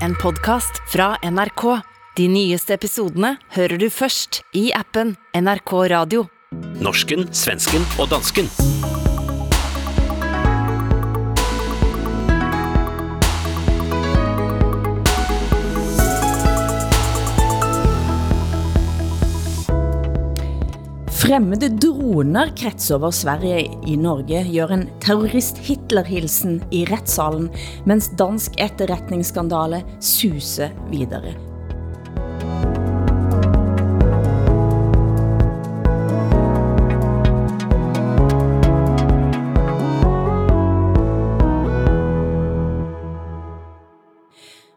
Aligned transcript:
en 0.00 0.14
podcast 0.14 0.82
fra 0.92 1.16
NRK. 1.22 1.80
De 2.16 2.28
nyeste 2.30 2.74
episodene 2.76 3.34
hører 3.56 3.80
du 3.80 3.88
først 3.90 4.42
i 4.54 4.68
appen 4.76 5.16
NRK 5.34 5.72
Radio. 5.94 6.26
Norsken, 6.82 7.26
svensken 7.34 7.86
og 7.98 8.12
dansken. 8.14 8.50
Fremmede 21.24 21.70
droner 21.80 22.50
kretser 22.52 22.98
over 22.98 23.14
Sverige 23.16 23.62
i 23.88 23.94
Norge 23.96 24.42
gør 24.44 24.74
en 24.74 24.82
terrorist 25.00 25.56
Hitlerhilsen 25.64 26.58
i 26.68 26.82
retssalen, 26.90 27.48
mens 27.88 28.10
dansk 28.20 28.60
etterretningsskandale 28.60 29.80
suser 30.04 30.76
videre. 30.92 31.32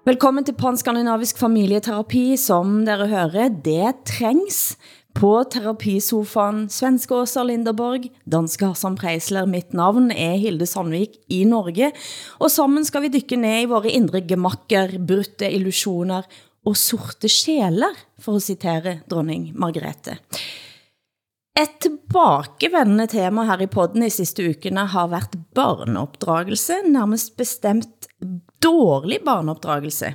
Velkommen 0.07 0.45
til 0.47 0.55
Panskandinavisk 0.55 1.35
familieterapi. 1.43 2.37
Som 2.39 2.85
dere 2.87 3.09
hører, 3.11 3.49
det 3.51 4.05
trængs 4.07 4.77
på 5.17 5.43
terapisofaen. 5.49 6.67
Svenske 6.69 7.15
Åsa 7.15 7.43
Linderborg, 7.43 8.07
danske 8.29 8.69
Hassan 8.69 8.97
Preisler. 8.99 9.47
Mitt 9.49 9.73
navn 9.73 10.11
er 10.13 10.37
Hilde 10.37 10.67
Sandvik 10.69 11.17
i 11.33 11.41
Norge. 11.49 11.89
Og 12.37 12.51
sammen 12.53 12.85
skal 12.85 13.05
vi 13.05 13.13
dykke 13.15 13.39
ned 13.41 13.63
i 13.63 13.69
våre 13.71 13.93
indre 13.93 14.21
gemakker, 14.21 14.97
brutte 15.01 15.49
illusioner 15.49 16.27
og 16.67 16.77
sorte 16.77 17.31
sjæler, 17.31 17.97
for 18.21 18.37
at 18.37 18.45
citere 18.45 18.97
dronning 19.09 19.49
Margrethe. 19.57 20.19
Et 21.57 21.73
tilbakevendende 21.81 23.07
tema 23.09 23.47
her 23.47 23.63
i 23.65 23.71
podden 23.71 24.05
i 24.05 24.13
sidste 24.13 24.45
ukene 24.51 24.85
har 24.91 25.09
været 25.09 25.33
barneopdragelse, 25.57 26.83
nærmest 26.85 27.33
bestemt 27.39 28.09
dårlig 28.61 29.23
barneopdragelse. 29.25 30.13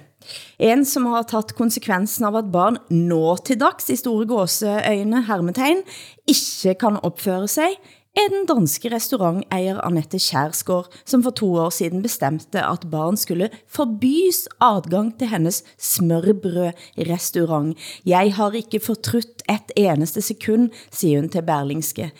En 0.59 0.85
som 0.89 1.09
har 1.13 1.27
taget 1.31 1.57
konsekvensen 1.59 2.29
av 2.29 2.39
at 2.43 2.53
barn 2.53 2.79
nå 2.91 3.37
til 3.47 3.61
dags 3.61 3.91
i 3.93 3.99
store 4.01 4.29
gåseøjne 4.31 5.25
hermetegn 5.29 5.83
ikke 6.31 6.77
kan 6.85 7.01
opføre 7.03 7.49
sig, 7.51 7.77
er 8.13 8.29
den 8.29 8.45
danske 8.45 8.91
restaurantejer 8.93 9.79
Annette 9.87 10.19
Kjærsgaard, 10.21 10.93
som 11.09 11.23
for 11.25 11.33
to 11.33 11.49
år 11.65 11.71
siden 11.73 12.03
bestemte, 12.05 12.61
at 12.61 12.85
barn 12.93 13.17
skulle 13.17 13.49
forbys 13.73 14.45
adgang 14.61 15.15
til 15.19 15.31
hennes 15.33 15.63
smørbrødrestaurant. 15.81 17.79
Jeg 18.05 18.35
har 18.37 18.53
ikke 18.59 18.83
fortrudt 18.85 19.45
et 19.49 19.73
eneste 19.77 20.21
sekund, 20.21 20.71
siger 20.93 21.21
hun 21.21 21.33
til 21.33 21.43
Berlingske. 21.43 22.11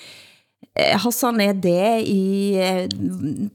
Eh, 0.73 0.97
Hassan, 0.97 1.41
er 1.41 1.53
det 1.53 2.09
i 2.09 2.57
eh, 2.57 2.89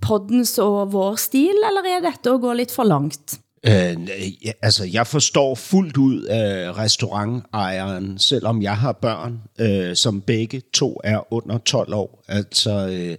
poddens 0.02 0.60
og 0.62 0.94
vår 0.94 1.18
stil, 1.18 1.58
eller 1.66 1.90
er 1.90 2.06
dette 2.06 2.30
at 2.30 2.42
gå 2.42 2.54
lidt 2.54 2.72
for 2.72 2.86
langt? 2.86 3.40
Øh, 3.66 4.10
ja, 4.46 4.52
altså, 4.62 4.86
jeg 4.86 5.08
forstår 5.08 5.56
fuldt 5.56 5.98
ud 5.98 6.24
af 6.24 6.78
restaurantejeren, 6.78 8.20
selvom 8.20 8.62
jeg 8.62 8.78
har 8.78 8.92
børn, 8.92 9.42
øh, 9.60 9.96
som 9.96 10.22
begge 10.22 10.62
to 10.74 11.02
er 11.04 11.34
under 11.34 11.58
12 11.58 11.94
år. 11.94 12.24
Altså, 12.28 12.88
øh, 12.92 13.18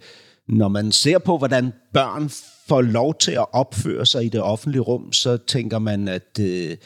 når 0.49 0.69
man 0.69 0.93
ser 0.93 1.19
på, 1.19 1.39
hvordan 1.39 1.73
børn 1.93 2.31
får 2.69 2.83
lov 2.83 3.15
til 3.15 3.33
at 3.33 3.47
opføre 3.53 4.07
sig 4.07 4.25
i 4.25 4.29
det 4.29 4.41
offentlige 4.41 4.83
rum, 4.83 5.13
så 5.13 5.37
tænker 5.37 5.79
man, 5.79 6.09
at... 6.09 6.41
Øh, 6.41 6.77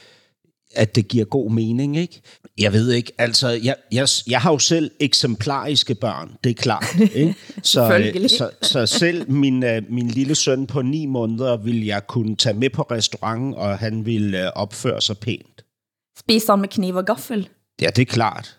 at 0.75 0.95
det 0.95 1.09
giver 1.09 1.25
god 1.25 1.51
mening, 1.51 1.97
ikke? 1.97 2.21
Jeg 2.59 2.73
ved 2.73 2.91
ikke, 2.91 3.13
altså, 3.19 3.49
jeg, 3.49 3.77
jeg, 3.93 4.09
jeg 4.27 4.41
har 4.41 4.53
jo 4.53 4.59
selv 4.59 4.91
eksemplariske 5.01 5.95
børn, 5.95 6.37
det 6.45 6.51
er 6.51 6.55
klart, 6.55 6.97
ikke? 7.15 7.35
Så, 7.63 8.11
så, 8.29 8.51
så 8.63 8.87
selv 8.87 9.31
min, 9.31 9.65
øh, 9.65 9.83
min 9.89 10.09
lille 10.09 10.35
søn 10.35 10.67
på 10.67 10.83
ni 10.83 11.07
måneder 11.07 11.57
vil 11.57 11.85
jeg 11.85 12.07
kunne 12.07 12.37
tage 12.37 12.55
med 12.55 12.71
på 12.71 12.83
restauranten, 12.83 13.55
og 13.55 13.79
han 13.79 14.07
vil 14.07 14.35
øh, 14.35 14.51
opføre 14.55 15.01
sig 15.01 15.19
pænt. 15.19 15.65
Spiser 16.19 16.53
han 16.53 16.61
med 16.61 16.69
kniv 16.69 16.95
og 16.95 17.05
gaffel? 17.05 17.49
Ja, 17.83 17.87
det 17.87 18.03
er 18.03 18.07
klart. 18.07 18.59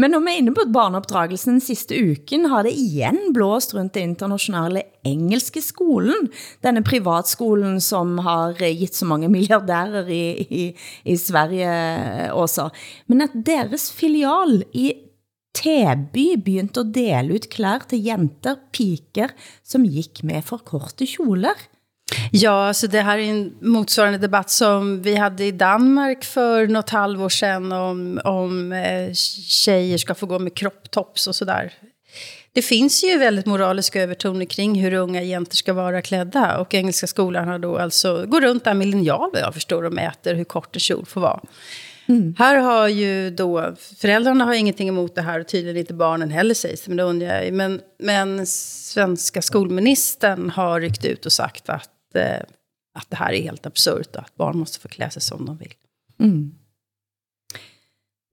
Men 0.00 0.14
når 0.14 0.22
vi 0.24 0.32
er 0.32 0.42
inne 0.42 0.54
på 0.56 0.66
barneopdragelsen 0.72 1.56
den 1.56 1.64
sidste 1.64 1.96
uken, 1.96 2.46
har 2.52 2.64
det 2.66 2.74
igen 2.76 3.32
blåst 3.36 3.74
rundt 3.76 3.94
det 3.96 4.04
internationale 4.06 4.84
engelske 5.08 5.62
skolen. 5.64 6.30
Denne 6.64 6.84
privatskolen, 6.86 7.80
som 7.84 8.16
har 8.24 8.56
eh, 8.62 8.74
givet 8.74 8.98
så 8.98 9.08
mange 9.08 9.30
milliardærer 9.36 10.08
i, 10.08 10.24
i, 10.48 10.64
i 11.04 11.18
Sverige 11.20 11.68
eh, 11.68 12.32
også. 12.32 12.70
Men 13.08 13.26
at 13.28 13.36
deres 13.46 13.90
filial 13.92 14.62
i 14.72 14.92
Teby 15.58 16.36
begyndte 16.38 16.84
at 16.84 16.92
dele 16.94 17.38
ut 17.38 17.48
klær 17.50 17.86
til 17.90 18.04
jenter, 18.04 18.60
piker, 18.72 19.32
som 19.66 19.86
gik 19.88 20.22
med 20.26 20.44
for 20.46 20.62
korte 20.62 21.08
kjoler. 21.08 21.56
Ja, 22.32 22.68
alltså 22.68 22.86
det 22.86 23.00
här 23.00 23.18
är 23.18 23.22
en 23.22 23.54
motsvarande 23.60 24.18
debatt 24.18 24.50
som 24.50 25.02
vi 25.02 25.16
hade 25.16 25.44
i 25.44 25.52
Danmark 25.52 26.24
för 26.24 26.66
något 26.66 26.90
halvår 26.90 27.28
sedan 27.28 27.72
om, 27.72 28.20
om 28.24 28.72
eh, 28.72 29.12
tjejer 29.48 29.98
ska 29.98 30.14
få 30.14 30.26
gå 30.26 30.38
med 30.38 30.54
kropptops 30.54 31.26
och 31.26 31.34
sådär. 31.34 31.72
Det 32.52 32.62
finns 32.62 33.04
ju 33.04 33.18
väldigt 33.18 33.46
moraliska 33.46 34.02
övertoner 34.02 34.44
kring 34.44 34.80
hur 34.80 34.92
unga 34.94 35.22
jenter 35.22 35.56
ska 35.56 35.72
vara 35.72 36.02
klädda. 36.02 36.58
Och 36.58 36.74
engelska 36.74 37.06
skolan 37.06 37.48
har 37.48 37.58
då 37.58 37.78
alltså, 37.78 38.26
går 38.26 38.40
runt 38.40 38.64
där 38.64 38.74
med 38.74 38.86
linjal 38.86 39.30
jag 39.34 39.54
förstår 39.54 39.84
och 39.84 39.92
mäter 39.92 40.34
hur 40.34 40.44
kort 40.44 40.76
en 40.76 40.80
kjol 40.80 41.06
får 41.06 41.20
vara. 41.20 41.40
Mm. 42.08 42.34
Här 42.38 42.56
har 42.56 42.88
ju 42.88 43.30
då, 43.30 43.74
föräldrarna 43.98 44.44
har 44.44 44.54
ingenting 44.54 44.88
emot 44.88 45.14
det 45.14 45.22
här 45.22 45.40
och 45.40 45.48
tydligen 45.48 45.76
inte 45.76 45.94
barnen 45.94 46.30
heller 46.30 46.54
sägs 46.54 46.88
men 46.88 46.96
det 46.96 47.02
undrar 47.02 47.42
jag. 47.42 47.52
Men, 47.52 47.80
men 47.98 48.46
svenska 48.46 49.42
skolministern 49.42 50.50
har 50.50 50.80
ryckt 50.80 51.04
ut 51.04 51.26
och 51.26 51.32
sagt 51.32 51.68
att 51.68 51.90
eh, 52.14 52.40
att 52.94 53.10
det 53.10 53.16
här 53.16 53.32
är 53.32 53.42
helt 53.42 53.66
absurt 53.66 54.16
och 54.16 54.22
att 54.22 54.36
barn 54.36 54.58
måste 54.58 54.80
få 54.80 54.88
klä 54.88 55.10
sig 55.10 55.22
som 55.22 55.46
de 55.46 55.56
vill. 55.56 55.74
Mm. 56.20 56.54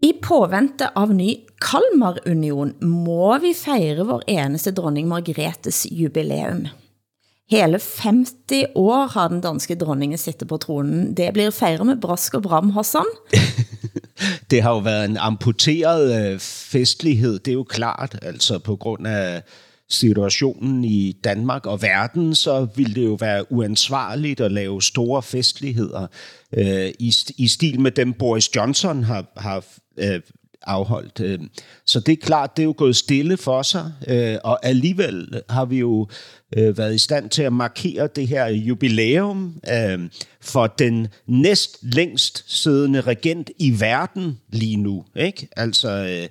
I 0.02 0.14
påvente 0.14 0.90
av 0.96 1.14
ny 1.14 1.40
Kalmarunion 1.58 2.74
må 2.80 3.38
vi 3.40 3.54
fejre 3.54 4.04
vår 4.04 4.24
eneste 4.28 4.72
dronning 4.72 5.08
Margretes 5.08 5.86
jubileum. 5.92 6.68
Hele 7.50 7.80
50 7.80 8.66
år 8.76 9.08
har 9.14 9.30
den 9.30 9.42
danske 9.42 9.76
dronningen 9.76 10.18
sittet 10.18 10.50
på 10.50 10.58
tronen. 10.58 11.14
Det 11.14 11.32
blir 11.34 11.52
fejret 11.52 11.86
med 11.86 12.02
brask 12.02 12.34
og 12.34 12.44
bram, 12.44 12.72
Hassan. 12.74 13.06
det 14.50 14.62
har 14.62 14.74
jo 14.74 14.80
været 14.80 15.06
en 15.06 15.18
amputeret 15.18 16.14
øh, 16.16 16.40
festlighed, 16.40 17.40
det 17.40 17.52
er 17.52 17.54
jo 17.54 17.64
klart, 17.64 18.16
altså 18.22 18.60
på 18.60 18.76
grund 18.76 19.08
af 19.08 19.44
situationen 19.90 20.86
i 20.86 21.12
Danmark 21.24 21.66
og 21.66 21.82
verden, 21.82 22.36
så 22.36 22.68
ville 22.76 22.96
det 22.96 23.06
jo 23.06 23.14
være 23.14 23.52
uansvarligt 23.52 24.42
at 24.42 24.52
lave 24.52 24.82
store 24.82 25.24
festligheder 25.24 26.08
øh, 26.54 26.94
i, 27.00 27.14
i 27.38 27.48
stil 27.48 27.80
med 27.80 27.92
dem 27.92 28.14
Boris 28.14 28.56
Johnson 28.56 29.04
har, 29.04 29.26
har 29.38 29.64
øh, 29.98 30.22
afholdt. 30.66 31.20
Øh. 31.20 31.40
Så 31.86 32.00
det 32.00 32.12
er 32.12 32.26
klart, 32.26 32.58
det 32.58 32.64
er 32.64 32.66
jo 32.66 32.74
gået 32.78 32.96
stille 32.96 33.38
for 33.38 33.62
sig, 33.62 33.92
øh, 34.08 34.38
og 34.44 34.66
alligevel 34.66 35.42
har 35.50 35.66
vi 35.66 35.80
jo 35.80 36.08
øh, 36.58 36.78
været 36.78 36.96
i 36.96 36.98
stand 36.98 37.30
til 37.30 37.42
at 37.42 37.54
markere 37.54 38.10
det 38.16 38.28
her 38.28 38.48
jubilæum 38.48 39.62
øh, 39.74 40.00
for 40.42 40.68
den 40.68 41.08
næst 41.28 41.78
længst 41.82 42.44
siddende 42.48 43.02
regent 43.02 43.52
i 43.60 43.80
verden 43.80 44.40
lige 44.50 44.78
nu. 44.78 45.06
Ikke? 45.16 45.48
Altså, 45.56 45.90
øh, 45.90 46.28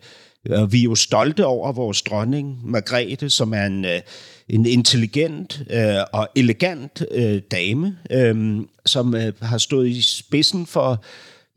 og 0.50 0.72
vi 0.72 0.78
er 0.78 0.84
jo 0.84 0.94
stolte 0.94 1.46
over 1.46 1.72
vores 1.72 2.02
dronning, 2.02 2.70
Margrethe, 2.70 3.30
som 3.30 3.54
er 3.54 3.66
en, 3.66 3.84
øh, 3.84 4.00
en 4.48 4.66
intelligent 4.66 5.62
øh, 5.70 5.96
og 6.12 6.28
elegant 6.36 7.04
øh, 7.10 7.42
dame, 7.50 7.98
øh, 8.10 8.60
som 8.86 9.14
øh, 9.14 9.32
har 9.42 9.58
stået 9.58 9.88
i 9.88 10.02
spidsen 10.02 10.66
for 10.66 11.04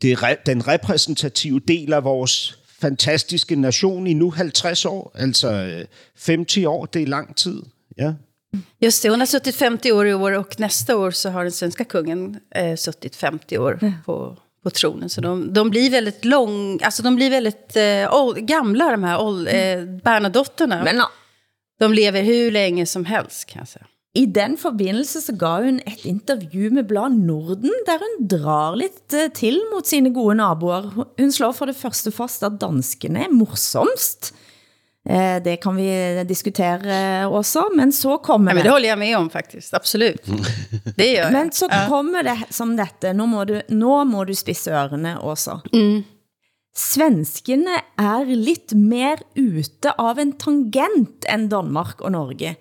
det, 0.02 0.18
den 0.46 0.68
repræsentative 0.68 1.60
del 1.68 1.92
af 1.92 2.04
vores 2.04 2.58
fantastiske 2.80 3.56
nation 3.56 4.06
i 4.06 4.14
nu 4.14 4.30
50 4.30 4.84
år. 4.84 5.12
Altså 5.14 5.52
øh, 5.52 5.84
50 6.26 6.56
år, 6.66 6.86
det 6.86 7.02
er 7.02 7.06
lang 7.06 7.36
tid. 7.36 7.62
Ja. 7.98 8.12
Just 8.84 9.02
det, 9.02 9.10
hon 9.10 9.20
har 9.20 9.26
suttit 9.26 9.58
50 9.58 9.90
år 9.90 10.04
i 10.04 10.12
år 10.12 10.32
och 10.32 10.54
nästa 10.58 10.96
år 10.96 11.10
så 11.10 11.30
har 11.30 11.42
den 11.42 11.50
svenska 11.50 11.84
kungen 11.84 12.40
eh, 12.56 12.76
suttit 12.76 13.16
50 13.16 13.58
år 13.58 13.78
på 14.04 14.36
på 14.68 14.74
tronen. 14.74 15.08
Så 15.08 15.20
de, 15.20 15.52
de 15.52 15.70
blir 15.70 15.90
väldigt 15.90 16.24
lång, 16.24 16.82
alltså 16.82 17.02
de 17.02 17.16
blir 17.16 17.30
väldigt 17.30 17.76
eh, 17.76 18.14
old, 18.14 18.46
gamla 18.46 18.90
de 18.90 19.04
här 19.04 19.20
old, 19.20 19.48
eh, 19.48 19.84
Bernadotterna. 20.04 20.84
Men, 20.84 21.02
de 21.78 21.92
lever 21.92 22.22
hur 22.22 22.50
länge 22.50 22.86
som 22.86 23.04
helst 23.04 23.44
kan 23.46 23.58
jag 23.60 23.68
säga. 23.68 23.86
I 24.14 24.26
den 24.26 24.56
forbindelse 24.56 25.20
så 25.20 25.32
gav 25.32 25.64
hun 25.64 25.80
et 25.86 26.04
interview 26.04 26.74
med 26.74 26.86
Blad 26.86 27.12
Norden, 27.12 27.72
der 27.86 27.98
hun 28.02 28.28
drar 28.28 28.76
lidt 28.76 29.14
eh, 29.14 29.30
til 29.34 29.60
mot 29.72 29.86
sine 29.86 30.10
gode 30.10 30.34
naboer. 30.34 30.90
Hun 31.18 31.32
slår 31.32 31.52
for 31.52 31.70
det 31.70 31.76
første 31.76 32.12
fast, 32.12 32.42
at 32.42 32.60
danskene 32.60 33.24
er 33.24 33.32
morsomst. 33.32 34.34
Eh, 35.08 35.42
det 35.42 35.56
kan 35.56 35.76
vi 35.76 36.24
diskutere 36.28 37.26
også, 37.26 37.68
men 37.76 37.92
så 37.92 38.18
kommer 38.18 38.50
Ja, 38.50 38.54
men 38.54 38.64
det 38.64 38.70
håller 38.70 38.88
jag 38.88 38.98
med 38.98 39.16
om 39.18 39.30
faktiskt, 39.30 39.74
absolut. 39.74 40.24
Det 40.96 41.06
gör 41.12 41.22
jag. 41.22 41.32
Men 41.38 41.52
så 41.52 41.68
kommer 41.68 42.22
det 42.22 42.38
som 42.50 42.76
dette, 42.76 43.12
nå 43.12 43.26
må 43.26 43.44
du, 43.44 43.60
nå 43.68 44.04
må 44.04 44.24
du 44.24 44.34
spisse 44.36 44.70
ørene 44.70 45.16
også. 45.18 45.60
Svenskene 46.76 47.80
er 47.98 48.28
lidt 48.28 48.74
mer 48.76 49.22
ute 49.34 49.94
av 49.98 50.18
en 50.18 50.32
tangent 50.38 51.24
end 51.24 51.50
Danmark 51.50 52.02
og 52.04 52.12
Norge. 52.12 52.54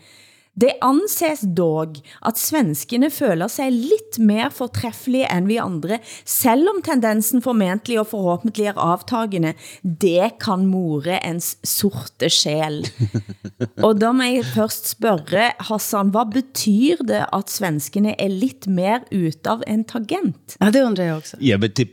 Det 0.61 0.71
anses 0.81 1.43
dog, 1.57 1.95
at 2.25 2.39
svenskene 2.39 3.09
føler 3.13 3.47
sig 3.47 3.71
lidt 3.71 4.19
mere 4.19 4.49
fortræffelige 4.51 5.27
end 5.37 5.47
vi 5.47 5.59
andre, 5.61 5.99
selvom 6.25 6.81
tendensen 6.85 7.41
formentlig 7.41 7.99
og 7.99 8.07
forhåbentlig 8.07 8.65
er 8.65 8.77
avtagende. 8.77 9.53
Det 10.01 10.31
kan 10.41 10.65
more 10.65 11.19
ens 11.21 11.57
sorte 11.63 12.29
sjæl. 12.29 12.87
og 13.85 14.01
da 14.01 14.11
må 14.11 14.23
jeg 14.23 14.45
først 14.55 14.89
spørge, 14.89 15.51
Hassan, 15.69 16.09
hvad 16.09 16.31
betyder 16.33 17.05
det, 17.07 17.23
at 17.33 17.51
svenskene 17.51 18.15
er 18.21 18.27
lidt 18.27 18.67
mere 18.67 18.99
ute 19.11 19.49
av 19.49 19.61
en 19.67 19.83
tangent? 19.85 20.57
Ja, 20.61 20.71
det 20.71 20.83
undrar 20.83 21.03
jag 21.03 21.17
också. 21.17 21.37
Jamen 21.41 21.71
det, 21.77 21.87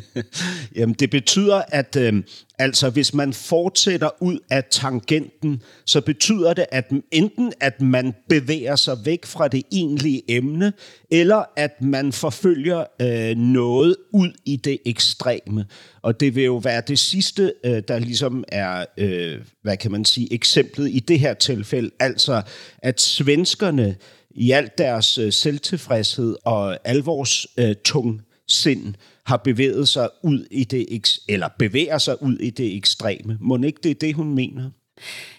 jamen 0.76 0.94
det 0.94 1.10
betyder, 1.10 1.62
at 1.68 1.96
øh, 1.96 2.22
altså 2.62 2.90
hvis 2.90 3.14
man 3.14 3.32
fortsætter 3.32 4.08
ud 4.22 4.38
af 4.50 4.64
tangenten, 4.64 5.62
så 5.86 6.00
betyder 6.00 6.54
det, 6.54 6.66
at 6.70 6.92
enten 7.10 7.52
at 7.60 7.80
man 7.80 8.14
bevæger 8.28 8.76
sig 8.76 8.96
væk 9.04 9.26
fra 9.26 9.48
det 9.48 9.62
egentlige 9.72 10.22
emne, 10.28 10.72
eller 11.10 11.44
at 11.56 11.82
man 11.82 12.12
forfølger 12.12 12.84
øh, 13.00 13.36
noget 13.36 13.96
ud 14.12 14.30
i 14.44 14.56
det 14.56 14.78
ekstreme. 14.86 15.66
Og 16.02 16.20
det 16.20 16.34
vil 16.34 16.44
jo 16.44 16.56
være 16.56 16.82
det 16.88 16.98
sidste, 16.98 17.52
øh, 17.64 17.82
der 17.88 17.98
ligesom 17.98 18.44
er, 18.48 18.84
øh, 18.98 19.38
hvad 19.62 19.76
kan 19.76 19.90
man 19.92 20.04
sige, 20.04 20.32
eksemplet 20.32 20.88
i 20.90 20.98
det 20.98 21.18
her 21.18 21.34
tilfælde. 21.34 21.90
Altså, 22.00 22.42
at 22.78 23.00
svenskerne 23.00 23.96
i 24.30 24.50
alt 24.50 24.78
deres 24.78 25.18
øh, 25.18 25.32
selvtilfredshed 25.32 26.36
og 26.44 26.78
alvors 26.84 27.46
øh, 27.56 27.74
tung 27.84 28.22
sind 28.48 28.94
har 29.24 29.36
bevæget 29.36 29.88
sig 29.88 30.08
ud 30.22 30.46
i 30.50 30.64
det, 30.64 31.18
eller 31.28 31.48
bevæger 31.58 31.98
sig 31.98 32.22
ud 32.22 32.38
i 32.38 32.50
det 32.50 32.76
ekstreme. 32.76 33.38
Må 33.40 33.56
ikke 33.56 33.80
det 33.82 33.90
er 33.90 33.94
det, 33.94 34.14
hun 34.14 34.34
mener? 34.34 34.70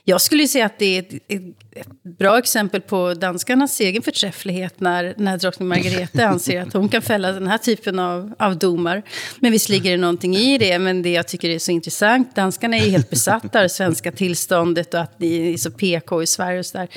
Jag 0.03 0.21
skulle 0.21 0.47
säga 0.47 0.65
att 0.65 0.79
det 0.79 0.97
är 0.97 0.99
ett, 0.99 1.13
ett, 1.29 1.87
bra 2.17 2.37
exempel 2.37 2.81
på 2.81 3.13
danskarnas 3.13 3.79
egen 3.79 4.01
förträfflighet 4.01 4.79
när, 4.79 5.13
när 5.17 5.37
drottning 5.37 5.67
Margrethe 5.67 6.27
anser 6.27 6.61
att 6.61 6.73
hon 6.73 6.89
kan 6.89 7.01
fälla 7.01 7.31
den 7.31 7.47
här 7.47 7.57
typen 7.57 7.99
av, 7.99 8.33
av 8.39 8.57
domar. 8.57 9.03
Men 9.39 9.51
visst 9.51 9.69
ligger 9.69 9.91
det 9.91 9.97
någonting 9.97 10.35
i 10.35 10.57
det, 10.57 10.79
men 10.79 11.01
det 11.01 11.09
jag 11.09 11.27
tycker 11.27 11.49
är 11.49 11.59
så 11.59 11.71
intressant, 11.71 12.35
danskarna 12.35 12.77
är 12.77 12.85
ju 12.85 12.91
helt 12.91 13.09
besatta 13.09 13.59
av 13.59 13.63
det 13.63 13.69
svenska 13.69 14.11
tillståndet 14.11 14.93
och 14.93 14.99
att 14.99 15.19
ni 15.19 15.53
är 15.53 15.57
så 15.57 15.71
PK 15.71 16.23
i 16.23 16.27
Sverige 16.27 16.59
och 16.59 16.65
så 16.65 16.77
där. 16.77 16.87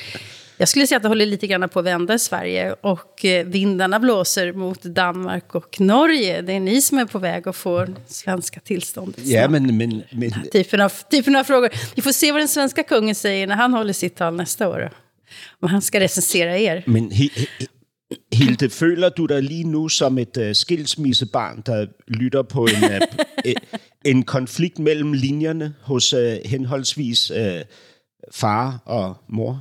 Jag 0.58 0.69
skulle 0.69 0.87
säga 0.87 0.97
att 0.97 1.03
det 1.03 1.08
håller 1.08 1.26
lite 1.26 1.47
grann 1.47 1.69
på 1.69 1.79
att 1.79 1.85
vända 1.85 2.14
i 2.14 2.19
Sverige 2.19 2.73
och 2.81 3.25
eh, 3.25 3.47
vindarna 3.47 4.00
blåser 4.00 4.53
mot 4.53 4.82
Danmark 4.82 5.55
och 5.55 5.81
Norge. 5.81 6.43
Det 6.43 6.53
är 6.53 6.61
ni 6.61 6.82
som 6.82 6.99
är 6.99 7.05
på 7.05 7.19
väg 7.19 7.49
att 7.49 7.56
få 7.56 7.87
svenska 8.06 8.61
tillståndet. 8.61 9.26
Ja, 9.26 9.49
men, 9.49 9.76
men, 9.76 10.03
men 10.12 10.32
typen 10.53 10.81
av, 10.81 10.93
typen 11.11 11.37
av 11.37 11.44
frågor. 11.44 11.70
Vi 11.94 12.03
får 12.03 12.12
se 12.12 12.32
vad 12.32 12.41
den 12.41 12.49
svenska 12.49 12.82
kungen 12.82 13.14
säger 13.14 13.47
när 13.47 13.55
han 13.56 13.73
håller 13.73 13.93
sitt 13.93 14.17
tal 14.17 14.35
næsta 14.35 14.69
år. 14.69 14.91
Om 15.61 15.69
han 15.69 15.82
ska 15.82 16.00
recensera 16.00 16.58
er. 16.58 16.82
Men 16.87 17.11
Hi- 17.12 17.31
Hi- 17.37 17.67
Hilde, 18.32 18.70
føler 18.70 19.08
du 19.08 19.26
dig 19.26 19.43
lige 19.43 19.64
nu 19.64 19.88
som 19.88 20.19
et 20.19 20.37
uh, 20.37 20.53
skilsmissebarn, 20.53 21.62
der 21.67 21.87
lytter 22.08 22.43
på 22.43 22.67
en, 22.67 22.85
uh, 23.47 23.53
en 24.05 24.23
konflikt 24.23 24.79
mellem 24.79 25.12
linjerne 25.12 25.75
hos 25.82 26.12
uh, 26.14 26.20
henholdsvis 26.44 27.31
uh, 27.31 27.61
far 28.32 28.79
og 28.85 29.17
mor? 29.29 29.58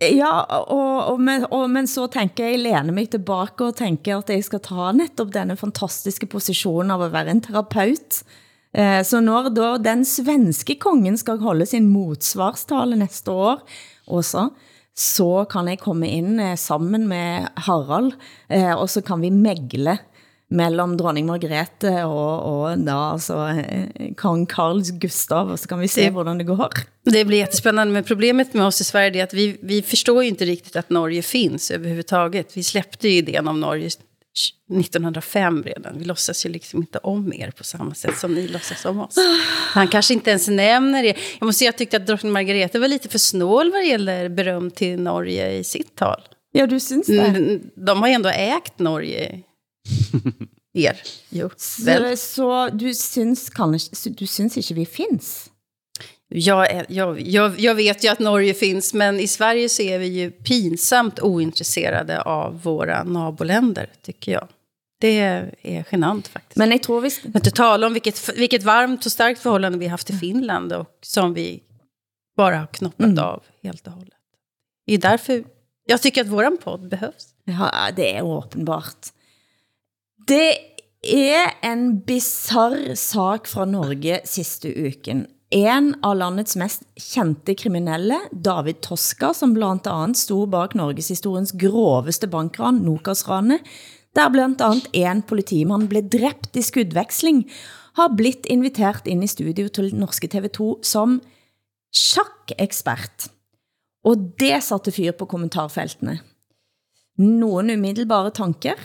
Ja, 0.00 0.40
og, 0.48 1.12
og, 1.12 1.18
men, 1.20 1.44
og, 1.52 1.66
men 1.68 1.84
så 1.90 2.06
tænker 2.08 2.46
jeg, 2.48 2.58
læne 2.62 2.92
mig 2.96 3.10
tilbage 3.12 3.66
og 3.66 3.74
tænker 3.76 4.22
at 4.22 4.30
jeg 4.32 4.44
skal 4.46 4.62
ta 4.64 4.92
netop 4.96 5.34
denne 5.34 5.56
fantastiske 5.60 6.24
position 6.26 6.90
av 6.90 7.04
at 7.04 7.12
være 7.12 7.34
en 7.34 7.42
terapeut. 7.44 8.22
Eh, 8.72 9.04
Så 9.04 9.20
når 9.20 9.50
da 9.52 9.76
den 9.84 10.04
svenske 10.08 10.78
kongen 10.80 11.18
skal 11.20 11.38
holde 11.38 11.66
sin 11.66 11.88
motsvarstale 11.92 12.96
næste 12.96 13.30
år 13.30 13.60
også, 14.06 14.48
så 14.96 15.44
kan 15.50 15.68
jeg 15.68 15.78
komme 15.84 16.08
ind 16.08 16.40
eh, 16.40 16.56
sammen 16.56 17.06
med 17.08 17.46
Harald, 17.56 18.12
eh, 18.48 18.72
og 18.72 18.88
så 18.88 19.02
kan 19.04 19.20
vi 19.20 19.30
megle 19.30 19.98
mellem 20.50 20.96
dronning 20.98 21.26
Margrethe 21.26 21.92
og, 22.04 22.46
og 22.50 22.84
da, 22.86 22.96
altså, 23.14 23.36
eh, 23.62 24.10
kong 24.18 24.46
Carl 24.50 24.82
Gustav, 25.02 25.52
og 25.52 25.58
så 25.58 25.70
kan 25.70 25.80
vi 25.80 25.88
se 25.88 26.08
hvordan 26.10 26.38
det 26.38 26.48
går. 26.48 26.82
Det 27.04 27.24
blir 27.24 27.38
jättespännande, 27.38 27.92
men 27.92 28.04
problemet 28.04 28.54
med 28.54 28.66
oss 28.66 28.80
i 28.80 28.84
Sverige 28.84 29.20
är 29.20 29.24
att 29.24 29.34
vi, 29.34 29.56
vi 29.62 29.82
förstår 29.82 30.22
ju 30.22 30.28
inte 30.28 30.44
riktigt 30.44 30.76
att 30.76 30.90
Norge 30.90 31.22
finns 31.22 31.70
överhuvudtaget. 31.70 32.56
Vi 32.56 32.62
släppte 32.62 33.08
ju 33.08 33.16
idén 33.16 33.48
om 33.48 33.60
Norge 33.60 33.90
1905 34.70 35.62
redan. 35.62 35.98
Vi 35.98 36.04
låtsas 36.04 36.46
ju 36.46 36.50
liksom 36.50 36.80
inte 36.80 36.98
om 36.98 37.32
er 37.32 37.50
på 37.50 37.64
samma 37.64 37.94
sätt 37.94 38.18
som 38.18 38.34
ni 38.34 38.48
låtsas 38.48 38.84
om 38.84 39.00
oss. 39.00 39.16
Han 39.72 39.88
kanske 39.88 40.14
inte 40.14 40.30
ens 40.30 40.48
nämner 40.48 41.02
det. 41.02 41.16
Jag 41.38 41.46
måste 41.46 41.58
säga 41.58 41.68
att 41.68 41.74
jag 41.74 41.78
tyckte 41.78 41.96
att 41.96 42.06
drottning 42.06 42.32
Margrethe 42.32 42.78
var 42.78 42.88
lite 42.88 43.08
för 43.08 43.18
snål 43.18 43.70
vad 43.72 43.80
det 43.80 43.86
gäller 43.86 44.28
beröm 44.28 44.70
till 44.70 45.00
Norge 45.00 45.52
i 45.52 45.64
sitt 45.64 45.96
tal. 45.96 46.20
Ja, 46.52 46.66
du 46.66 46.80
synes 46.80 47.06
det? 47.06 47.20
Mm, 47.20 47.60
De 47.74 48.00
har 48.00 48.08
ju 48.08 48.14
ändå 48.14 48.28
ägt 48.28 48.78
Norge. 48.78 49.40
Er, 50.74 50.96
jo. 51.28 51.50
Väl. 51.84 52.16
Så, 52.16 52.26
så 52.34 52.68
du 52.68 52.94
synes, 52.94 53.50
kanskje, 53.50 54.10
du 54.10 54.26
synes 54.26 54.56
ikke 54.56 54.74
vi 54.74 54.86
finns? 54.86 55.50
Jag, 56.28 56.70
är, 56.70 56.86
jag, 56.88 57.20
jag, 57.20 57.60
jag 57.60 57.74
vet 57.74 58.04
ju 58.04 58.08
att 58.08 58.18
Norge 58.18 58.54
finns, 58.54 58.94
men 58.94 59.20
i 59.20 59.26
Sverige 59.26 59.68
så 59.68 59.82
är 59.82 59.98
vi 59.98 60.06
ju 60.06 60.30
pinsamt 60.30 61.20
ointresserade 61.20 62.22
av 62.22 62.62
våra 62.62 63.04
naboländer, 63.04 63.90
tycker 64.02 64.32
jag. 64.32 64.48
Det 65.00 65.18
är 65.62 65.84
genant 65.90 66.28
faktiskt. 66.28 66.56
Men, 66.56 66.70
jeg 66.70 66.82
tror 66.82 67.00
hvis... 67.00 67.24
inte 67.24 67.50
tala 67.50 67.86
om 67.86 67.92
vilket, 67.92 68.38
vilket 68.38 68.62
varmt 68.62 69.06
och 69.06 69.12
starkt 69.12 69.40
förhållande 69.40 69.78
vi 69.78 69.84
har 69.84 69.90
haft 69.90 70.06
till 70.06 70.18
Finland 70.18 70.72
och 70.72 70.98
som 71.02 71.34
vi 71.34 71.62
bara 72.36 72.58
har 72.58 72.66
knoppat 72.66 73.18
av 73.18 73.42
helt 73.62 73.86
och 73.86 73.92
hållet. 73.92 74.14
Det 74.86 74.94
är 74.94 74.98
därför 74.98 75.44
jag 75.86 76.02
tycker 76.02 76.20
att 76.20 76.28
våran 76.28 76.58
podd 76.64 76.88
behövs. 76.88 77.34
Ja, 77.44 77.90
det 77.96 78.10
er 78.10 78.22
åbenbart. 78.22 79.06
Det 80.28 80.56
er 81.02 81.54
en 81.64 82.00
bizarr 82.06 82.94
sak 82.98 83.48
fra 83.48 83.64
Norge 83.64 84.20
sidste 84.28 84.72
uken. 84.74 85.26
En 85.50 85.94
av 86.06 86.14
landets 86.14 86.54
mest 86.60 86.84
kendte 87.00 87.56
kriminelle, 87.58 88.18
David 88.30 88.82
Toska, 88.84 89.32
som 89.34 89.54
blandt 89.56 89.88
andet 89.90 90.20
stod 90.20 90.50
bak 90.52 90.76
Norges 90.78 91.08
historiens 91.10 91.50
groveste 91.58 92.28
bankran, 92.30 92.84
Nokasrane, 92.84 93.58
der 94.14 94.30
blandt 94.30 94.62
andet 94.62 94.86
en 94.94 95.22
politimand 95.22 95.88
blev 95.90 96.06
dræbt 96.12 96.54
i 96.54 96.62
skudveksling, 96.62 97.42
har 97.98 98.14
blitt 98.14 98.46
inviteret 98.46 99.10
ind 99.10 99.24
i 99.24 99.30
studio 99.30 99.68
til 99.68 99.90
Norske 99.94 100.30
TV2 100.30 100.84
som 100.86 101.18
sjakkekspert. 101.90 103.30
Og 104.06 104.30
det 104.38 104.62
satte 104.62 104.94
fyr 104.94 105.12
på 105.12 105.26
kommentarfeltene. 105.26 106.20
Nogle 107.18 107.74
umiddelbare 107.74 108.30
tanker? 108.30 108.78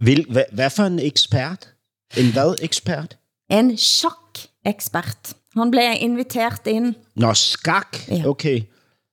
Vil, 0.00 0.26
hvad, 0.30 0.44
hvad 0.52 0.70
for 0.70 0.82
en 0.82 0.98
ekspert? 0.98 1.68
En 2.16 2.32
hvad 2.32 2.54
ekspert? 2.62 3.16
En 3.50 3.76
sjakkekspert. 3.76 5.34
Han 5.54 5.70
blev 5.70 5.96
inviteret 6.00 6.66
ind. 6.66 6.94
Nå, 7.16 7.34
skak. 7.34 8.08
Ja. 8.08 8.26
Okay. 8.26 8.62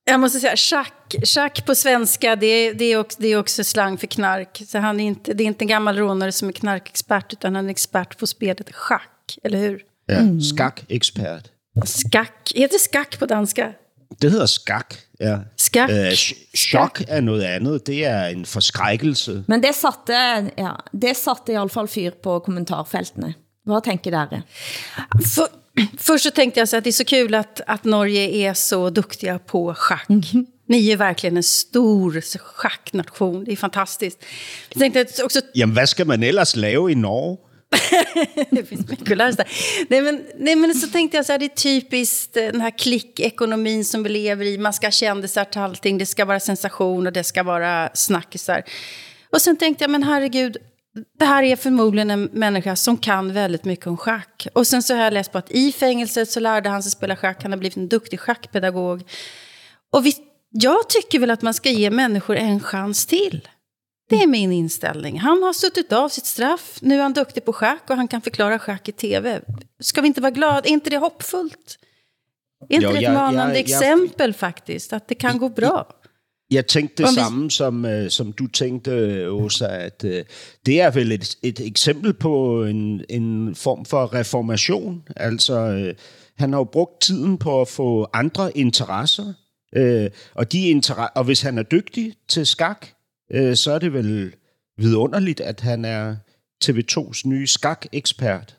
Jag 0.06 0.20
måste 0.20 0.40
säga, 0.40 0.56
schack, 0.56 1.16
schack 1.24 1.66
på 1.66 1.76
svenska, 1.76 2.36
det 2.36 2.46
är, 2.46 2.74
det, 2.74 2.86
är 2.86 2.98
också, 2.98 3.22
det 3.22 3.28
är 3.28 3.38
också 3.38 3.64
slang 3.64 3.98
för 3.98 4.08
knark. 4.08 4.62
Så 4.68 4.78
han 4.78 5.00
är 5.00 5.06
inte, 5.06 5.34
det 5.34 5.44
är 5.44 5.46
inte 5.46 5.64
en 5.64 5.68
gammal 5.68 5.98
rånare 5.98 6.32
som 6.32 6.48
är 6.48 6.54
knarkexpert, 6.54 7.34
utan 7.34 7.56
han 7.56 7.66
är 7.66 7.70
expert 7.70 8.18
på 8.18 8.28
spelet 8.28 8.76
schack, 8.76 9.38
eller 9.44 9.60
hur? 9.60 9.82
Ja, 10.06 10.42
skak-ekspert. 10.42 11.52
Skack, 11.86 12.52
heter 12.56 12.78
skack 12.78 13.20
på 13.20 13.26
danska? 13.26 13.74
Det 14.20 14.30
hedder 14.30 14.46
skak, 14.46 14.98
ja. 15.22 15.38
Skak. 15.58 15.90
Øh, 15.90 16.12
ch- 16.12 16.56
chok 16.58 17.02
er 17.08 17.22
noget 17.22 17.44
andet. 17.44 17.88
Det 17.88 18.06
er 18.06 18.26
en 18.26 18.46
forskrækkelse. 18.46 19.44
Men 19.48 19.64
det 19.64 19.76
satte, 19.76 20.14
ja, 20.58 20.72
det 21.02 21.18
satte 21.18 21.52
i 21.52 21.56
alla 21.56 21.70
fall 21.70 21.88
fyr 21.88 22.12
på 22.24 22.40
kommentarfeltene. 22.40 23.34
Hvad 23.66 23.82
tænker 23.84 24.12
dere? 24.12 24.42
För, 25.36 25.48
först 26.00 26.24
så 26.24 26.32
tänkte 26.32 26.60
jag 26.60 26.68
så 26.70 26.78
att 26.78 26.84
det 26.84 26.90
är 26.90 26.94
så 26.94 27.06
kul 27.06 27.36
att, 27.36 27.62
att 27.68 27.84
Norge 27.84 28.50
är 28.50 28.54
så 28.54 28.90
duktiga 28.90 29.40
på 29.40 29.74
schack. 29.74 30.08
Ni 30.68 30.92
är 30.92 30.98
verkligen 30.98 31.38
en 31.38 31.44
stor 31.44 32.22
schacknation, 32.22 33.46
det 33.46 33.52
är 33.52 33.56
fantastiskt. 33.56 34.18
Jag 34.74 34.80
tänkte 34.80 35.24
också 35.24 35.40
Jamen, 35.54 35.74
hvad 35.74 35.88
skal 35.90 36.08
man 36.08 36.24
ellers 36.24 36.56
lave 36.56 36.92
i 36.92 36.96
Norge? 36.96 37.38
det 38.50 38.66
finns 38.66 38.90
mycket 38.90 39.12
att 39.12 39.18
lära 39.18 39.34
sig. 39.34 39.46
Nej 39.90 40.02
men, 40.02 40.24
nej, 40.38 40.56
men 40.56 40.76
så 40.76 40.88
tänkte 40.88 41.18
jag 41.18 41.26
så 41.26 41.32
här, 41.32 41.40
det 41.40 41.46
är 41.46 41.50
typiskt 41.50 42.38
eh, 42.38 42.44
den 42.44 42.62
här 42.62 42.78
klickekonomin 42.78 43.86
som 43.86 44.04
vi 44.04 44.10
lever 44.10 44.46
i. 44.46 44.58
Man 44.58 44.74
ska 44.74 44.88
ha 44.88 44.92
kändisar 44.92 45.46
till 45.46 45.62
allting, 45.62 45.98
det 45.98 46.06
ska 46.06 46.26
vara 46.26 46.40
sensation 46.40 47.08
och 47.08 47.14
det 47.14 47.24
ska 47.24 47.44
vara 47.44 47.90
snackisar. 47.94 48.64
Och 49.30 49.42
sen 49.42 49.58
tänkte 49.58 49.84
jag, 49.84 49.92
men 49.92 50.04
herregud, 50.04 50.58
det 51.20 51.26
här 51.26 51.44
är 51.44 51.56
förmodligen 51.56 52.12
en 52.12 52.24
människa 52.24 52.76
som 52.76 52.98
kan 52.98 53.34
väldigt 53.34 53.66
mycket 53.66 53.88
om 53.88 53.98
schack. 53.98 54.48
Och 54.54 54.68
sen 54.68 54.84
så 54.84 54.96
har 54.96 55.04
jag 55.04 55.14
läst 55.14 55.32
på 55.32 55.38
att 55.38 55.52
i 55.52 55.72
fängelset 55.72 56.30
så 56.30 56.40
lärde 56.40 56.70
han 56.70 56.84
sig 56.84 56.92
spela 56.92 57.16
schack. 57.16 57.44
Han 57.44 57.52
har 57.52 57.60
blivit 57.60 57.78
en 57.78 57.88
duktig 57.88 58.20
schackpedagog. 58.20 59.04
Och 59.92 60.06
vi, 60.06 60.14
jag 60.50 60.90
tycker 60.90 61.20
väl 61.20 61.32
att 61.32 61.42
man 61.42 61.54
ska 61.54 61.70
ge 61.70 61.90
människor 61.90 62.36
en 62.36 62.60
chans 62.60 63.06
till. 63.06 63.48
Det 64.12 64.24
är 64.24 64.28
min 64.28 64.52
inställning. 64.52 65.20
Han 65.20 65.44
har 65.44 65.54
suttit 65.54 65.92
av 65.94 66.10
sitt 66.10 66.26
straff. 66.26 66.78
Nu 66.82 66.96
är 66.96 67.02
han 67.02 67.14
duktig 67.14 67.46
på 67.46 67.54
schack 67.54 67.90
och 67.90 67.96
han 67.96 68.08
kan 68.08 68.22
förklara 68.22 68.60
schack 68.60 68.88
i 68.90 68.92
tv. 68.92 69.42
Ska 69.80 70.02
vi 70.02 70.08
inte 70.08 70.22
vara 70.22 70.32
glada? 70.32 70.60
Är 70.68 70.72
inte 70.72 70.90
det 70.90 70.98
hoppfullt? 70.98 71.78
Är 72.70 72.76
inte 72.76 72.86
Jo, 72.86 72.92
det 72.92 72.98
ett 72.98 73.04
jeg- 73.04 73.14
manande 73.14 73.54
jeg- 73.56 73.62
exempel 73.62 74.34
faktiskt? 74.34 74.94
Att 74.94 75.08
det 75.08 75.16
kan 75.16 75.38
gå 75.38 75.50
bra? 75.50 75.86
Jeg 76.50 76.68
tænkte 76.68 77.04
det 77.04 77.10
Om 77.28 77.44
vi- 77.44 77.50
som, 77.50 77.86
øh, 77.86 78.10
som 78.10 78.32
du 78.34 78.48
tænkte, 78.48 78.92
Åsa, 79.30 79.66
at 79.68 80.04
øh, 80.04 80.24
det 80.66 80.82
er 80.82 80.92
vel 80.92 81.12
et, 81.12 81.36
et 81.44 81.60
eksempel 81.60 82.14
på 82.14 82.64
en, 82.64 83.02
en 83.10 83.56
form 83.56 83.86
for 83.86 84.14
reformation. 84.14 85.04
Altså, 85.16 85.54
øh, 85.54 85.96
han 86.38 86.54
har 86.54 86.60
jo 86.60 86.64
brugt 86.64 87.02
tiden 87.02 87.38
på 87.38 87.62
at 87.62 87.68
få 87.68 88.08
andre 88.14 88.58
interesser, 88.58 89.34
øh, 89.76 90.10
og, 90.36 90.52
de 90.52 90.70
interesse, 90.70 91.10
og 91.16 91.24
hvis 91.24 91.42
han 91.42 91.58
er 91.58 91.64
dygtig 91.64 92.14
til 92.30 92.46
skak, 92.46 92.88
øh, 93.34 93.56
så 93.56 93.72
er 93.72 93.80
det 93.80 93.94
vel 93.94 94.34
vidunderligt, 94.78 95.40
at 95.40 95.60
han 95.60 95.86
er 95.86 96.16
TV2's 96.66 97.22
nye 97.26 97.48
skak-ekspert. 97.48 98.58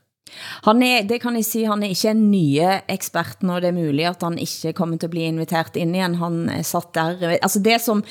Han 0.65 0.83
er, 0.83 1.03
det 1.03 1.21
kan 1.21 1.37
jeg 1.37 1.45
sige, 1.45 1.67
han 1.67 1.83
er 1.83 1.89
ikke 1.89 2.11
en 2.11 2.31
nye 2.31 2.81
ekspert, 2.89 3.43
når 3.43 3.61
det 3.61 3.69
er 3.69 3.73
muligt, 3.73 4.09
at 4.09 4.23
han 4.23 4.39
ikke 4.39 4.73
kommer 4.73 4.97
til 4.97 5.07
at 5.07 5.11
blive 5.11 5.25
inviteret 5.25 5.77
ind 5.77 5.97
igen. 5.97 6.15
Han 6.15 6.65
satt 6.65 6.95
der. 6.95 7.39
Altså 7.43 7.59
det 7.59 7.81
som... 7.81 8.05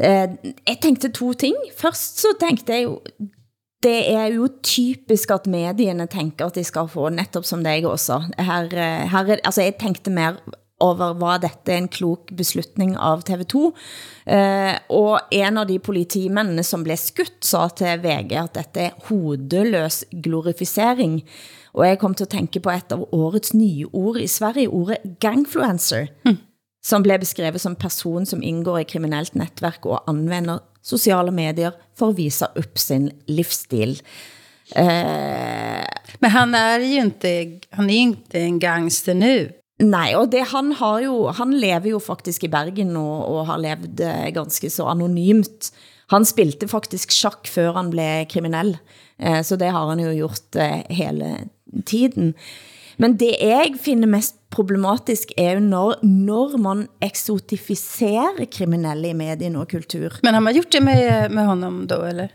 Eh, 0.00 0.28
jeg 0.68 0.78
tænkte 0.82 1.12
to 1.12 1.32
ting. 1.32 1.54
Først 1.76 2.20
så 2.20 2.26
tænkte 2.40 2.72
jeg 2.72 2.84
jo, 2.84 3.00
det 3.82 4.12
er 4.12 4.26
jo 4.26 4.48
typisk 4.62 5.30
at 5.30 5.46
medierne 5.46 6.06
tænker 6.06 6.46
at 6.46 6.54
de 6.54 6.64
skal 6.64 6.88
få, 6.88 7.08
netop 7.08 7.44
som 7.44 7.64
dig 7.64 7.86
også. 7.86 8.22
Her, 8.38 8.62
eh, 8.64 9.10
her 9.10 9.36
altså 9.44 9.62
jeg 9.62 9.74
tænkte 9.80 10.10
mer 10.10 10.36
over, 10.80 11.14
var 11.20 11.40
dette 11.42 11.74
en 11.74 11.88
klok 11.88 12.30
beslutning 12.36 12.96
av 12.96 13.22
TV2? 13.28 13.70
Eh, 14.26 14.74
og 14.96 15.32
en 15.34 15.60
av 15.60 15.68
de 15.68 15.78
politimændene 15.78 16.64
som 16.66 16.84
blev 16.86 16.98
skudt 17.00 17.44
sa 17.46 17.66
til 17.76 18.00
VG 18.02 18.36
at 18.40 18.56
dette 18.56 18.86
er 18.88 18.96
hodeløs 19.08 20.04
glorifisering. 20.24 21.20
Og 21.74 21.86
jeg 21.86 22.00
kom 22.02 22.14
til 22.14 22.26
at 22.26 22.34
tænke 22.34 22.62
på 22.64 22.72
et 22.72 22.92
av 22.92 23.04
årets 23.12 23.54
nye 23.54 23.86
ord 23.92 24.18
i 24.18 24.26
Sverige, 24.26 24.68
ordet 24.68 24.98
gangfluencer, 25.22 26.08
som 26.82 27.04
blev 27.04 27.20
beskrevet 27.22 27.60
som 27.60 27.76
person 27.76 28.26
som 28.26 28.42
indgår 28.42 28.82
i 28.82 28.88
kriminelt 28.88 29.36
netværk 29.38 29.86
og 29.86 30.02
anvender 30.10 30.64
sociale 30.82 31.30
medier 31.30 31.76
for 31.94 32.10
at 32.10 32.18
vise 32.18 32.46
upp 32.56 32.78
sin 32.78 33.10
livsstil. 33.28 34.00
Eh, 34.76 35.84
Men 36.18 36.30
han 36.30 36.54
är 36.54 36.80
ju 36.80 37.00
inte, 37.00 37.58
han 37.70 37.90
är 37.90 37.98
inte 37.98 38.40
en 38.40 38.58
gangster 38.58 39.14
nu. 39.14 39.52
Nej, 39.80 40.14
og 40.18 40.28
det 40.32 40.42
han 40.50 40.74
har 40.76 41.00
jo, 41.06 41.14
han 41.36 41.54
lever 41.56 41.94
jo 41.94 42.00
faktisk 42.02 42.44
i 42.44 42.52
Bergen 42.52 42.92
og, 43.00 43.22
og 43.30 43.46
har 43.48 43.62
levd 43.62 44.02
eh, 44.04 44.28
ganske 44.36 44.70
så 44.72 44.90
anonymt. 44.92 45.70
Han 46.12 46.26
spilte 46.26 46.68
faktisk 46.68 47.14
sjakk 47.14 47.48
før 47.48 47.78
han 47.78 47.92
blev 47.92 48.26
kriminell, 48.32 48.74
eh, 49.18 49.40
så 49.46 49.56
det 49.56 49.70
har 49.72 49.88
han 49.88 50.02
jo 50.02 50.12
gjort 50.12 50.58
eh, 50.60 50.82
hele 50.92 51.30
tiden. 51.88 52.34
Men 53.00 53.14
det 53.16 53.32
jeg 53.40 53.78
finder 53.80 54.10
mest 54.10 54.36
problematisk 54.52 55.32
er 55.40 55.56
jo 55.56 55.62
når, 55.64 56.02
når 56.04 56.56
man 56.60 56.82
eksotificerer 57.00 58.44
kriminelle 58.52 59.14
i 59.14 59.16
medien 59.16 59.56
og 59.56 59.70
kultur. 59.70 60.18
Men 60.26 60.36
har 60.36 60.44
man 60.44 60.58
gjort 60.58 60.74
det 60.74 60.82
med, 60.84 61.32
med 61.32 61.46
honom 61.46 61.86
då, 61.86 62.02
eller? 62.04 62.28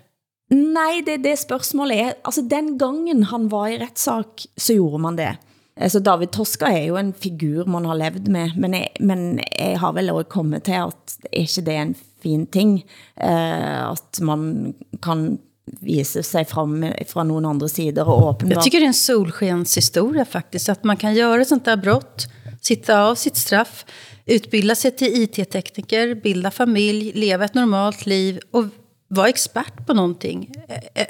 Nej, 0.50 1.02
det, 1.06 1.18
det 1.24 1.40
spørgsmålet 1.42 2.00
er, 2.02 2.14
altså 2.24 2.42
den 2.42 2.78
gangen 2.78 3.24
han 3.32 3.50
var 3.52 3.68
i 3.68 3.78
retssak, 3.82 4.46
så 4.58 4.78
gjorde 4.78 5.02
man 5.02 5.18
det. 5.18 5.32
Altså 5.76 6.00
David 6.00 6.32
Toska 6.32 6.70
er 6.72 6.86
jo 6.88 6.96
en 6.96 7.12
figur 7.14 7.68
man 7.68 7.86
har 7.86 7.98
levet 8.00 8.30
med, 8.32 8.56
men 8.56 8.74
jeg, 8.78 8.88
men 9.00 9.40
jeg 9.60 9.80
har 9.80 9.92
vel 9.98 10.14
også 10.14 10.30
kommet 10.32 10.64
til 10.64 10.78
at 10.80 11.18
er 11.26 11.42
ikke 11.42 11.66
det 11.68 11.76
en 11.76 11.96
fin 12.24 12.46
ting, 12.48 12.78
eh, 13.18 13.92
at 13.92 14.22
man 14.22 14.74
kan 15.04 15.38
vise 15.82 16.24
sig 16.24 16.48
frem 16.48 16.84
fra 17.10 17.24
nogle 17.24 17.50
andre 17.50 17.70
sider 17.70 18.04
og 18.04 18.44
Jag 18.44 18.64
tycker 18.64 18.80
det 18.80 18.86
är 18.86 18.88
en 18.88 18.94
solskenshistoria 18.94 20.26
faktiskt. 20.26 20.70
Att 20.70 20.84
man 20.84 20.98
kan 20.98 21.16
göra 21.16 21.42
ett 21.42 21.48
sånt 21.48 21.66
där 21.66 21.78
brott, 21.78 22.28
sitta 22.62 23.04
av 23.04 23.16
sitt 23.16 23.38
straff, 23.38 23.86
utbilda 24.26 24.76
sig 24.76 24.92
till 24.92 25.24
IT-tekniker, 25.24 26.16
bilda 26.16 26.52
familj, 26.52 27.12
leva 27.16 27.46
ett 27.46 27.54
normalt 27.54 28.06
liv 28.06 28.40
och 28.52 28.66
vara 29.08 29.30
expert 29.30 29.88
på 29.88 29.94
någonting. 29.94 30.52
Eh, 30.68 31.02
eh, 31.02 31.08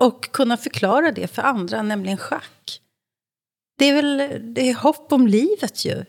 och 0.00 0.32
kunna 0.32 0.56
förklara 0.56 1.12
det 1.12 1.26
för 1.26 1.42
andra, 1.42 1.82
nämligen 1.82 2.18
schack. 2.18 2.80
Det 3.78 3.88
är 3.88 3.94
väl 3.94 4.16
det 4.54 4.70
är 4.70 4.74
hopp 4.74 5.12
om 5.12 5.26
livet 5.26 5.84
ju. 5.84 6.04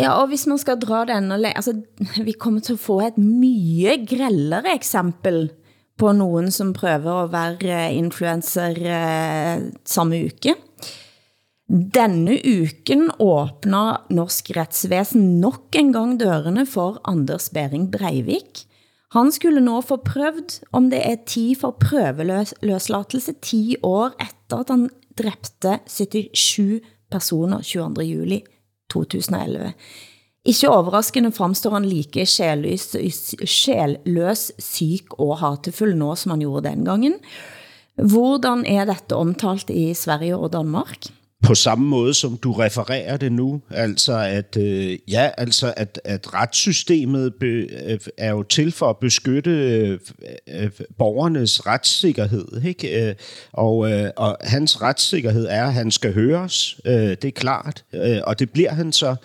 Ja, 0.00 0.14
og 0.22 0.30
hvis 0.30 0.46
man 0.48 0.58
skal 0.60 0.78
dra 0.80 1.02
det 1.04 1.18
enda 1.20 1.36
altså, 1.52 1.74
vi 2.28 2.32
kommer 2.32 2.64
til 2.64 2.78
at 2.78 2.84
få 2.84 3.00
et 3.04 3.18
mye 3.20 3.98
grellere 4.08 4.72
eksempel 4.74 5.50
på 6.00 6.14
nogen, 6.16 6.48
som 6.50 6.72
prøver 6.72 7.26
at 7.26 7.32
være 7.32 7.92
influencer 7.92 8.78
eh, 8.88 9.66
samme 9.84 10.22
uke. 10.24 10.54
Denne 11.68 12.38
uken 12.40 13.10
åbner 13.20 14.06
norsk 14.10 14.50
retsvæsen 14.56 15.40
nok 15.42 15.76
en 15.76 15.92
gang 15.92 16.16
dørene 16.18 16.64
for 16.66 16.98
Anders 17.04 17.50
Bering 17.52 17.90
Breivik. 17.92 18.64
Han 19.14 19.30
skulle 19.34 19.60
nå 19.62 19.80
få 19.82 20.00
prøvd 20.02 20.56
om 20.72 20.88
det 20.90 21.02
er 21.04 21.20
tid 21.26 21.60
for 21.60 21.76
prøveløslatelse 21.82 23.36
10 23.42 23.76
år 23.86 24.16
efter 24.22 24.64
at 24.64 24.72
han 24.72 24.88
dræbte 25.20 25.78
77 25.86 26.80
personer 27.10 27.62
22. 27.62 28.04
juli 28.04 28.40
2011. 28.90 29.72
Ikke 30.48 30.70
overraskende 30.72 31.32
fremstår 31.36 31.76
han 31.76 31.84
like 31.84 32.24
sjælløs, 32.26 32.96
sjælløs, 33.44 34.46
syk 34.58 35.18
og 35.20 35.36
hatefull 35.42 35.92
nå, 36.00 36.14
som 36.16 36.32
han 36.32 36.44
gjorde 36.46 36.70
den 36.70 36.84
gangen. 36.88 37.18
Hvordan 38.00 38.64
er 38.64 38.88
dette 38.88 39.16
omtalt 39.16 39.70
i 39.70 39.92
Sverige 39.94 40.38
og 40.38 40.52
Danmark? 40.54 41.10
På 41.42 41.54
samme 41.54 41.86
måde, 41.86 42.14
som 42.14 42.36
du 42.36 42.52
refererer 42.52 43.16
det 43.16 43.32
nu. 43.32 43.60
Altså, 43.70 44.18
at, 44.18 44.56
øh, 44.56 44.98
ja, 45.08 45.30
altså 45.38 45.74
at, 45.76 46.00
at 46.04 46.34
retssystemet 46.34 47.34
be, 47.34 47.46
øh, 47.46 47.98
er 48.16 48.30
jo 48.30 48.42
til 48.42 48.72
for 48.72 48.90
at 48.90 48.96
beskytte 48.96 49.50
øh, 49.50 49.98
øh, 50.48 50.70
borgernes 50.98 51.66
retssikkerhed. 51.66 52.62
Ikke? 52.64 53.08
Øh, 53.08 53.14
og, 53.52 53.92
øh, 53.92 54.10
og 54.16 54.36
hans 54.40 54.82
retssikkerhed 54.82 55.46
er, 55.50 55.64
at 55.64 55.72
han 55.72 55.90
skal 55.90 56.14
høres. 56.14 56.80
Øh, 56.84 56.92
det 56.94 57.24
er 57.24 57.30
klart. 57.30 57.84
Øh, 57.92 58.20
og 58.26 58.38
det 58.38 58.50
bliver 58.50 58.72
han 58.72 58.92
så. 58.92 59.16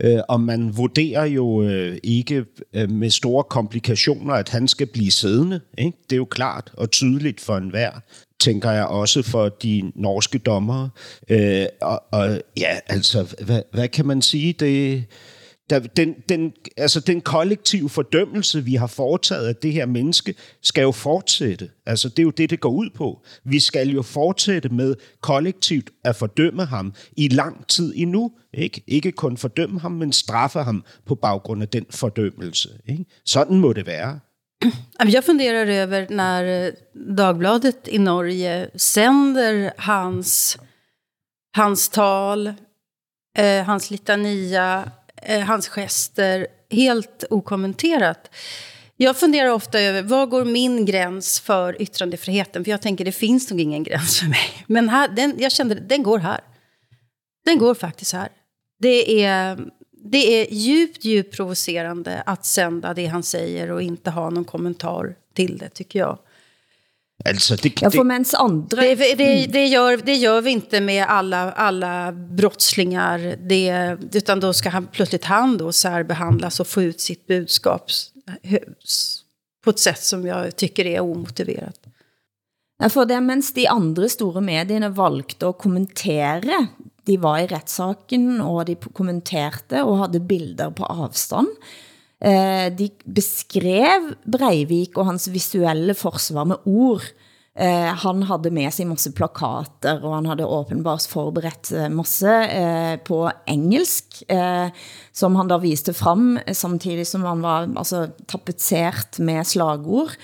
Øh, 0.00 0.20
og 0.28 0.40
man 0.40 0.76
vurderer 0.76 1.24
jo 1.24 1.62
øh, 1.62 1.98
ikke 2.02 2.44
øh, 2.74 2.90
med 2.90 3.10
store 3.10 3.44
komplikationer, 3.44 4.34
at 4.34 4.48
han 4.48 4.68
skal 4.68 4.86
blive 4.86 5.10
siddende. 5.10 5.60
Ikke? 5.78 5.98
Det 6.10 6.12
er 6.12 6.18
jo 6.18 6.24
klart 6.24 6.72
og 6.76 6.90
tydeligt 6.90 7.40
for 7.40 7.56
enhver 7.56 7.90
tænker 8.42 8.70
jeg 8.70 8.86
også 8.86 9.22
for 9.22 9.48
de 9.48 9.92
norske 9.94 10.38
dommere. 10.38 10.90
Øh, 11.28 11.66
og, 11.80 12.02
og 12.12 12.40
ja, 12.56 12.78
altså, 12.86 13.34
hvad, 13.44 13.62
hvad 13.72 13.88
kan 13.88 14.06
man 14.06 14.22
sige? 14.22 14.52
Det, 14.52 15.04
der, 15.70 15.78
den, 15.78 16.14
den, 16.28 16.52
altså, 16.76 17.00
den 17.00 17.20
kollektive 17.20 17.88
fordømmelse, 17.88 18.64
vi 18.64 18.74
har 18.74 18.86
foretaget 18.86 19.48
af 19.48 19.56
det 19.56 19.72
her 19.72 19.86
menneske, 19.86 20.34
skal 20.62 20.82
jo 20.82 20.92
fortsætte. 20.92 21.70
Altså, 21.86 22.08
det 22.08 22.18
er 22.18 22.22
jo 22.22 22.30
det, 22.30 22.50
det 22.50 22.60
går 22.60 22.70
ud 22.70 22.90
på. 22.94 23.24
Vi 23.44 23.60
skal 23.60 23.88
jo 23.88 24.02
fortsætte 24.02 24.68
med 24.68 24.94
kollektivt 25.20 25.90
at 26.04 26.16
fordømme 26.16 26.64
ham 26.64 26.94
i 27.16 27.28
lang 27.28 27.66
tid 27.68 27.92
endnu. 27.96 28.32
Ikke, 28.54 28.82
ikke 28.86 29.12
kun 29.12 29.36
fordømme 29.36 29.80
ham, 29.80 29.92
men 29.92 30.12
straffe 30.12 30.58
ham 30.58 30.84
på 31.06 31.14
baggrund 31.14 31.62
af 31.62 31.68
den 31.68 31.86
fordømmelse. 31.90 32.68
Ikke? 32.88 33.04
Sådan 33.24 33.56
må 33.56 33.72
det 33.72 33.86
være. 33.86 34.20
Jag 34.98 35.24
funderar 35.24 35.66
över 35.66 36.06
när 36.10 36.66
eh, 36.66 36.72
Dagbladet 36.94 37.88
i 37.88 37.98
Norge 37.98 38.70
sänder 38.74 39.72
hans, 39.76 40.58
hans 41.56 41.88
tal, 41.88 42.52
eh, 43.38 43.64
hans 43.64 43.90
litania, 43.90 44.90
eh, 45.22 45.40
hans 45.40 45.68
gester 45.68 46.46
helt 46.70 47.24
okommenterat. 47.30 48.30
Jag 48.96 49.16
funderar 49.16 49.48
ofta 49.48 49.80
över, 49.80 50.02
vad 50.02 50.30
går 50.30 50.44
min 50.44 50.84
gräns 50.84 51.40
för 51.40 51.82
yttrandefriheten? 51.82 52.64
För 52.64 52.70
jag 52.70 52.82
tänker, 52.82 53.04
det 53.04 53.12
finns 53.12 53.50
nog 53.50 53.60
ingen 53.60 53.82
gräns 53.82 54.20
för 54.20 54.26
mig. 54.26 54.64
Men 54.66 54.88
här, 54.88 55.08
den, 55.08 55.34
jag 55.38 55.52
kände, 55.52 55.74
den 55.74 56.02
går 56.02 56.18
här. 56.18 56.40
Den 57.44 57.58
går 57.58 57.74
faktiskt 57.74 58.12
här. 58.12 58.28
Det 58.78 59.24
är, 59.24 59.58
det 60.04 60.40
är 60.40 60.54
djupt, 60.54 61.04
djupt 61.04 61.36
provocerande 61.36 62.22
att 62.26 62.44
sända 62.44 62.94
det 62.94 63.06
han 63.06 63.22
säger 63.22 63.70
och 63.70 63.82
inte 63.82 64.10
ha 64.10 64.30
någon 64.30 64.44
kommentar 64.44 65.14
till 65.34 65.58
det, 65.58 65.68
tycker 65.68 65.98
jag. 65.98 66.18
Altså, 67.24 67.56
det, 67.56 67.72
Ja, 67.80 67.90
det, 67.90 67.96
for 67.96 68.04
mens 68.04 68.34
andre... 68.34 68.94
Det, 68.94 69.14
det, 69.14 69.46
det, 69.46 69.66
gör, 69.66 69.96
det 69.96 70.14
gör 70.14 70.40
vi 70.40 70.50
inte 70.50 70.80
med 70.80 71.06
alla, 71.06 71.52
alla 71.52 72.12
brottslingar. 72.12 73.36
Det, 73.40 73.96
utan 74.12 74.40
då 74.40 74.52
ska 74.52 74.68
han 74.68 74.86
plötsligt 74.86 75.24
han 75.24 75.58
då 75.58 75.72
särbehandlas 75.72 76.60
och 76.60 76.66
få 76.66 76.82
ut 76.82 77.00
sitt 77.00 77.26
budskap 77.26 77.90
på 79.64 79.70
ett 79.70 79.78
sätt 79.78 80.02
som 80.02 80.26
jag 80.26 80.56
tycker 80.56 80.86
är 80.86 81.00
omotiverat. 81.00 81.78
Ja, 82.82 82.88
for 82.88 83.06
det, 83.06 83.20
mens 83.20 83.54
de 83.54 83.66
andre 83.66 84.08
store 84.08 84.40
medierne 84.40 84.88
valgte 84.88 85.48
at 85.48 85.58
kommentere, 85.58 86.66
de 87.06 87.18
var 87.22 87.42
i 87.42 87.48
retssaken, 87.50 88.40
og 88.40 88.66
de 88.68 88.76
kommenterte 88.94 89.82
og 89.84 89.98
havde 90.04 90.22
bilder 90.28 90.70
på 90.70 90.84
afstand, 90.84 91.50
eh, 92.22 92.68
de 92.78 92.90
beskrev 93.14 94.14
Breivik 94.24 94.98
og 94.98 95.10
hans 95.10 95.28
visuelle 95.32 95.94
forsvar 95.94 96.44
med 96.44 96.62
ord. 96.66 97.12
Eh, 97.52 97.90
han 98.00 98.22
havde 98.22 98.50
med 98.50 98.70
sig 98.72 98.86
masse 98.88 99.10
plakater, 99.12 100.00
og 100.00 100.14
han 100.14 100.26
havde 100.30 100.46
åbenbart 100.46 101.04
forberedt 101.10 101.72
eh, 101.76 101.90
masse 101.92 102.30
eh, 102.48 102.96
på 103.04 103.26
engelsk, 103.46 104.22
eh, 104.32 104.70
som 105.12 105.36
han 105.36 105.50
da 105.50 105.58
viste 105.60 105.92
frem, 105.92 106.38
eh, 106.46 106.54
samtidig 106.56 107.04
som 107.06 107.26
han 107.28 107.42
var 107.44 107.68
altså, 107.76 108.06
tapetsert 108.28 109.20
med 109.20 109.44
slagord. 109.44 110.16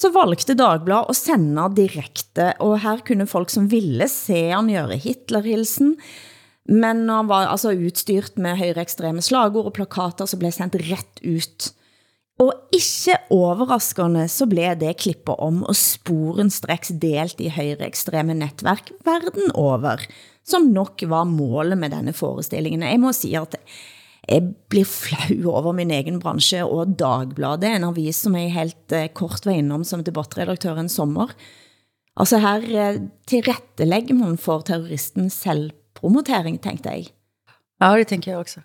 Så 0.00 0.08
valgte 0.14 0.56
Dagbladet 0.56 1.12
at 1.12 1.18
sende 1.18 1.66
direkte, 1.76 2.54
og 2.64 2.78
her 2.80 3.02
kunne 3.04 3.28
folk 3.28 3.52
som 3.52 3.68
ville 3.68 4.08
se 4.08 4.48
han 4.48 4.70
gøre 4.72 4.96
Hitlerhilsen, 4.96 5.96
men 6.70 7.04
når 7.08 7.22
han 7.22 7.28
var 7.28 7.50
altså 7.50 7.74
utstyrt 7.74 8.38
med 8.40 8.56
højreekstreme 8.60 9.22
slagord 9.24 9.68
og 9.68 9.74
plakater, 9.76 10.28
så 10.28 10.38
blev 10.40 10.54
sendt 10.54 10.78
ret 10.88 11.22
ut. 11.26 11.70
Og 12.40 12.54
ikke 12.72 13.18
overraskende 13.36 14.24
så 14.32 14.46
blev 14.48 14.78
det 14.80 14.96
klippet 15.02 15.36
om 15.36 15.60
og 15.68 15.76
sporen 15.76 16.48
streks 16.52 16.94
delt 17.02 17.42
i 17.42 17.50
højreekstreme 17.52 18.36
netværk 18.38 18.92
verden 19.04 19.52
over, 19.52 20.00
som 20.46 20.70
nok 20.72 21.04
var 21.10 21.28
målet 21.28 21.76
med 21.76 21.92
denne 21.92 22.14
forestillingen. 22.16 22.86
Jeg 22.86 23.00
må 23.02 23.12
sige 23.12 23.40
at 23.40 23.58
jeg 24.28 24.52
blir 24.70 24.84
flau 24.84 25.50
over 25.52 25.72
min 25.76 25.90
egen 25.90 26.20
branche, 26.20 26.62
og 26.64 26.96
Dagbladet, 27.00 27.76
en 27.76 27.88
avis 27.88 28.20
som 28.24 28.36
jeg 28.36 28.52
helt 28.54 28.94
eh, 28.96 29.08
kort 29.16 29.46
var 29.46 29.56
innom 29.56 29.84
som 29.84 30.04
debattredaktør 30.04 30.80
en 30.80 30.92
sommer. 30.92 31.32
Altså 32.20 32.40
her 32.42 32.66
eh, 32.68 33.00
tilrettelægger 33.30 34.14
man 34.18 34.38
for 34.38 34.60
terroristens 34.66 35.40
selvpromotering, 35.40 36.60
tænkte 36.60 36.90
jeg. 36.90 37.06
Ja, 37.80 37.94
det 37.96 38.06
tænker 38.12 38.32
jeg 38.32 38.38
også. 38.38 38.60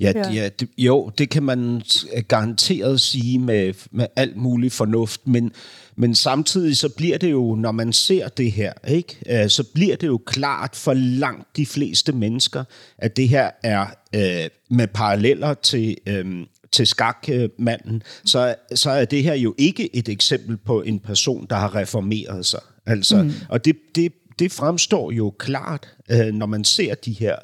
Ja, 0.00 0.12
ja. 0.14 0.32
ja 0.32 0.48
det, 0.48 0.68
jo, 0.78 1.10
det 1.18 1.30
kan 1.30 1.42
man 1.42 1.82
garanteret 2.28 3.00
sige 3.00 3.38
med, 3.38 3.74
med 3.90 4.06
alt 4.16 4.36
mulig 4.36 4.72
fornuft, 4.72 5.26
men, 5.26 5.52
men 5.96 6.14
samtidig 6.14 6.76
så 6.76 6.88
bliver 6.88 7.18
det 7.18 7.30
jo, 7.30 7.54
når 7.54 7.72
man 7.72 7.92
ser 7.92 8.28
det 8.28 8.52
her, 8.52 8.72
ikke, 8.88 9.16
øh, 9.30 9.50
så 9.50 9.64
bliver 9.74 9.96
det 9.96 10.06
jo 10.06 10.20
klart 10.26 10.76
for 10.76 10.94
langt 10.94 11.56
de 11.56 11.66
fleste 11.66 12.12
mennesker, 12.12 12.64
at 12.98 13.16
det 13.16 13.28
her 13.28 13.50
er 13.62 13.86
øh, 14.14 14.50
med 14.70 14.86
paralleller 14.86 15.54
til, 15.54 15.96
øh, 16.06 16.46
til 16.72 16.86
skakmanden, 16.86 18.02
så, 18.24 18.54
så 18.74 18.90
er 18.90 19.04
det 19.04 19.22
her 19.22 19.34
jo 19.34 19.54
ikke 19.58 19.96
et 19.96 20.08
eksempel 20.08 20.56
på 20.56 20.82
en 20.82 21.00
person, 21.00 21.46
der 21.50 21.56
har 21.56 21.74
reformeret 21.74 22.46
sig. 22.46 22.60
Altså, 22.86 23.22
mm. 23.22 23.32
Og 23.48 23.64
det, 23.64 23.76
det, 23.94 24.12
det 24.38 24.52
fremstår 24.52 25.10
jo 25.10 25.34
klart, 25.38 25.88
øh, 26.10 26.26
når 26.26 26.46
man 26.46 26.64
ser 26.64 26.94
de 26.94 27.12
her 27.12 27.36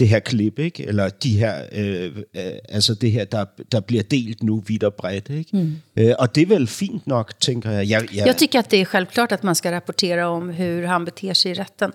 det 0.00 0.08
her 0.08 0.18
klip, 0.18 0.58
ikke? 0.58 0.86
eller 0.86 1.08
de 1.08 1.38
her, 1.38 1.54
øh, 1.72 2.16
øh, 2.36 2.42
altså 2.68 2.94
det 2.94 3.12
her, 3.12 3.24
der, 3.24 3.44
der 3.72 3.80
bliver 3.80 4.02
delt 4.02 4.42
nu 4.42 4.62
vidt 4.66 4.84
og 4.84 4.94
bredt. 4.94 5.30
Ikke? 5.30 5.56
Mm. 5.56 5.76
Øh, 5.96 6.14
og 6.18 6.34
det 6.34 6.42
er 6.42 6.46
vel 6.46 6.66
fint 6.66 7.06
nok, 7.06 7.40
tænker 7.40 7.70
jeg. 7.70 7.88
Jeg, 7.88 8.14
jeg. 8.14 8.26
jag 8.26 8.36
tycker 8.36 8.58
att 8.58 8.70
det 8.70 8.80
är 8.80 8.84
självklart 8.84 9.32
att 9.32 9.42
man 9.42 9.54
ska 9.54 9.70
rapportera 9.72 10.28
om 10.28 10.48
hur 10.48 10.86
han 10.86 11.04
beter 11.04 11.34
sig 11.34 11.50
i 11.50 11.54
rätten. 11.54 11.92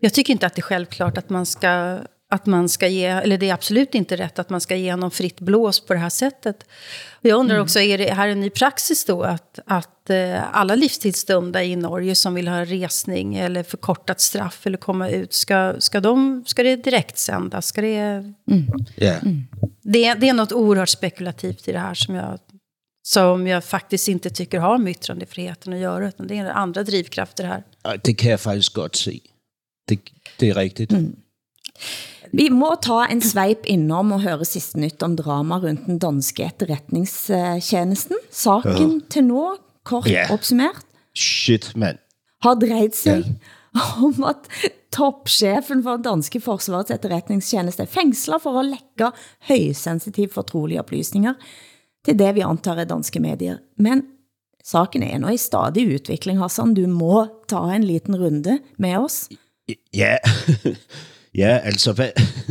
Jag 0.00 0.12
tycker 0.12 0.32
inte 0.32 0.46
att 0.46 0.54
det 0.54 0.60
är 0.60 0.62
självklart 0.62 1.18
att 1.18 1.30
man 1.30 1.46
ska 1.46 1.98
att 2.30 2.46
man 2.46 2.68
ska 2.68 2.88
ge, 2.88 3.04
eller 3.04 3.38
det 3.38 3.48
är 3.48 3.54
absolut 3.54 3.94
inte 3.94 4.16
rätt 4.16 4.38
att 4.38 4.50
man 4.50 4.60
ska 4.60 4.76
ge 4.76 4.96
någon 4.96 5.10
fritt 5.10 5.40
blås 5.40 5.80
på 5.80 5.92
det 5.92 5.98
här 5.98 6.10
sättet. 6.10 6.64
Jag 7.20 7.38
undrar 7.38 7.54
mm. 7.54 7.64
också, 7.64 7.80
är 7.80 7.98
det 7.98 8.12
här 8.12 8.28
en 8.28 8.40
ny 8.40 8.50
praxis 8.50 9.04
då 9.04 9.22
att, 9.22 9.58
att 9.66 10.10
eh, 10.10 10.56
alla 10.56 10.74
livstidsdömda 10.74 11.64
i 11.64 11.76
Norge 11.76 12.14
som 12.14 12.34
vill 12.34 12.48
ha 12.48 12.64
resning 12.64 13.36
eller 13.36 13.62
förkortat 13.62 14.20
straff 14.20 14.66
eller 14.66 14.78
komma 14.78 15.08
ut, 15.08 15.32
ska, 15.32 15.74
ska, 15.78 16.00
de, 16.00 16.44
ska 16.46 16.62
det 16.62 16.76
direkt 16.76 17.18
sändas? 17.18 17.66
Ska 17.66 17.80
det, 17.80 17.96
mm. 17.96 18.34
Yeah. 18.96 19.22
Mm. 19.22 19.46
det, 19.82 20.14
det 20.14 20.28
är 20.28 20.34
något 20.34 20.52
oerhört 20.52 20.88
spekulativt 20.88 21.68
i 21.68 21.72
det 21.72 21.78
här 21.78 21.94
som 21.94 22.14
jag, 22.14 22.38
som 23.02 23.46
jag 23.46 23.64
faktiskt 23.64 24.08
inte 24.08 24.30
tycker 24.30 24.58
har 24.58 24.78
med 24.78 24.90
yttrandefriheten 24.90 25.72
att 25.72 25.78
göra, 25.78 26.08
utan 26.08 26.26
det 26.26 26.38
är 26.38 26.50
andra 26.50 26.82
drivkrafter 26.82 27.44
här. 27.44 27.64
Det 28.02 28.14
kan 28.14 28.30
jag 28.30 28.40
faktiskt 28.40 28.74
godt 28.74 28.96
se. 28.96 29.20
Det, 29.86 29.98
det 30.38 30.50
är 30.50 30.54
riktigt. 30.54 30.92
Mm. 30.92 31.16
Vi 32.36 32.48
må 32.52 32.74
ta 32.84 33.04
en 33.08 33.22
sveip 33.24 33.64
innom 33.70 34.12
og 34.16 34.24
høre 34.24 34.46
sidste 34.48 34.80
nyt 34.82 35.02
om 35.04 35.14
drama 35.16 35.60
rundt 35.62 35.86
den 35.88 36.00
danske 36.02 36.44
etterretningstjenesten. 36.44 38.20
Saken 38.30 38.98
ja. 38.98 39.06
til 39.14 39.28
nå, 39.30 39.44
kort 39.88 40.10
yeah. 40.10 40.30
opsummeret, 40.34 40.84
Shit, 41.16 41.72
man. 41.76 41.98
har 42.44 42.58
drejet 42.60 42.96
sig 42.96 43.24
yeah. 43.24 44.04
om 44.04 44.26
at 44.28 44.50
toppchefen 44.94 45.82
for 45.84 46.00
danske 46.02 46.40
forsvarets 46.42 46.92
etterretningstjeneste 46.94 47.86
fængsler 47.90 48.40
for 48.42 48.60
at 48.60 48.68
lække 48.68 49.10
højsensitive 49.48 50.32
fortrolige 50.32 50.80
oplysninger 50.84 51.34
til 52.06 52.18
det 52.18 52.34
vi 52.36 52.46
antar 52.46 52.80
er 52.80 52.88
danske 52.88 53.20
medier. 53.20 53.58
Men 53.76 54.04
saken 54.64 55.04
er 55.04 55.18
nå 55.20 55.34
i 55.34 55.40
stadig 55.40 55.86
udvikling, 55.88 56.40
Hassan. 56.40 56.74
Du 56.74 56.86
må 56.90 57.26
ta 57.48 57.64
en 57.74 57.84
liten 57.84 58.16
runde 58.16 58.58
med 58.78 58.96
os. 58.96 59.28
Ja, 59.94 60.16
Ja, 61.38 61.58
altså, 61.58 61.92
hvad, 61.92 62.10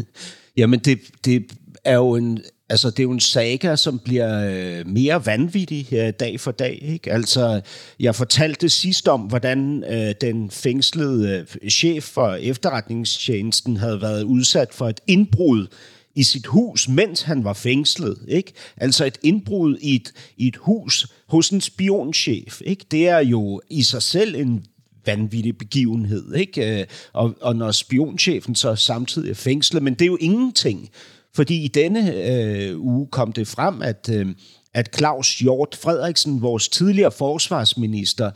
jamen 0.58 0.80
det, 0.80 1.00
det 1.26 1.52
er 1.84 1.96
jo 1.96 2.16
en, 2.16 2.40
altså 2.70 2.90
det 2.90 3.00
er 3.00 3.04
jo 3.04 3.12
en 3.12 3.20
saga, 3.20 3.76
som 3.76 4.00
bliver 4.00 4.50
øh, 4.50 4.88
mere 4.88 5.26
vanvittig 5.26 5.94
øh, 5.94 6.14
dag 6.20 6.40
for 6.40 6.52
dag. 6.52 6.80
Ikke? 6.82 7.12
Altså, 7.12 7.62
jeg 8.00 8.16
fortalte 8.16 8.70
sidst 8.70 9.08
om, 9.08 9.22
hvordan 9.22 9.84
øh, 9.90 10.14
den 10.22 10.52
fængslede 10.52 11.46
øh, 11.62 11.70
chef 11.70 12.04
for 12.04 12.34
efterretningstjenesten 12.34 13.78
havde 13.78 14.02
været 14.02 14.24
udsat 14.24 14.74
for 14.74 14.90
et 14.90 15.00
indbrud 15.08 15.68
i 16.16 16.24
sit 16.24 16.46
hus, 16.46 16.90
mens 16.90 17.22
han 17.22 17.44
var 17.44 17.54
fængslet. 17.54 18.18
Ikke? 18.28 18.54
Altså 18.78 19.06
et 19.06 19.18
indbrud 19.24 19.78
i 19.82 19.96
et, 19.96 20.12
i 20.38 20.48
et 20.48 20.56
hus 20.56 21.08
hos 21.28 21.50
en 21.50 21.62
spionchef. 21.62 22.62
Ikke? 22.66 22.86
Det 22.92 23.08
er 23.08 23.20
jo 23.20 23.62
i 23.70 23.84
sig 23.84 24.02
selv 24.02 24.36
en 24.36 24.66
vanvittig 25.08 25.58
begivenhed, 25.58 26.36
ikke? 26.36 26.80
Øh, 26.80 26.86
og, 27.14 27.36
og 27.42 27.56
når 27.56 27.72
spionchefen 27.72 28.56
så 28.56 28.76
samtidig 28.76 29.30
er 29.30 29.36
fængslet, 29.36 29.84
men 29.84 29.94
det 29.94 30.02
er 30.02 30.08
jo 30.08 30.18
ingenting, 30.20 30.90
fordi 31.36 31.64
i 31.64 31.68
denne 31.68 32.14
øh, 32.14 32.80
uge 32.80 33.08
kom 33.12 33.32
det 33.32 33.48
frem, 33.48 33.82
at, 33.82 34.10
øh, 34.14 34.28
at 34.74 34.96
Claus 34.98 35.40
Hjort 35.40 35.78
Frederiksen, 35.82 36.42
vores 36.42 36.70
tidligere 36.70 37.12
forsvarsminister, 37.12 38.32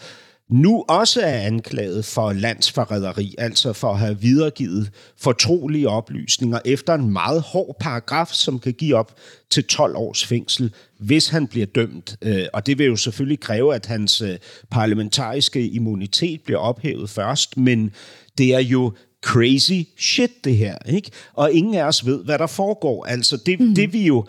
nu 0.51 0.85
også 0.87 1.21
er 1.21 1.39
anklaget 1.39 2.05
for 2.05 2.33
landsforræderi, 2.33 3.35
altså 3.37 3.73
for 3.73 3.91
at 3.91 3.99
have 3.99 4.21
videregivet 4.21 4.91
fortrolige 5.17 5.89
oplysninger 5.89 6.59
efter 6.65 6.93
en 6.93 7.13
meget 7.13 7.41
hård 7.41 7.75
paragraf, 7.79 8.27
som 8.27 8.59
kan 8.59 8.73
give 8.73 8.95
op 8.95 9.15
til 9.49 9.63
12 9.63 9.95
års 9.95 10.25
fængsel, 10.25 10.73
hvis 10.97 11.27
han 11.27 11.47
bliver 11.47 11.65
dømt. 11.65 12.15
Øh, 12.21 12.45
og 12.53 12.65
det 12.65 12.77
vil 12.77 12.85
jo 12.85 12.95
selvfølgelig 12.95 13.39
kræve, 13.39 13.75
at 13.75 13.85
hans 13.85 14.21
øh, 14.21 14.37
parlamentariske 14.69 15.67
immunitet 15.67 16.41
bliver 16.41 16.59
ophævet 16.59 17.09
først, 17.09 17.57
men 17.57 17.91
det 18.37 18.53
er 18.53 18.59
jo 18.59 18.93
crazy 19.21 19.87
shit, 19.97 20.31
det 20.43 20.57
her. 20.57 20.75
ikke? 20.85 21.11
Og 21.33 21.51
ingen 21.51 21.75
af 21.75 21.83
os 21.83 22.05
ved, 22.05 22.23
hvad 22.23 22.39
der 22.39 22.47
foregår. 22.47 23.05
Altså, 23.05 23.37
det, 23.45 23.59
mm. 23.59 23.75
det 23.75 23.93
vi 23.93 24.05
jo 24.05 24.25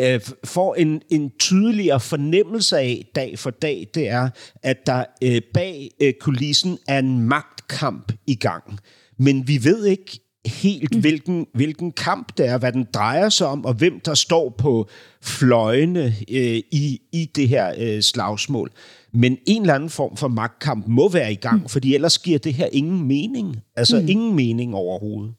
øh, 0.00 0.20
får 0.44 0.74
en, 0.74 1.02
en 1.10 1.30
tydeligere 1.38 2.00
fornemmelse 2.00 2.78
af 2.78 3.06
dag 3.14 3.38
for 3.38 3.50
dag, 3.50 3.86
det 3.94 4.08
er, 4.08 4.28
at 4.62 4.86
der 4.86 5.04
øh, 5.22 5.42
bag 5.54 5.90
øh, 6.02 6.12
kulissen 6.20 6.78
er 6.88 6.98
en 6.98 7.20
magtkamp 7.20 8.12
i 8.26 8.34
gang. 8.34 8.78
Men 9.18 9.48
vi 9.48 9.64
ved 9.64 9.86
ikke 9.86 10.20
helt, 10.46 10.94
mm. 10.94 11.00
hvilken, 11.00 11.46
hvilken 11.54 11.92
kamp 11.92 12.38
det 12.38 12.48
er, 12.48 12.58
hvad 12.58 12.72
den 12.72 12.86
drejer 12.94 13.28
sig 13.28 13.46
om, 13.46 13.64
og 13.64 13.74
hvem 13.74 14.00
der 14.00 14.14
står 14.14 14.54
på 14.58 14.88
fløjene 15.22 16.14
øh, 16.30 16.62
i, 16.70 17.00
i 17.12 17.30
det 17.34 17.48
her 17.48 17.74
øh, 17.78 18.02
slagsmål. 18.02 18.70
Men 19.12 19.38
en 19.46 19.62
eller 19.62 19.74
anden 19.74 19.90
form 19.90 20.16
for 20.16 20.28
magtkamp 20.28 20.86
må 20.86 21.08
være 21.08 21.32
i 21.32 21.36
gang, 21.36 21.62
mm. 21.62 21.68
fordi 21.68 21.94
ellers 21.94 22.18
giver 22.18 22.38
det 22.38 22.54
her 22.54 22.68
ingen 22.72 23.08
mening. 23.08 23.56
Altså 23.76 24.00
mm. 24.00 24.08
ingen 24.08 24.34
mening 24.34 24.74
overhovedet. 24.74 25.34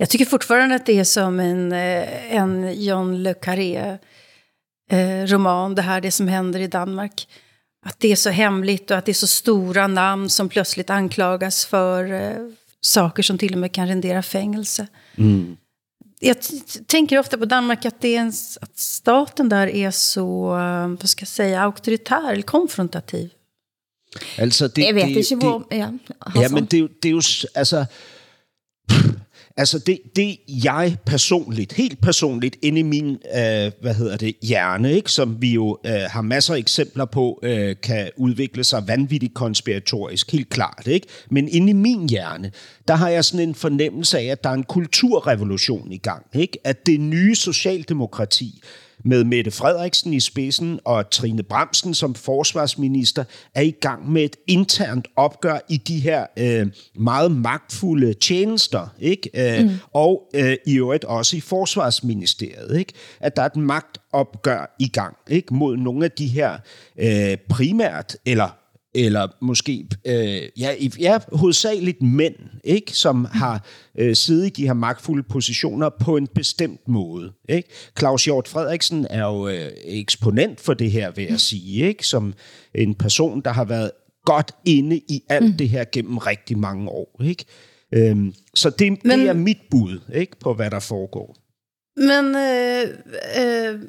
Jag 0.00 0.08
tycker 0.08 0.24
fortfarande 0.24 0.74
att 0.74 0.86
det 0.86 0.98
är 0.98 1.04
som 1.04 1.40
en, 1.40 1.72
eh, 1.72 2.36
en 2.36 2.82
John 2.84 3.22
Le 3.22 3.34
Carré-roman, 3.34 5.70
eh, 5.70 5.74
det 5.74 5.82
här 5.82 6.00
det 6.00 6.10
som 6.10 6.28
händer 6.28 6.60
i 6.60 6.66
Danmark. 6.66 7.28
Att 7.86 8.00
det 8.00 8.12
är 8.12 8.16
så 8.16 8.30
hemligt 8.30 8.90
och 8.90 8.96
att 8.96 9.04
det 9.04 9.12
är 9.12 9.14
så 9.14 9.26
stora 9.26 9.86
namn 9.86 10.30
som 10.30 10.48
plötsligt 10.48 10.90
anklagas 10.90 11.66
för 11.66 12.12
eh, 12.12 12.32
saker 12.80 13.22
som 13.22 13.38
till 13.38 13.52
och 13.52 13.58
med 13.58 13.72
kan 13.72 13.88
rendera 13.88 14.22
fängelse. 14.22 14.86
Mm. 15.16 15.56
Jag 16.20 16.36
tänker 16.86 17.18
ofta 17.18 17.38
på 17.38 17.44
Danmark 17.44 17.84
att, 17.84 18.00
det 18.00 18.16
är 18.16 18.20
en, 18.20 18.32
att 18.60 18.78
staten 18.78 19.48
där 19.48 19.66
är 19.66 19.90
så, 19.90 20.46
vad 21.00 21.08
ska 21.08 21.22
jag 21.22 21.28
säga, 21.28 21.62
auktoritär 21.62 22.32
eller 22.32 22.42
konfrontativ. 22.42 23.30
Altså 24.38 24.68
det, 24.68 24.82
jeg 24.82 24.94
vet 24.94 25.06
det, 25.06 25.16
ikke, 25.16 25.36
hvor... 25.36 25.66
Det, 25.70 25.76
ja, 25.76 25.88
ja, 26.34 26.48
men 26.48 26.64
det, 26.64 26.88
det 27.02 27.08
er 27.08 27.12
jo... 27.12 27.20
Altså, 27.54 27.86
Altså 29.60 29.78
det, 29.78 29.98
det 30.16 30.36
jeg 30.64 30.96
personligt, 31.06 31.72
helt 31.72 32.00
personligt, 32.00 32.56
inde 32.62 32.80
i 32.80 32.82
min, 32.82 33.10
øh, 33.10 33.72
hvad 33.80 33.94
hedder 33.94 34.16
det, 34.16 34.34
hjerne, 34.42 34.92
ikke, 34.92 35.12
som 35.12 35.42
vi 35.42 35.54
jo 35.54 35.78
øh, 35.86 35.92
har 35.92 36.22
masser 36.22 36.54
af 36.54 36.58
eksempler 36.58 37.04
på, 37.04 37.40
øh, 37.42 37.76
kan 37.82 38.10
udvikle 38.16 38.64
sig 38.64 38.88
vanvittigt 38.88 39.34
konspiratorisk, 39.34 40.32
helt 40.32 40.48
klart, 40.48 40.86
ikke? 40.86 41.06
Men 41.30 41.48
inde 41.48 41.70
i 41.70 41.72
min 41.72 42.08
hjerne, 42.08 42.52
der 42.88 42.94
har 42.94 43.08
jeg 43.08 43.24
sådan 43.24 43.48
en 43.48 43.54
fornemmelse 43.54 44.18
af, 44.18 44.24
at 44.24 44.44
der 44.44 44.50
er 44.50 44.54
en 44.54 44.64
kulturrevolution 44.64 45.92
i 45.92 45.98
gang, 45.98 46.26
ikke? 46.34 46.58
At 46.64 46.86
det 46.86 47.00
nye 47.00 47.34
socialdemokrati, 47.34 48.62
med 49.04 49.24
Mette 49.24 49.50
Frederiksen 49.50 50.12
i 50.12 50.20
spidsen 50.20 50.80
og 50.84 51.10
Trine 51.10 51.42
Bremsen 51.42 51.94
som 51.94 52.14
forsvarsminister 52.14 53.24
er 53.54 53.62
i 53.62 53.70
gang 53.70 54.12
med 54.12 54.22
et 54.22 54.36
internt 54.46 55.08
opgør 55.16 55.58
i 55.68 55.76
de 55.76 56.00
her 56.00 56.26
øh, 56.36 56.66
meget 56.94 57.30
magtfulde 57.30 58.14
tjenester, 58.14 58.94
ikke? 59.00 59.58
Øh, 59.58 59.64
mm. 59.64 59.70
og 59.92 60.30
øh, 60.34 60.56
i 60.66 60.76
øvrigt 60.76 61.04
også 61.04 61.36
i 61.36 61.40
forsvarsministeriet, 61.40 62.78
ikke? 62.78 62.92
at 63.20 63.36
der 63.36 63.42
er 63.42 63.46
et 63.46 63.56
magtopgør 63.56 64.76
i 64.78 64.88
gang 64.88 65.16
ikke? 65.28 65.54
mod 65.54 65.76
nogle 65.76 66.04
af 66.04 66.10
de 66.10 66.26
her 66.26 66.58
øh, 66.98 67.36
primært 67.48 68.16
eller 68.26 68.59
eller 68.94 69.28
måske 69.40 69.86
øh, 70.06 70.42
ja, 70.58 70.74
ja, 71.00 71.18
hovedsageligt 71.32 72.02
mænd, 72.02 72.34
ikke, 72.64 72.92
som 72.92 73.24
har 73.24 73.66
øh, 73.98 74.16
siddet 74.16 74.46
i 74.46 74.50
de 74.50 74.66
her 74.66 74.72
magtfulde 74.72 75.22
positioner 75.22 75.88
på 76.00 76.16
en 76.16 76.26
bestemt 76.26 76.88
måde. 76.88 77.32
Ikke? 77.48 77.68
Claus 77.98 78.24
Hjort 78.24 78.48
Frederiksen 78.48 79.06
er 79.10 79.26
jo 79.26 79.48
øh, 79.48 79.70
eksponent 79.84 80.60
for 80.60 80.74
det 80.74 80.90
her, 80.90 81.10
vil 81.10 81.24
jeg 81.24 81.40
sige, 81.40 81.86
ikke? 81.86 82.06
som 82.06 82.34
en 82.74 82.94
person, 82.94 83.40
der 83.40 83.50
har 83.50 83.64
været 83.64 83.90
godt 84.24 84.52
inde 84.64 84.96
i 84.96 85.22
alt 85.28 85.46
mm. 85.46 85.52
det 85.52 85.68
her 85.68 85.84
gennem 85.92 86.18
rigtig 86.18 86.58
mange 86.58 86.88
år. 86.88 87.20
Ikke? 87.24 87.44
Øhm, 87.94 88.34
så 88.54 88.70
det, 88.70 89.04
Men, 89.04 89.18
det 89.18 89.28
er 89.28 89.32
mit 89.32 89.58
bud 89.70 90.00
ikke, 90.14 90.36
på, 90.40 90.54
hvad 90.54 90.70
der 90.70 90.80
foregår. 90.80 91.36
Men 91.96 92.36
øh, 92.36 92.88
øh, 93.40 93.80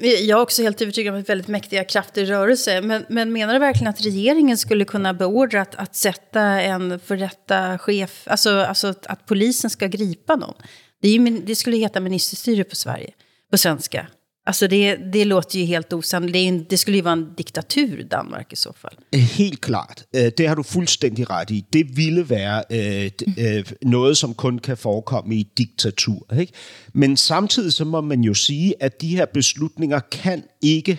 jag 0.00 0.38
är 0.38 0.42
också 0.42 0.62
helt 0.62 0.82
övertygad 0.82 1.14
om 1.14 1.20
att 1.20 1.28
väldigt 1.28 1.48
mäktiga 1.48 1.84
krafter 1.84 2.22
i 2.22 2.26
rörelse. 2.26 2.80
Men, 2.80 3.04
men 3.08 3.32
menar 3.32 3.52
du 3.52 3.60
verkligen 3.60 3.90
att 3.90 4.00
regeringen 4.00 4.58
skulle 4.58 4.84
kunna 4.84 5.14
beordra 5.14 5.60
att, 5.62 5.74
att 5.74 5.94
sätta 5.94 6.40
en 6.42 7.00
förrätta 7.00 7.78
chef, 7.78 8.22
alltså, 8.26 8.50
alltså 8.50 8.88
att, 8.88 9.06
att 9.06 9.26
polisen 9.26 9.70
ska 9.70 9.86
gripa 9.86 10.36
någon? 10.36 10.54
Det, 11.02 11.08
är 11.08 11.12
ju, 11.12 11.40
det 11.40 11.54
skulle 11.54 11.76
heta 11.76 12.00
ministerstyre 12.00 12.64
på 12.64 12.76
Sverige, 12.76 13.10
på 13.50 13.58
svenska. 13.58 14.06
Alltså 14.46 14.66
det, 14.66 14.98
det 15.12 15.26
låter 15.26 15.60
ju 15.60 15.64
helt 15.64 15.92
osannolikt. 15.92 16.52
Det, 16.52 16.70
det 16.70 16.78
skulle 16.78 16.96
ju 16.96 17.02
vara 17.02 17.12
en 17.12 17.28
diktatur, 17.38 18.02
Danmark 18.10 18.52
i 18.52 18.56
så 18.56 18.72
fall. 18.76 19.20
Helt 19.20 19.60
klart. 19.60 20.04
Øh, 20.16 20.32
det 20.38 20.48
har 20.48 20.54
du 20.54 20.62
fuldstændig 20.62 21.30
ret 21.30 21.50
i. 21.50 21.64
Det 21.72 21.96
ville 21.96 22.30
være 22.30 22.62
øh, 22.70 23.64
noget, 23.82 24.16
som 24.16 24.34
kun 24.34 24.58
kan 24.58 24.76
forekomme 24.76 25.34
i 25.34 25.42
diktatur. 25.58 26.26
Ikke? 26.40 26.52
Men 26.94 27.16
samtidig 27.16 27.72
så 27.72 27.84
må 27.84 28.00
man 28.00 28.20
jo 28.20 28.34
sige, 28.34 28.74
at 28.82 29.00
de 29.00 29.16
her 29.16 29.26
beslutninger 29.26 30.00
kan 30.00 30.44
ikke 30.62 30.98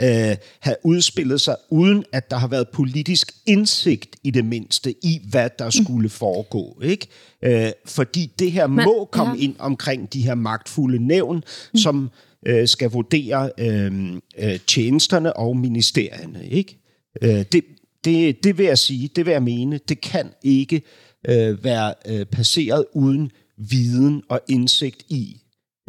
øh, 0.00 0.36
have 0.60 0.76
udspillet 0.84 1.40
sig, 1.40 1.56
uden 1.70 2.04
at 2.12 2.30
der 2.30 2.36
har 2.36 2.48
været 2.48 2.68
politisk 2.68 3.32
indsigt 3.46 4.16
i 4.24 4.30
det 4.30 4.44
mindste 4.44 4.94
i, 5.04 5.20
hvad 5.30 5.50
der 5.58 5.70
skulle 5.70 6.08
foregå. 6.08 6.80
Ikke? 6.82 7.06
Øh, 7.44 7.72
fordi 7.86 8.32
det 8.38 8.52
her 8.52 8.66
Men, 8.66 8.84
må 8.84 9.08
komme 9.12 9.34
ja. 9.34 9.42
ind 9.42 9.54
omkring 9.58 10.12
de 10.12 10.22
her 10.22 10.34
magtfulde 10.34 11.06
nævn, 11.06 11.36
mm. 11.36 11.78
som 11.78 12.10
øh, 12.46 12.68
skal 12.68 12.90
vurdere 12.90 13.50
øh, 13.58 14.16
øh, 14.38 14.58
tjenesterne 14.66 15.36
og 15.36 15.56
ministerierne. 15.56 16.48
Ikke? 16.48 16.78
Øh, 17.22 17.44
det, 17.52 17.64
det, 18.04 18.44
det 18.44 18.58
vil 18.58 18.66
jeg 18.66 18.78
sige, 18.78 19.08
det 19.16 19.26
vil 19.26 19.32
jeg 19.32 19.42
mene, 19.42 19.80
det 19.88 20.00
kan 20.00 20.30
ikke 20.42 20.82
øh, 21.28 21.64
være 21.64 21.94
øh, 22.08 22.26
passeret 22.26 22.84
uden 22.92 23.30
viden 23.56 24.22
og 24.28 24.40
indsigt 24.48 25.02
i, 25.08 25.40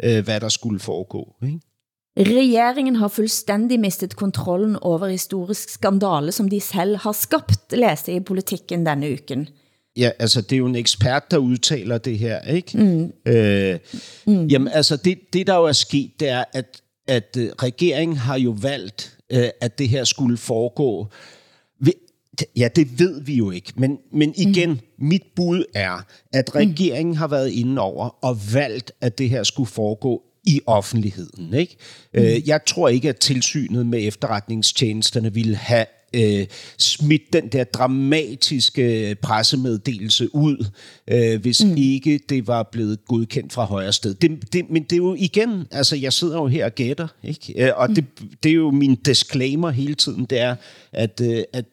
øh, 0.04 0.24
hvad 0.24 0.40
der 0.40 0.48
skulle 0.48 0.80
foregå. 0.80 1.34
Ikke? 1.42 1.60
Regeringen 2.18 2.96
har 2.96 3.08
fuldstændig 3.08 3.80
mistet 3.80 4.16
kontrollen 4.16 4.76
over 4.80 5.06
historisk 5.06 5.68
skandale, 5.68 6.32
som 6.32 6.48
de 6.48 6.60
selv 6.60 6.96
har 6.96 7.12
skabt, 7.12 7.72
læste 7.72 8.12
i 8.12 8.20
politikken 8.20 8.86
denne 8.86 9.12
uken. 9.12 9.48
Ja, 9.96 10.10
altså 10.18 10.40
det 10.40 10.52
er 10.52 10.58
jo 10.58 10.66
en 10.66 10.76
ekspert, 10.76 11.30
der 11.30 11.36
udtaler 11.36 11.98
det 11.98 12.18
her, 12.18 12.40
ikke? 12.40 12.78
Mm. 12.78 13.32
Øh, 13.32 13.78
mm. 14.26 14.46
Jamen 14.46 14.68
altså 14.68 14.96
det, 14.96 15.18
det, 15.32 15.46
der 15.46 15.54
jo 15.54 15.64
er 15.64 15.72
sket, 15.72 16.10
det 16.20 16.28
er, 16.28 16.44
at, 16.52 16.82
at 17.08 17.36
uh, 17.38 17.42
regeringen 17.42 18.16
har 18.16 18.38
jo 18.38 18.50
valgt, 18.50 19.18
uh, 19.34 19.44
at 19.60 19.78
det 19.78 19.88
her 19.88 20.04
skulle 20.04 20.36
foregå. 20.36 21.06
Ja, 22.56 22.68
det 22.76 22.98
ved 22.98 23.20
vi 23.20 23.34
jo 23.34 23.50
ikke, 23.50 23.72
men, 23.76 23.98
men 24.12 24.34
igen, 24.36 24.70
mm. 24.70 25.06
mit 25.06 25.22
bud 25.36 25.64
er, 25.74 26.06
at 26.32 26.54
regeringen 26.54 27.12
mm. 27.12 27.16
har 27.16 27.28
været 27.28 27.50
inde 27.50 27.82
over 27.82 28.24
og 28.24 28.38
valgt, 28.52 28.92
at 29.00 29.18
det 29.18 29.30
her 29.30 29.42
skulle 29.42 29.70
foregå 29.70 30.22
i 30.44 30.60
offentligheden. 30.66 31.54
Ikke? 31.54 31.76
Mm. 32.14 32.20
Uh, 32.20 32.48
jeg 32.48 32.60
tror 32.66 32.88
ikke, 32.88 33.08
at 33.08 33.16
tilsynet 33.16 33.86
med 33.86 34.06
efterretningstjenesterne 34.06 35.34
ville 35.34 35.56
have 35.56 35.86
øh, 36.16 36.46
smidt 36.78 37.22
den 37.32 37.48
der 37.48 37.64
dramatiske 37.64 39.16
pressemeddelelse 39.22 40.34
ud, 40.34 40.66
øh, 41.08 41.40
hvis 41.40 41.64
mm. 41.64 41.76
ikke 41.76 42.20
det 42.28 42.46
var 42.46 42.68
blevet 42.72 43.04
godkendt 43.04 43.52
fra 43.52 43.64
højre 43.64 43.92
sted. 43.92 44.14
Det, 44.14 44.52
det, 44.52 44.70
men 44.70 44.82
det 44.82 44.92
er 44.92 44.96
jo 44.96 45.14
igen, 45.18 45.66
altså 45.70 45.96
jeg 45.96 46.12
sidder 46.12 46.36
jo 46.36 46.46
her 46.46 46.64
og 46.64 46.74
gætter, 46.74 47.08
ikke? 47.22 47.64
Øh, 47.64 47.72
og 47.76 47.88
mm. 47.88 47.94
det, 47.94 48.04
det 48.42 48.48
er 48.48 48.54
jo 48.54 48.70
min 48.70 48.94
disclaimer 48.94 49.70
hele 49.70 49.94
tiden, 49.94 50.24
det 50.24 50.40
er, 50.40 50.56
at, 50.92 51.20
øh, 51.22 51.44
at, 51.52 51.64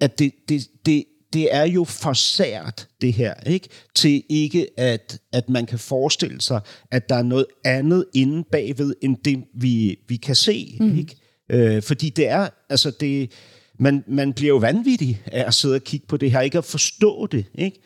at 0.00 0.18
det, 0.18 0.32
det, 0.48 0.66
det, 0.86 1.04
det 1.32 1.54
er 1.54 1.64
jo 1.64 1.84
for 1.84 2.12
sært, 2.12 2.88
det 3.00 3.12
her, 3.12 3.34
ikke? 3.46 3.68
Til 3.94 4.22
ikke, 4.28 4.66
at, 4.76 5.18
at 5.32 5.48
man 5.48 5.66
kan 5.66 5.78
forestille 5.78 6.40
sig, 6.40 6.60
at 6.90 7.08
der 7.08 7.14
er 7.14 7.22
noget 7.22 7.46
andet 7.64 8.04
inde 8.14 8.44
bagved, 8.52 8.94
end 9.02 9.16
det, 9.24 9.44
vi, 9.54 9.96
vi 10.08 10.16
kan 10.16 10.34
se, 10.34 10.76
mm. 10.80 10.98
ikke? 10.98 11.16
Øh, 11.50 11.82
fordi 11.82 12.10
det 12.10 12.28
er, 12.28 12.48
altså 12.68 12.90
det, 12.90 13.30
man, 13.78 14.04
man 14.06 14.32
bliver 14.32 14.48
jo 14.48 14.56
vanvittig 14.56 15.22
af 15.26 15.46
at 15.46 15.54
sidde 15.54 15.74
og 15.74 15.82
kigge 15.82 16.06
på 16.06 16.16
det 16.16 16.30
her, 16.30 16.40
ikke 16.40 16.58
at 16.58 16.64
forstå 16.64 17.26
det, 17.26 17.44
ikke? 17.54 17.80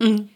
Mm. 0.00 0.28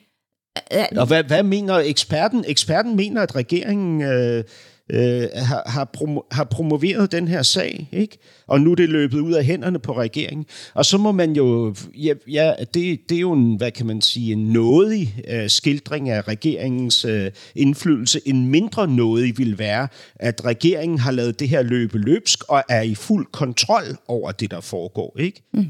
Og 0.96 1.06
hvad, 1.06 1.24
hvad 1.24 1.42
mener 1.42 1.74
eksperten? 1.74 2.44
Eksperten 2.48 2.96
mener, 2.96 3.22
at 3.22 3.36
regeringen 3.36 4.02
øh, 4.02 4.44
øh, 4.90 5.28
har, 5.34 5.62
har, 5.66 5.84
promo, 5.84 6.20
har 6.30 6.44
promoveret 6.44 7.12
den 7.12 7.28
her 7.28 7.42
sag, 7.42 7.88
ikke? 7.92 8.18
og 8.46 8.60
nu 8.60 8.70
er 8.70 8.74
det 8.74 8.88
løbet 8.88 9.18
ud 9.18 9.32
af 9.32 9.44
hænderne 9.44 9.78
på 9.78 9.98
regeringen. 9.98 10.46
Og 10.74 10.84
så 10.84 10.98
må 10.98 11.12
man 11.12 11.32
jo, 11.32 11.74
ja, 11.94 12.14
ja 12.28 12.52
det, 12.74 13.00
det 13.08 13.16
er 13.16 13.20
jo 13.20 13.32
en, 13.32 13.56
hvad 13.56 13.70
kan 13.70 13.86
man 13.86 14.00
sige, 14.00 14.32
en 14.32 14.44
nådig 14.44 15.14
uh, 15.32 15.48
skildring 15.48 16.10
af 16.10 16.28
regeringens 16.28 17.04
uh, 17.04 17.26
indflydelse. 17.54 18.20
En 18.26 18.46
mindre 18.46 18.88
nådig 18.88 19.38
vil 19.38 19.58
være, 19.58 19.88
at 20.16 20.44
regeringen 20.44 20.98
har 20.98 21.10
lavet 21.10 21.40
det 21.40 21.48
her 21.48 21.62
løbe 21.62 21.98
løbsk 21.98 22.44
og 22.48 22.62
er 22.68 22.82
i 22.82 22.94
fuld 22.94 23.26
kontrol 23.32 23.96
over 24.08 24.32
det, 24.32 24.50
der 24.50 24.60
foregår. 24.60 25.16
ikke? 25.18 25.42
Mm. 25.54 25.66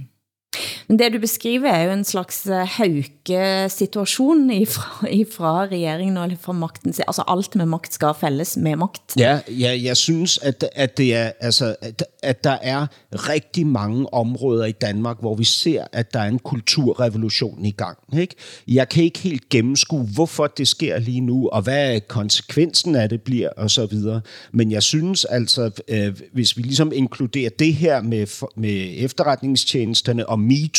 Men 0.88 0.98
det 0.98 1.12
du 1.12 1.18
beskriver 1.18 1.70
er 1.70 1.84
jo 1.84 1.92
en 1.92 2.04
slags 2.04 2.46
eh, 2.46 2.68
hauke-situation 2.68 4.50
ifra, 4.50 5.06
ifra 5.22 5.62
regeringen 5.62 6.16
og 6.16 6.30
fra 6.40 6.52
magten. 6.52 6.94
Altså 7.06 7.24
alt 7.28 7.54
med 7.56 7.66
magt 7.66 7.94
skal 7.94 8.14
fælles 8.20 8.56
med 8.56 8.76
magt. 8.76 9.16
Ja, 9.16 9.40
ja 9.48 9.78
jeg 9.82 9.96
synes, 9.96 10.38
at, 10.38 10.64
at, 10.72 10.96
det 10.98 11.14
er, 11.14 11.30
altså, 11.40 11.76
at, 11.80 12.04
at 12.22 12.44
der 12.44 12.58
er 12.62 12.86
rigtig 13.12 13.66
mange 13.66 14.14
områder 14.14 14.64
i 14.64 14.72
Danmark, 14.72 15.20
hvor 15.20 15.34
vi 15.34 15.44
ser, 15.44 15.84
at 15.92 16.14
der 16.14 16.20
er 16.20 16.28
en 16.28 16.38
kulturrevolution 16.38 17.64
i 17.64 17.70
gang. 17.70 17.98
Ikke? 18.18 18.34
Jeg 18.68 18.88
kan 18.88 19.04
ikke 19.04 19.18
helt 19.18 19.48
gennemskue, 19.48 20.06
hvorfor 20.14 20.46
det 20.46 20.68
sker 20.68 20.98
lige 20.98 21.20
nu, 21.20 21.48
og 21.48 21.62
hvad 21.62 22.00
konsekvensen 22.00 22.94
af 22.94 23.08
det 23.08 23.22
bliver, 23.22 23.48
og 23.56 23.70
så 23.70 23.86
videre. 23.86 24.20
Men 24.52 24.70
jeg 24.72 24.82
synes 24.82 25.24
altså, 25.24 25.70
øh, 25.88 26.16
hvis 26.32 26.56
vi 26.56 26.62
ligesom 26.62 26.92
inkluderer 26.94 27.50
det 27.58 27.74
her 27.74 28.02
med, 28.02 28.46
med 28.56 28.94
efterretningstjenesterne 28.96 30.28
og 30.28 30.40
MeToo 30.40 30.71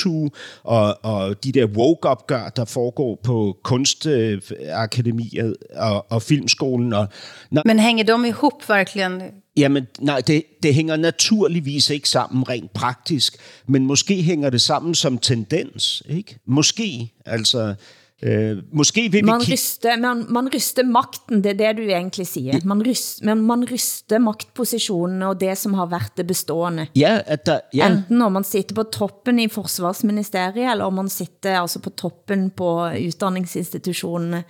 og, 0.63 1.06
og 1.06 1.43
de 1.43 1.51
der 1.51 1.65
woke-opgør, 1.65 2.49
der 2.49 2.65
foregår 2.65 3.19
på 3.23 3.58
kunstakademiet 3.63 5.56
og, 5.75 6.06
og 6.10 6.21
filmskolen. 6.21 6.93
Og, 6.93 7.08
når, 7.51 7.62
Men 7.65 7.79
hænger 7.79 8.03
de 8.03 8.27
ihop 8.27 8.69
verkligen? 8.69 9.21
Jamen, 9.58 9.88
nej, 9.99 10.21
det, 10.27 10.43
det 10.63 10.75
hænger 10.75 10.95
naturligvis 10.95 11.89
ikke 11.89 12.10
sammen 12.10 12.49
rent 12.49 12.73
praktisk, 12.73 13.38
men 13.67 13.86
måske 13.86 14.21
hænger 14.21 14.49
det 14.49 14.62
sammen 14.62 14.95
som 14.95 15.17
tendens, 15.17 16.03
ikke? 16.10 16.39
Måske, 16.45 17.12
altså... 17.25 17.75
Uh, 18.24 18.58
måske 18.72 19.12
vil 19.12 19.26
man, 19.26 19.42
ryster, 19.52 19.98
man, 20.00 20.26
man 20.32 20.48
ryster 20.54 20.86
magten, 20.88 21.42
det 21.44 21.52
er 21.52 21.58
det 21.60 21.78
du 21.78 21.82
egentlig 21.84 22.28
siger. 22.28 22.60
Man 22.64 22.84
ryster, 22.88 23.26
men 23.28 23.42
man 23.48 23.66
ryster 23.72 24.22
magtpositionen 24.24 25.26
og 25.28 25.42
det 25.42 25.58
som 25.60 25.74
har 25.74 25.90
været 25.92 26.16
det 26.18 26.28
bestående. 26.28 26.88
Ja, 26.96 27.20
at 27.26 27.46
der, 27.46 27.60
ja. 27.74 27.90
Enten 27.90 28.18
når 28.18 28.30
man 28.30 28.48
sitter 28.48 28.76
på 28.76 28.84
toppen 28.84 29.40
i 29.44 29.50
forsvarsministeriet, 29.52 30.72
eller 30.72 30.86
om 30.86 30.94
man 30.94 31.10
sitter 31.10 31.60
altså 31.60 31.84
på 31.84 31.90
toppen 31.90 32.50
på 32.50 32.70
utdanningsinstitutionerne. 33.08 34.44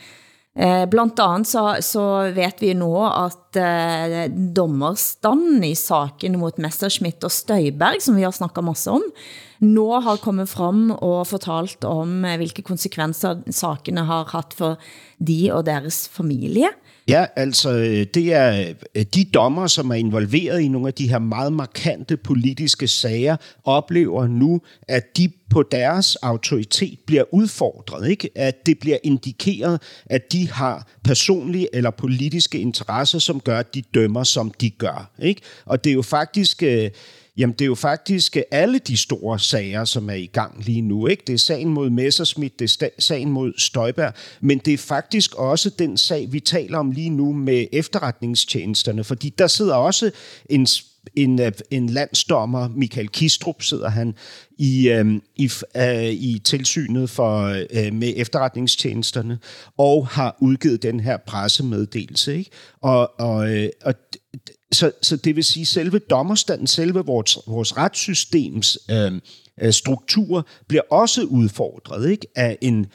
Eh, 0.54 0.86
blandt 0.86 1.20
andet 1.20 1.50
så, 1.50 1.63
så 1.82 2.04
vet 2.36 2.62
vi 2.62 2.76
nu, 2.78 2.92
at 3.02 3.58
eh, 3.58 4.28
dommerstanden 4.30 5.63
i 5.66 5.74
saken 5.74 6.38
mot 6.38 6.60
Messerschmidt 6.62 7.26
og 7.26 7.34
Støjberg, 7.34 8.04
som 8.06 8.20
vi 8.20 8.26
har 8.26 8.36
snakket 8.36 8.68
masse 8.68 8.94
om, 8.94 9.06
nu 9.66 9.88
har 9.98 10.22
kommet 10.22 10.52
frem 10.52 10.92
og 10.94 11.26
fortalt 11.32 11.88
om, 11.89 12.20
eh, 12.30 12.38
hvilke 12.38 12.66
konsekvenser 12.68 13.42
sakene 13.50 14.06
har 14.06 14.30
haft 14.36 14.54
for 14.60 14.78
de 15.18 15.39
og 15.56 15.66
deres 15.66 16.04
familie. 16.13 16.70
Ja, 17.08 17.26
altså 17.36 17.72
øh, 17.72 18.06
det 18.13 18.34
er 18.34 18.74
øh, 18.96 19.06
de 19.16 19.26
dommer, 19.26 19.68
som 19.68 19.89
er 19.89 19.96
involveret 19.96 20.62
i 20.62 20.68
nogle 20.68 20.88
af 20.88 20.94
de 20.94 21.10
her 21.10 21.20
meget 21.20 21.54
markante 21.54 22.18
politiske 22.18 22.88
sager, 22.88 23.38
oplever 23.63 24.28
nu, 24.28 24.62
at 24.88 25.18
de 25.18 25.32
på 25.50 25.63
deres 25.72 26.16
autoritet 26.16 27.00
bliver 27.06 27.24
udfordret. 27.34 28.10
Ikke? 28.10 28.30
At 28.36 28.66
det 28.66 28.80
bliver 28.80 28.98
indikeret, 29.04 29.82
at 30.06 30.32
de 30.32 30.50
har 30.50 30.88
personlige 31.04 31.76
eller 31.76 31.89
politiske 31.89 32.60
interesser, 32.60 33.20
som 33.20 33.39
gør, 33.39 33.60
at 33.60 33.76
de 33.76 33.82
dømmer, 33.94 34.24
som 34.24 34.52
de 34.62 34.70
gør. 34.70 35.12
Ikke? 35.20 35.42
Og 35.66 35.84
det 35.84 35.89
er 35.89 35.94
jo 35.94 36.02
faktisk... 36.02 36.63
Øh, 36.63 36.89
Jamen, 37.38 37.54
det 37.54 37.62
er 37.62 37.67
jo 37.67 37.76
faktisk 37.76 38.38
øh, 38.38 38.43
alle 38.52 38.80
de 38.80 38.98
store 38.98 39.39
sager, 39.39 39.86
som 39.86 40.10
er 40.10 40.13
i 40.13 40.26
gang 40.26 40.65
lige 40.65 40.82
nu. 40.82 41.08
Ikke? 41.08 41.24
Det 41.28 41.34
er 41.34 41.38
sagen 41.38 41.69
mod 41.69 41.89
Messerschmidt, 41.89 42.60
det 42.60 42.78
er 42.82 42.89
sagen 43.00 43.32
mod 43.32 43.54
Støjberg, 43.58 44.13
men 44.41 44.58
det 44.58 44.74
er 44.74 44.78
faktisk 44.78 45.36
også 45.36 45.69
den 45.69 45.98
sag, 45.98 46.28
vi 46.32 46.39
taler 46.39 46.78
om 46.78 46.91
lige 46.91 47.10
nu 47.10 47.34
med 47.34 47.67
efterretningstjenesterne, 47.72 49.04
fordi 49.04 49.30
der 49.38 49.48
sidder 49.48 49.76
også 49.76 50.12
en 50.50 50.67
en, 51.15 51.41
øh, 51.41 51.52
en 51.72 51.89
landsdommer, 51.89 52.67
Michael 52.67 53.08
Kistrup, 53.08 53.62
sidder 53.62 53.89
han 53.89 54.15
i, 54.58 54.89
øh, 54.89 55.06
i, 55.36 55.52
øh, 55.78 56.04
i 56.04 56.41
tilsynet 56.43 57.10
for, 57.10 57.65
øh, 57.74 57.93
med 57.93 58.13
efterretningstjenesterne, 58.15 59.39
og 59.78 60.08
har 60.08 60.38
udgivet 60.41 60.84
den 60.84 61.00
her 61.00 61.17
pressemeddelelse. 61.17 62.38
Ikke? 62.38 62.52
Og, 62.82 63.19
og, 63.19 63.50
øh, 63.54 63.69
og 63.82 63.93
så, 64.76 64.92
så 65.02 65.16
det 65.16 65.36
vil 65.36 65.44
sige, 65.44 65.66
selve 65.66 66.00
dommerstanden, 66.00 66.68
selve 66.68 67.06
vores, 67.06 67.38
vores 67.48 67.78
retssystems 67.78 68.78
øh, 68.92 69.12
øh, 69.62 69.74
struktur 69.74 70.48
bliver 70.68 70.84
også 70.92 71.24
udfordret 71.24 72.10
ikke? 72.10 72.28
af 72.36 72.58
en, 72.62 72.86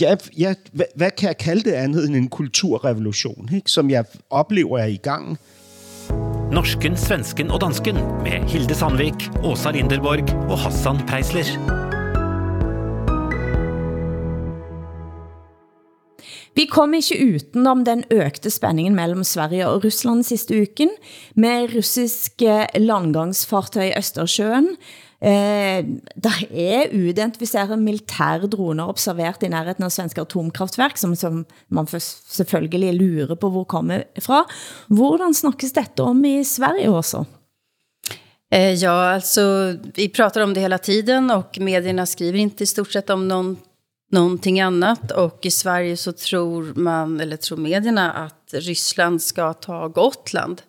ja, 0.00 0.16
ja, 0.38 0.54
hvad, 0.72 0.86
hvad 0.96 1.10
kan 1.10 1.26
jeg 1.26 1.38
kalde 1.38 1.70
det 1.70 1.72
andet 1.72 2.04
end 2.06 2.16
en 2.16 2.28
kulturrevolution, 2.28 3.48
ikke? 3.54 3.70
som 3.70 3.90
jeg 3.90 4.04
oplever 4.30 4.78
er 4.78 4.86
i 4.86 4.96
gang. 4.96 5.38
Norsken, 6.52 6.96
svensken 6.96 7.50
og 7.50 7.60
dansken 7.60 7.94
med 7.94 8.48
Hilde 8.48 8.74
Sandvik, 8.74 9.14
Åsa 9.44 9.70
Linderborg 9.70 10.50
og 10.50 10.58
Hassan 10.58 10.96
Preisler. 11.08 11.91
Vi 16.54 16.66
kom 16.68 16.92
ikke 16.94 17.16
utenom 17.36 17.84
den 17.86 18.04
økte 18.12 18.50
spændingen 18.52 18.96
mellem 18.96 19.24
Sverige 19.24 19.68
og 19.68 19.84
Rusland 19.84 20.26
sidste 20.28 20.58
uken, 20.62 20.90
med 21.34 21.72
russiske 21.76 22.50
eh, 22.66 22.82
landgangsfartøj 22.82 23.88
i 23.88 23.96
Østersjøen. 23.98 24.68
Eh, 25.22 25.84
der 26.18 26.38
er 26.50 26.90
uidentificerede 26.92 27.76
militære 27.78 28.50
droner 28.52 28.90
observert 28.90 29.44
i 29.46 29.48
nærheden 29.48 29.86
av 29.86 29.92
svenske 29.94 30.20
atomkraftværk, 30.20 30.98
som, 30.98 31.14
som 31.16 31.44
man 31.70 31.86
selvfølgelig 31.88 32.94
lurer 32.98 33.38
på 33.38 33.52
hvor 33.54 33.64
kommer 33.64 34.02
fra. 34.20 34.42
Hvordan 34.90 35.34
snakkes 35.34 35.72
dette 35.78 36.02
om 36.02 36.24
i 36.26 36.42
Sverige 36.44 36.90
også? 36.90 37.24
Eh, 38.52 38.74
ja, 38.74 39.14
alltså 39.14 39.42
vi 39.94 40.08
pratar 40.08 40.40
om 40.40 40.54
det 40.54 40.60
hela 40.60 40.78
tiden 40.78 41.30
och 41.30 41.58
medierna 41.60 42.06
skriver 42.06 42.38
inte 42.38 42.64
i 42.64 42.66
stort 42.66 42.92
sett 42.92 43.10
om 43.10 43.28
någon 43.28 43.56
någonting 44.12 44.60
annat. 44.60 45.10
Och 45.10 45.46
i 45.46 45.50
Sverige 45.50 45.96
så 45.96 46.12
tror 46.12 46.72
man, 46.74 47.20
eller 47.20 47.36
tror 47.36 47.58
medierna, 47.58 48.12
att 48.12 48.54
Ryssland 48.54 49.22
ska 49.22 49.52
ta 49.52 49.88
Gotland. 49.88 50.62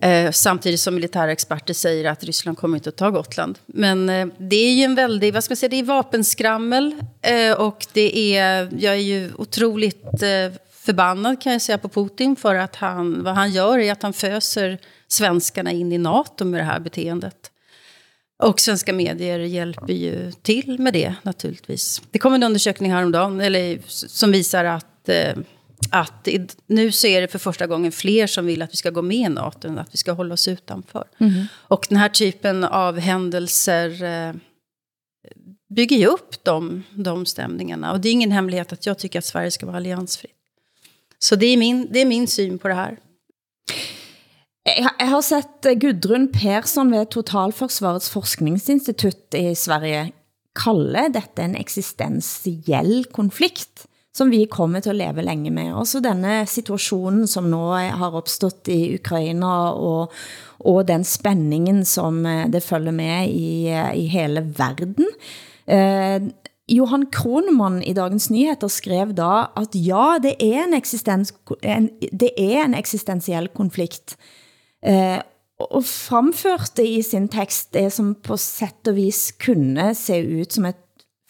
Eh, 0.00 0.30
samtidigt 0.30 0.80
som 0.80 0.94
militära 0.94 1.32
experter 1.32 1.74
säger 1.74 2.10
att 2.10 2.24
Ryssland 2.24 2.58
kommer 2.58 2.78
inte 2.78 2.88
att 2.88 2.96
ta 2.96 3.10
Gotland. 3.10 3.58
Men 3.66 4.08
eh, 4.08 4.26
det 4.38 4.56
är 4.56 4.74
ju 4.74 4.82
en 4.82 4.94
väldig, 4.94 5.34
vad 5.34 5.44
ska 5.44 5.52
man 5.52 5.56
säga, 5.56 5.68
det 5.68 5.78
är 5.78 5.82
vapenskrammel. 5.82 6.94
Eh, 7.22 7.52
och 7.52 7.86
det 7.92 8.36
är, 8.36 8.68
jag 8.78 8.94
är 8.94 9.00
ju 9.00 9.32
otroligt 9.38 10.22
eh, 10.22 10.60
förbannad 10.70 11.42
kan 11.42 11.52
jag 11.52 11.62
säga 11.62 11.78
på 11.78 11.88
Putin 11.88 12.36
för 12.36 12.54
att 12.54 12.76
han, 12.76 13.22
vad 13.24 13.34
han 13.34 13.50
gör 13.50 13.78
är 13.78 13.92
att 13.92 14.02
han 14.02 14.12
föser 14.12 14.78
svenskarna 15.08 15.72
in 15.72 15.92
i 15.92 15.98
NATO 15.98 16.44
med 16.44 16.60
det 16.60 16.64
här 16.64 16.80
beteendet. 16.80 17.50
Och 18.38 18.60
svenska 18.60 18.92
medier 18.92 19.38
hjälper 19.38 19.92
ju 19.92 20.32
till 20.32 20.78
med 20.78 20.92
det 20.92 21.14
naturligtvis. 21.22 22.02
Det 22.10 22.18
kom 22.18 22.34
en 22.34 22.42
undersökning 22.42 22.92
häromdagen 22.92 23.40
eller, 23.40 23.80
som 23.86 24.32
visar 24.32 24.64
att, 24.64 25.08
eh, 25.08 25.36
att 25.90 26.28
nu 26.66 26.92
så 26.92 27.06
är 27.06 27.20
det 27.20 27.28
för 27.28 27.38
första 27.38 27.66
gången 27.66 27.92
fler 27.92 28.26
som 28.26 28.46
vill 28.46 28.62
att 28.62 28.72
vi 28.72 28.76
ska 28.76 28.90
gå 28.90 29.02
med 29.02 29.16
i 29.16 29.28
NATO 29.28 29.68
än 29.68 29.78
att 29.78 29.94
vi 29.94 29.96
ska 29.96 30.12
hålla 30.12 30.34
oss 30.34 30.48
utanför. 30.48 31.04
Mm. 31.18 31.46
Och 31.52 31.86
den 31.88 31.98
här 31.98 32.08
typen 32.08 32.64
av 32.64 32.98
händelser 32.98 34.02
eh, 34.04 34.34
bygger 35.68 35.96
ju 35.96 36.06
upp 36.06 36.44
de, 36.44 36.82
de 36.90 37.26
stämningarna. 37.26 37.92
Och 37.92 38.00
det 38.00 38.08
är 38.08 38.12
ingen 38.12 38.32
hemlighet 38.32 38.72
att 38.72 38.86
jag 38.86 38.98
tycker 38.98 39.18
att 39.18 39.24
Sverige 39.24 39.50
ska 39.50 39.66
vara 39.66 39.76
alliansfritt. 39.76 40.32
Så 41.18 41.36
det 41.36 41.46
är 41.46 41.56
min, 41.56 41.88
det 41.90 42.00
är 42.00 42.04
min 42.04 42.26
syn 42.26 42.58
på 42.58 42.68
det 42.68 42.74
här. 42.74 42.98
Jeg 44.66 45.10
har 45.12 45.22
sett 45.22 45.66
eh, 45.68 45.78
Gudrun 45.78 46.26
Persson 46.34 46.90
ved 46.90 47.12
Totalforsvarets 47.14 48.10
forskningsinstitut 48.10 49.36
i 49.38 49.52
Sverige 49.54 50.08
kalde 50.56 51.10
dette 51.14 51.44
en 51.44 51.56
eksistensiell 51.58 53.04
konflikt, 53.14 53.84
som 54.16 54.30
vi 54.32 54.46
kommer 54.50 54.80
til 54.80 54.94
at 54.94 55.00
leve 55.00 55.24
længe 55.26 55.52
med. 55.52 55.74
Også 55.76 56.00
denne 56.00 56.46
situationen, 56.48 57.26
som 57.28 57.50
nu 57.52 57.60
har 57.76 58.16
opstået 58.16 58.70
i 58.72 58.96
Ukraina, 58.96 59.52
og, 59.76 60.12
og 60.58 60.88
den 60.88 61.04
spændingen, 61.04 61.84
som 61.84 62.24
eh, 62.26 62.46
det 62.50 62.64
følger 62.64 62.96
med 62.96 63.28
i, 63.28 63.68
eh, 63.68 63.92
i 64.00 64.06
hele 64.10 64.42
verden. 64.56 65.06
Eh, 65.68 66.22
Johan 66.66 67.06
Kronemann 67.12 67.82
i 67.82 67.92
Dagens 67.94 68.30
Nyheter 68.30 68.68
skrev 68.68 69.12
da, 69.14 69.46
at 69.54 69.76
ja, 69.78 70.16
det 70.22 70.34
er 70.40 70.64
en, 70.64 70.74
eksistens, 70.74 71.30
en, 71.62 71.90
det 72.10 72.32
er 72.34 72.64
en 72.64 72.74
eksistensiell 72.74 73.46
konflikt, 73.54 74.16
Eh, 74.84 75.20
og 75.56 75.84
fremførte 75.88 76.84
i 76.84 77.00
sin 77.02 77.30
tekst 77.32 77.72
det 77.72 77.88
som 77.94 78.14
på 78.14 78.36
sätt 78.36 78.90
og 78.90 78.98
vis 78.98 79.30
kunne 79.40 79.94
se 79.96 80.18
ut 80.20 80.52
som 80.52 80.68
et 80.68 80.82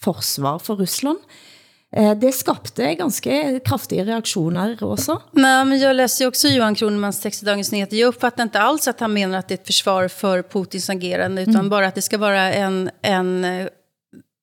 forsvar 0.02 0.58
for 0.58 0.82
Rusland. 0.82 1.22
Eh, 1.96 2.18
det 2.18 2.32
skapte 2.32 2.94
ganska 2.94 3.60
kraftiga 3.60 4.04
reaktioner 4.04 4.84
också. 4.84 5.22
Nej, 5.32 5.64
men 5.64 5.78
jag 5.78 5.96
läste 5.96 6.22
ju 6.22 6.28
också 6.28 6.48
Johan 6.48 6.74
Kronemans 6.74 7.20
text 7.20 7.42
i 7.42 7.46
Dagens 7.46 7.72
Nyheter. 7.72 7.96
Jag 7.96 8.08
uppfattar 8.08 8.42
inte 8.42 8.60
alls 8.60 8.88
att 8.88 9.00
han 9.00 9.12
menar 9.12 9.38
att 9.38 9.48
det 9.48 9.54
är 9.54 9.58
ett 9.58 9.66
försvar 9.66 10.08
för 10.08 10.42
Putins 10.42 10.90
agerande, 10.90 11.42
utan 11.42 11.54
mm. 11.54 11.68
bara 11.68 11.86
att 11.86 11.94
det 11.94 12.02
ska 12.02 12.18
vara 12.18 12.52
en, 12.52 12.90
en, 13.02 13.44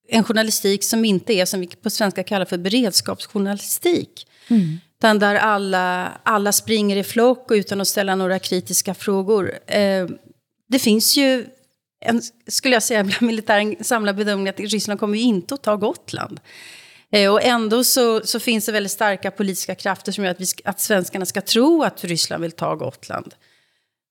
en 0.10 0.24
journalistik 0.24 0.84
som 0.84 1.06
inte 1.06 1.34
är, 1.34 1.46
som 1.46 1.60
vi 1.60 1.68
på 1.68 1.89
svenska 1.89 2.24
kallar 2.24 2.46
för 2.46 2.58
beredskapsjournalistik. 2.58 4.28
Mm. 4.48 4.80
Utan 5.04 5.20
där 5.20 5.36
alla, 5.36 6.12
alla 6.24 6.52
springer 6.52 6.96
i 6.96 7.04
flock 7.04 7.52
och 7.52 7.56
utan 7.56 7.82
att 7.82 7.88
ställa 7.88 8.16
några 8.16 8.39
kritiska 8.39 8.94
frågor. 8.94 9.60
Eh, 9.68 10.08
det 10.70 10.80
finns 10.80 11.18
ju, 11.18 11.46
en, 12.06 12.22
skulle 12.48 12.76
jag 12.76 12.84
säga, 12.84 13.04
bland 13.04 13.22
militären 13.22 13.84
samlad 13.84 14.16
bedömning 14.16 14.50
att 14.50 14.60
Ryssland 14.60 15.00
kommer 15.00 15.18
ju 15.18 15.24
inte 15.24 15.54
att 15.54 15.63
ta 15.63 15.76
Gotland. 15.76 16.39
Eh, 17.12 17.32
och 17.32 17.44
ändå 17.44 17.84
så, 17.84 18.22
så 18.26 18.39
finns 18.39 18.66
det 18.66 18.72
väldigt 18.72 18.92
starka 18.92 19.32
politiska 19.32 19.76
krafter 19.76 20.12
som 20.12 20.24
gör 20.24 20.32
att, 20.32 20.42
vi, 20.42 20.46
att 20.63 20.80
svenskarna 20.80 21.26
ska 21.26 21.42
tro 21.42 21.84
att 21.84 22.04
Ryssland 22.04 22.42
vill 22.42 22.52
ta 22.52 22.76
Gotland. 22.76 23.34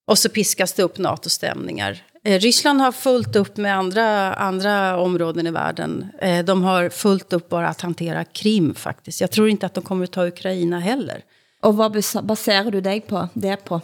Och 0.07 0.19
så 0.19 0.29
piskas 0.29 0.73
det 0.73 0.83
upp 0.83 0.99
NATO-stämningar. 0.99 2.03
Eh, 2.25 2.39
Ryssland 2.39 2.81
har 2.81 2.93
fullt 2.93 3.37
upp 3.37 3.57
med 3.57 3.77
andra, 3.77 4.35
andra 4.35 4.97
områden 5.01 5.47
i 5.47 5.51
världen. 5.51 6.07
Eh, 6.19 6.45
de 6.45 6.63
har 6.63 6.89
fullt 6.89 7.33
upp 7.33 7.49
bara 7.49 7.69
att 7.69 7.81
hantera 7.81 8.25
Krim 8.25 8.75
faktiskt. 8.75 9.21
Jag 9.21 9.31
tror 9.31 9.49
inte 9.49 9.67
att 9.67 9.75
de 9.75 9.85
kommer 9.85 10.05
att 10.05 10.13
ta 10.13 10.27
Ukraina 10.27 10.81
heller. 10.81 11.25
Och 11.61 11.77
vad 11.77 11.93
baserar 12.23 12.71
du 12.71 12.81
dig 12.81 13.01
på 13.01 13.29
det 13.35 13.57
på? 13.57 13.81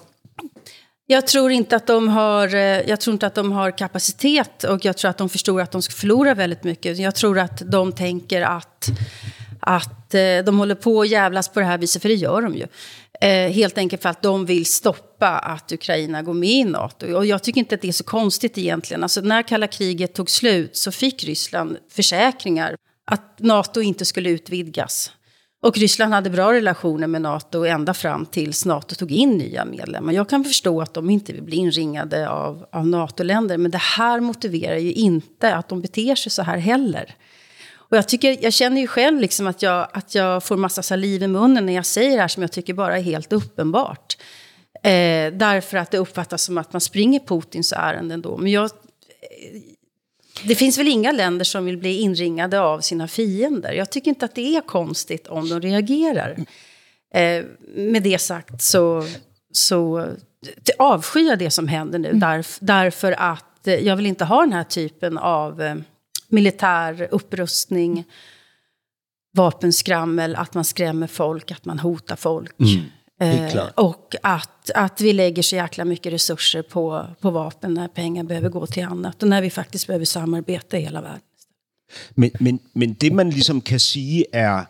Jag 1.06 1.26
tror 1.26 1.50
inte 1.50 1.76
att 1.76 1.86
de 1.86 2.08
har, 2.08 2.54
eh, 2.54 2.60
jag 2.60 3.00
tror 3.00 3.12
inte 3.12 3.26
att 3.26 3.34
de 3.34 3.52
har 3.52 3.78
kapacitet 3.78 4.64
och 4.64 4.84
jag 4.84 4.96
tror 4.96 5.10
att 5.10 5.18
de 5.18 5.28
förstår 5.28 5.60
att 5.60 5.70
de 5.70 5.82
ska 5.82 5.94
förlora 5.94 6.34
väldigt 6.34 6.64
mycket. 6.64 6.98
Jag 6.98 7.14
tror 7.14 7.38
att 7.38 7.62
de 7.66 7.92
tänker 7.92 8.42
att, 8.42 8.88
att 9.68 10.14
eh, 10.14 10.44
de 10.44 10.58
håller 10.58 10.74
på 10.74 11.00
att 11.00 11.08
jävlas 11.08 11.48
på 11.48 11.60
det 11.60 11.66
här 11.66 11.78
viset, 11.78 12.02
för 12.02 12.08
det 12.08 12.14
gör 12.14 12.42
de 12.42 12.54
ju. 12.54 12.66
Eh, 13.20 13.50
helt 13.50 13.78
enkelt 13.78 14.02
för 14.02 14.08
att 14.08 14.22
de 14.22 14.46
vill 14.46 14.66
stoppa 14.66 15.28
att 15.28 15.72
Ukraina 15.72 16.22
går 16.22 16.34
med 16.34 16.48
i 16.48 16.64
NATO. 16.64 17.14
Och 17.16 17.26
jag 17.26 17.42
tycker 17.42 17.58
inte 17.58 17.74
att 17.74 17.82
det 17.82 17.88
är 17.88 17.92
så 17.92 18.04
konstigt 18.04 18.58
egentligen. 18.58 19.02
Alltså 19.02 19.20
när 19.20 19.42
kalla 19.42 19.66
kriget 19.66 20.14
tog 20.14 20.30
slut 20.30 20.76
så 20.76 20.92
fick 20.92 21.24
Ryssland 21.24 21.76
försäkringar 21.90 22.76
att 23.04 23.38
NATO 23.38 23.80
inte 23.80 24.04
skulle 24.04 24.30
utvidgas. 24.30 25.12
Och 25.62 25.78
Ryssland 25.78 26.14
hade 26.14 26.30
bra 26.30 26.52
relationer 26.52 27.06
med 27.06 27.22
NATO 27.22 27.64
ända 27.64 27.94
fram 27.94 28.26
tills 28.26 28.64
NATO 28.64 28.94
tog 28.94 29.12
in 29.12 29.30
nya 29.30 29.64
medlemmar. 29.64 30.12
Jag 30.12 30.28
kan 30.28 30.44
förstå 30.44 30.80
att 30.80 30.94
de 30.94 31.10
inte 31.10 31.32
vill 31.32 31.42
bli 31.42 31.56
inringade 31.56 32.28
av, 32.28 32.66
av 32.72 32.86
NATO-länder. 32.86 33.58
Men 33.58 33.70
det 33.70 33.78
här 33.78 34.20
motiverar 34.20 34.76
ju 34.76 34.92
inte 34.92 35.54
att 35.54 35.68
de 35.68 35.80
beter 35.80 36.14
sig 36.14 36.32
så 36.32 36.42
här 36.42 36.58
heller. 36.58 37.14
Och 37.90 37.96
jag, 37.96 38.08
tycker, 38.08 38.36
jag 38.40 38.52
känner 38.52 38.80
ju 38.80 38.86
själv 38.86 39.20
liksom 39.20 39.46
att, 39.46 39.62
jag, 39.62 39.88
att 39.92 40.14
jag 40.14 40.44
får 40.44 40.56
massa 40.56 40.82
saliv 40.82 41.22
i 41.22 41.26
munnen 41.26 41.66
när 41.66 41.72
jag 41.72 41.86
säger 41.86 42.16
det 42.16 42.20
här 42.20 42.28
som 42.28 42.42
jag 42.42 42.52
tycker 42.52 42.74
bara 42.74 42.98
är 42.98 43.02
helt 43.02 43.32
uppenbart. 43.32 44.16
Eh, 44.82 45.32
därför 45.32 45.78
att 45.78 45.90
det 45.90 45.98
uppfattas 45.98 46.42
som 46.42 46.58
att 46.58 46.72
man 46.72 46.80
springer 46.80 47.20
Putins 47.20 47.72
ärenden 47.76 48.22
då. 48.22 48.36
Men 48.36 48.52
jag, 48.52 48.70
det 50.44 50.54
finns 50.54 50.78
väl 50.78 50.88
inga 50.88 51.12
länder 51.12 51.44
som 51.44 51.64
vill 51.64 51.78
bli 51.78 51.98
inringade 51.98 52.60
av 52.60 52.80
sina 52.80 53.08
fiender. 53.08 53.72
Jag 53.72 53.90
tycker 53.90 54.08
inte 54.08 54.24
att 54.24 54.34
det 54.34 54.56
är 54.56 54.60
konstigt 54.60 55.26
om 55.26 55.48
de 55.48 55.60
reagerar. 55.60 56.36
Eh, 57.14 57.44
med 57.74 58.02
det 58.02 58.18
sagt 58.18 58.62
så, 58.62 59.04
så 59.52 60.06
avskyr 60.78 61.28
jag 61.28 61.38
det 61.38 61.50
som 61.50 61.68
händer 61.68 61.98
nu. 61.98 62.12
Därf, 62.12 62.58
därför 62.60 63.12
att 63.12 63.66
eh, 63.66 63.74
jag 63.74 63.96
vill 63.96 64.06
inte 64.06 64.24
ha 64.24 64.40
den 64.40 64.52
här 64.52 64.64
typen 64.64 65.18
av 65.18 65.62
eh, 65.62 65.74
militär 66.28 67.08
upprustning, 67.10 68.04
vapenskrammel, 69.36 70.36
att 70.36 70.54
man 70.54 70.64
skrämmer 70.64 71.06
folk, 71.06 71.50
att 71.50 71.64
man 71.64 71.78
hotar 71.78 72.16
folk. 72.16 72.54
Eh, 73.20 73.68
och 73.74 74.14
att, 74.22 74.70
att 74.70 75.00
vi 75.00 75.12
lägger 75.12 75.42
så 75.42 75.56
jäkla 75.56 75.84
mycket 75.84 76.12
resurser 76.12 76.62
på, 76.62 77.06
på 77.20 77.30
vapen 77.30 77.74
när 77.74 77.88
pengar 77.88 78.24
behöver 78.24 78.48
gå 78.48 78.66
till 78.66 78.84
annat. 78.84 79.22
Och 79.22 79.28
när 79.28 79.42
vi 79.42 79.50
faktiskt 79.50 79.86
behöver 79.86 80.04
samarbeta 80.04 80.78
i 80.78 80.80
hela 80.80 81.00
världen. 81.00 81.20
Men, 82.10 82.30
men, 82.40 82.58
men 82.72 82.96
det 82.98 83.10
man 83.10 83.30
ligesom 83.30 83.60
kan 83.60 83.80
sige 83.80 84.24
er, 84.32 84.66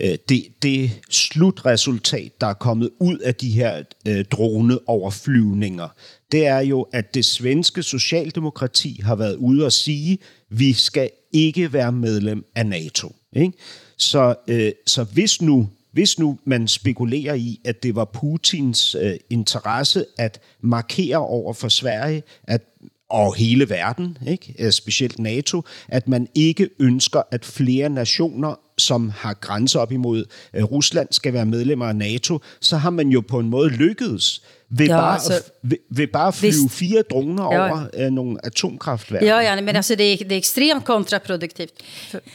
øh, 0.00 0.18
det, 0.28 0.46
det 0.62 0.90
slutresultat, 1.10 2.40
der 2.40 2.46
er 2.46 2.54
kommet 2.54 2.90
ud 3.00 3.18
af 3.18 3.34
de 3.34 3.50
her 3.50 3.82
øh, 4.08 4.24
droneoverflyvninger, 4.24 5.88
det 6.32 6.46
er 6.46 6.60
jo, 6.60 6.82
at 6.82 7.14
det 7.14 7.24
svenske 7.24 7.82
socialdemokrati 7.82 9.00
har 9.04 9.14
været 9.14 9.36
ude 9.36 9.64
og 9.64 9.72
sige, 9.72 10.18
vi 10.50 10.72
skal 10.72 11.10
ikke 11.32 11.72
være 11.72 11.92
medlem 11.92 12.44
af 12.54 12.66
NATO. 12.66 13.14
Ikke? 13.36 13.52
Så, 13.96 14.34
øh, 14.48 14.72
så 14.86 15.04
hvis 15.04 15.42
nu 15.42 15.68
hvis 15.92 16.18
nu 16.18 16.38
man 16.44 16.68
spekulerer 16.68 17.34
i, 17.34 17.60
at 17.64 17.82
det 17.82 17.94
var 17.94 18.04
Putins 18.04 18.94
øh, 18.94 19.16
interesse 19.30 20.04
at 20.18 20.40
markere 20.60 21.18
over 21.18 21.52
for 21.52 21.68
Sverige, 21.68 22.22
at 22.42 22.62
og 23.10 23.34
hele 23.34 23.70
verden, 23.70 24.18
ikke? 24.28 24.54
Øh, 24.58 24.72
specielt 24.72 25.18
NATO, 25.18 25.62
at 25.88 26.08
man 26.08 26.28
ikke 26.34 26.68
ønsker, 26.78 27.22
at 27.30 27.44
flere 27.44 27.88
nationer, 27.88 28.60
som 28.78 29.12
har 29.16 29.34
grænser 29.34 29.80
op 29.80 29.92
imod 29.92 30.24
øh, 30.54 30.64
Rusland, 30.64 31.08
skal 31.10 31.32
være 31.32 31.46
medlemmer 31.46 31.86
af 31.86 31.96
NATO, 31.96 32.38
så 32.60 32.76
har 32.76 32.90
man 32.90 33.08
jo 33.08 33.20
på 33.20 33.38
en 33.38 33.48
måde 33.48 33.68
lykkedes 33.68 34.42
ved, 34.70 34.86
ja, 34.86 34.96
bare, 34.96 35.12
altså, 35.12 35.50
ved, 35.62 35.78
ved 35.90 36.06
bare 36.06 36.28
at 36.28 36.34
flyve 36.34 36.52
visst, 36.52 36.70
fire 36.70 37.02
droner 37.10 37.42
ja. 37.42 37.68
over 37.68 37.86
øh, 37.94 38.10
nogle 38.10 38.36
atomkraftværker. 38.46 39.26
Ja, 39.26 39.38
ja 39.38 39.60
men 39.60 39.76
altså, 39.76 39.94
det, 39.94 40.12
er, 40.12 40.16
det 40.16 40.32
er 40.32 40.36
ekstremt 40.36 40.84
kontraproduktivt. 40.84 41.72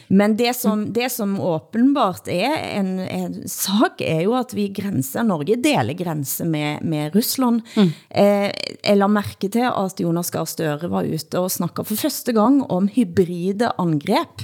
Men 0.10 0.40
det 0.40 0.56
som, 0.56 0.94
det 0.94 1.12
som 1.12 1.40
åbenbart 1.40 2.28
er 2.28 2.80
en, 2.80 3.00
en 3.00 3.48
sak, 3.48 4.02
er 4.02 4.22
jo 4.22 4.34
at 4.34 4.56
vi 4.56 4.74
grænser, 4.82 5.24
Norge 5.24 5.56
deler 5.64 5.94
grænse 6.04 6.46
med, 6.46 6.82
med 6.82 7.16
Rusland. 7.16 7.62
Mm. 7.78 7.92
Eh, 8.16 8.50
jeg 8.86 8.98
la 8.98 9.08
mærke 9.08 9.48
til 9.48 9.70
at 9.70 10.00
Jonas 10.02 10.32
Gahr 10.32 10.46
Støre 10.46 10.90
var 10.90 11.04
ute 11.04 11.40
og 11.40 11.52
snakkede 11.52 11.86
for 11.86 11.96
første 11.96 12.34
gang 12.34 12.64
om 12.72 12.88
hybride 12.88 13.72
angreb. 13.78 14.42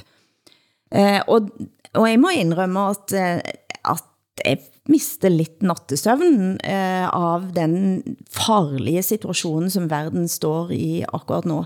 Eh, 0.94 1.22
og, 1.28 1.50
og 1.98 2.10
jeg 2.10 2.20
må 2.22 2.34
indrømme 2.36 2.90
at, 2.92 3.14
eh, 3.18 3.40
at 3.86 4.06
jeg 4.46 4.60
miste 4.90 5.30
lidt 5.30 5.64
nattesøvn 5.66 6.60
eh, 6.66 7.08
av 7.08 7.50
den 7.56 8.04
farlige 8.34 9.04
situationen, 9.06 9.70
som 9.70 9.90
verden 9.92 10.28
står 10.28 10.74
i 10.76 11.04
akkurat 11.08 11.46
nu. 11.50 11.64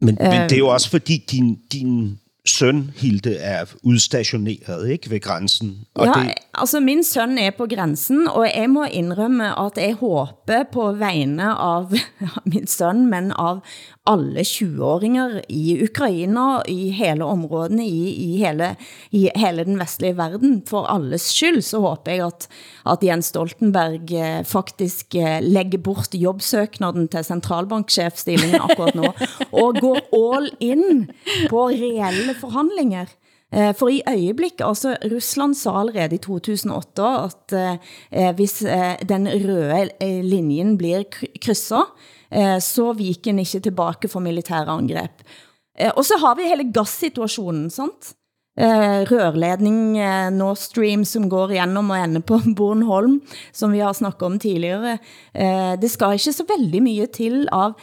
Men, 0.00 0.18
men 0.20 0.48
det 0.48 0.58
er 0.58 0.64
jo 0.64 0.72
også 0.72 0.90
fordi 0.98 1.16
din, 1.30 1.56
din 1.72 2.18
søn, 2.50 2.90
Hilde, 2.96 3.36
er 3.36 3.64
udstationeret 3.82 4.88
ikke, 4.88 5.10
ved 5.10 5.20
grænsen. 5.20 5.86
Og 5.94 6.06
ja, 6.06 6.12
det... 6.12 6.34
altså 6.54 6.80
min 6.80 7.04
søn 7.04 7.38
er 7.38 7.50
på 7.50 7.66
grænsen, 7.66 8.28
og 8.28 8.46
jeg 8.56 8.70
må 8.70 8.84
indrømme, 8.84 9.66
at 9.66 9.76
jeg 9.76 9.94
håber 9.94 10.62
på 10.72 10.92
vegne 10.92 11.52
av 11.52 11.92
min 12.52 12.66
søn, 12.66 13.06
men 13.10 13.32
av 13.32 13.62
alle 14.06 14.44
20-åringer 14.46 15.40
i 15.50 15.76
Ukraina, 15.84 16.60
i 16.70 16.90
hele 16.94 17.26
områdene, 17.26 17.86
i, 17.86 18.10
i, 18.10 18.28
hele, 18.38 18.74
i 19.10 19.26
hele 19.34 19.64
den 19.66 19.80
vestlige 19.80 20.16
verden, 20.18 20.60
for 20.68 20.86
alles 20.92 21.26
skyld, 21.34 21.62
så 21.66 21.80
håber 21.82 22.12
jeg, 22.12 22.26
at, 22.26 22.46
at 22.86 23.04
Jens 23.04 23.32
Stoltenberg 23.32 24.12
eh, 24.14 24.44
faktisk 24.46 25.18
eh, 25.18 25.40
lægger 25.42 25.82
bort 25.82 26.14
jobbsøknaden 26.14 27.08
til 27.08 27.26
centralbankchefstillingen 27.26 28.60
akkurat 28.60 28.94
nu, 28.94 29.10
og 29.52 29.80
går 29.80 30.00
all 30.14 30.50
in 30.60 31.10
på 31.50 31.66
reelle 31.68 32.35
forhandlinger. 32.40 33.12
Eh, 33.54 33.72
for 33.78 33.92
i 33.92 34.02
øjeblik, 34.08 34.60
altså 34.64 34.96
Rusland 35.06 35.54
sa 35.54 35.78
allerede 35.80 36.18
i 36.18 36.22
2008, 36.22 37.08
at 37.28 37.56
eh, 37.56 38.32
hvis 38.36 38.60
eh, 38.62 38.96
den 39.06 39.28
røde 39.30 39.88
eh, 40.02 40.20
linjen 40.24 40.76
blir 40.80 41.06
krysset, 41.40 41.94
Eh, 42.30 42.58
så 42.62 42.90
viker 42.96 43.30
den 43.30 43.42
ikke 43.44 43.62
tilbage 43.68 44.10
for 44.10 44.24
militære 44.24 44.72
angreb. 44.72 45.24
Eh, 45.78 45.92
og 45.94 46.04
så 46.06 46.18
har 46.22 46.36
vi 46.38 46.48
hele 46.48 46.70
gassituationen, 46.72 47.68
sant? 47.70 48.14
Eh, 48.56 49.04
rørledning 49.10 49.98
eh, 50.00 50.30
Nord 50.32 50.58
Stream, 50.58 51.04
som 51.04 51.28
går 51.30 51.56
igennem 51.56 51.92
og 51.92 52.00
ender 52.00 52.24
på 52.24 52.40
Bornholm, 52.58 53.20
som 53.52 53.74
vi 53.74 53.84
har 53.84 53.94
snakket 53.94 54.26
om 54.26 54.40
tidligere. 54.40 54.98
Eh, 55.34 55.76
det 55.80 55.92
skal 55.92 56.16
ikke 56.16 56.34
så 56.38 56.48
veldig 56.48 56.82
mye 56.82 57.06
til 57.12 57.44
av 57.52 57.76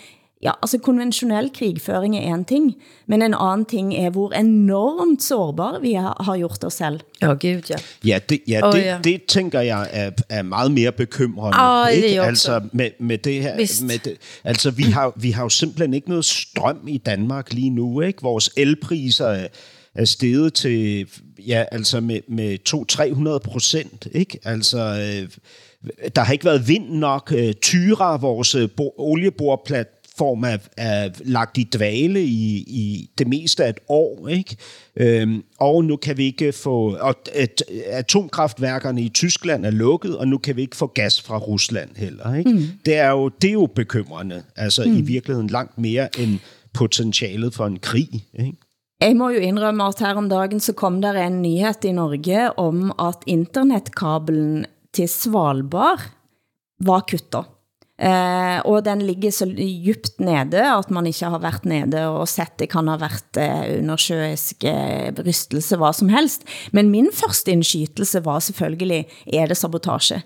Ja, 0.43 0.51
altså 0.61 0.77
konventionel 0.77 1.51
krigføring 1.55 2.17
er 2.17 2.35
en 2.35 2.45
ting, 2.45 2.75
men 3.07 3.21
en 3.21 3.33
anden 3.39 3.65
ting 3.65 3.95
er, 3.95 4.09
hvor 4.09 4.31
enormt 4.31 5.23
sårbare 5.23 5.81
vi 5.81 5.93
har, 5.93 6.37
gjort 6.37 6.63
os 6.63 6.73
selv. 6.73 6.99
Ja, 7.21 7.27
gud, 7.27 7.61
ja. 7.69 7.75
Ja, 8.05 8.19
det, 8.29 8.39
ja, 8.47 8.67
oh, 8.67 8.73
det, 8.73 8.79
ja. 8.79 8.97
det 9.03 9.23
tænker 9.23 9.61
jeg 9.61 9.89
er, 9.91 10.11
er 10.29 10.41
meget 10.41 10.71
mere 10.71 10.91
bekymrende. 10.91 11.57
Oh, 11.59 11.91
ikke? 11.91 12.07
Det 12.07 12.19
altså, 12.19 12.61
med, 12.71 12.89
med 12.99 13.17
det 13.17 13.41
her, 13.41 13.55
med 13.87 13.99
det, 13.99 14.17
altså 14.43 14.71
vi 14.71 14.83
har, 14.83 15.13
vi 15.15 15.31
har 15.31 15.43
jo 15.43 15.49
simpelthen 15.49 15.93
ikke 15.93 16.09
noget 16.09 16.25
strøm 16.25 16.87
i 16.87 16.97
Danmark 16.97 17.53
lige 17.53 17.69
nu. 17.69 18.01
Ikke? 18.01 18.21
Vores 18.21 18.49
elpriser 18.57 19.27
er, 19.27 19.47
er 19.95 20.05
steget 20.05 20.53
til, 20.53 21.07
ja, 21.47 21.63
altså 21.71 21.99
med, 21.99 22.19
med 22.27 22.57
200-300 23.39 23.51
procent. 23.51 24.07
Ikke? 24.11 24.39
Altså, 24.43 24.77
øh, 24.77 25.29
der 26.15 26.21
har 26.21 26.33
ikke 26.33 26.45
været 26.45 26.67
vind 26.67 26.89
nok. 26.89 27.33
Øh, 27.35 27.53
Tyra, 27.53 28.17
vores 28.17 28.55
øh, 28.55 28.69
olieborplat, 28.97 29.87
form 30.17 30.43
af, 30.43 30.59
af 30.77 31.11
lagt 31.25 31.57
i 31.57 31.63
dvale 31.63 32.23
i, 32.23 32.57
i 32.57 33.09
det 33.17 33.27
meste 33.27 33.65
af 33.65 33.69
et 33.69 33.79
år, 33.89 34.27
ikke? 34.27 34.57
Øhm, 34.97 35.43
og 35.59 35.85
nu 35.85 35.95
kan 35.95 36.17
vi 36.17 36.25
ikke 36.25 36.51
få... 36.51 36.97
Og 36.97 37.15
at, 37.33 37.63
atomkraftværkerne 37.85 39.01
i 39.01 39.09
Tyskland 39.09 39.65
er 39.65 39.71
lukket, 39.71 40.17
og 40.17 40.27
nu 40.27 40.37
kan 40.37 40.55
vi 40.55 40.61
ikke 40.61 40.75
få 40.75 40.87
gas 40.87 41.21
fra 41.21 41.37
Rusland 41.37 41.89
heller, 41.95 42.35
ikke? 42.35 42.51
Mm. 42.51 42.63
Det, 42.85 42.97
er 42.97 43.09
jo, 43.09 43.29
det 43.29 43.47
er 43.47 43.53
jo 43.53 43.65
bekymrende, 43.75 44.43
altså 44.55 44.83
mm. 44.85 44.97
i 44.97 45.01
virkeligheden 45.01 45.47
langt 45.47 45.77
mere 45.77 46.19
end 46.19 46.39
potentialet 46.73 47.53
for 47.53 47.65
en 47.65 47.79
krig, 47.79 48.09
ikke? 48.39 48.57
Jeg 49.01 49.15
må 49.15 49.29
jo 49.29 49.39
indrømme 49.39 49.83
at 49.83 49.99
her 49.99 50.15
om 50.15 50.29
dagen 50.29 50.59
så 50.59 50.73
kom 50.73 51.01
der 51.01 51.13
en 51.13 51.41
nyhed 51.41 51.85
i 51.85 51.91
Norge 51.91 52.59
om 52.59 52.91
at 52.99 53.19
internetkabelen 53.27 54.65
til 54.93 55.09
Svalbard 55.09 56.01
var 56.79 57.03
kuttet. 57.09 57.52
Eh, 58.01 58.59
og 58.65 58.85
den 58.85 59.01
ligger 59.05 59.31
så 59.31 59.45
djupt 59.45 60.19
nede, 60.19 60.63
at 60.65 60.89
man 60.91 61.05
ikke 61.05 61.25
har 61.29 61.39
været 61.39 61.65
nede 61.65 62.07
og 62.09 62.27
sett 62.27 62.57
det 62.59 62.69
kan 62.71 62.87
ha 62.87 62.97
været 62.97 63.37
eh, 63.37 63.77
undersjøisk 63.79 64.63
eh, 64.63 65.13
rystelse, 65.25 65.77
hvad 65.77 65.93
som 65.93 66.09
helst. 66.09 66.41
Men 66.71 66.89
min 66.89 67.11
første 67.13 67.51
indskytelse 67.51 68.25
var 68.25 68.39
selvfølgelig, 68.39 69.05
er 69.33 69.45
det 69.45 69.57
sabotage? 69.57 70.23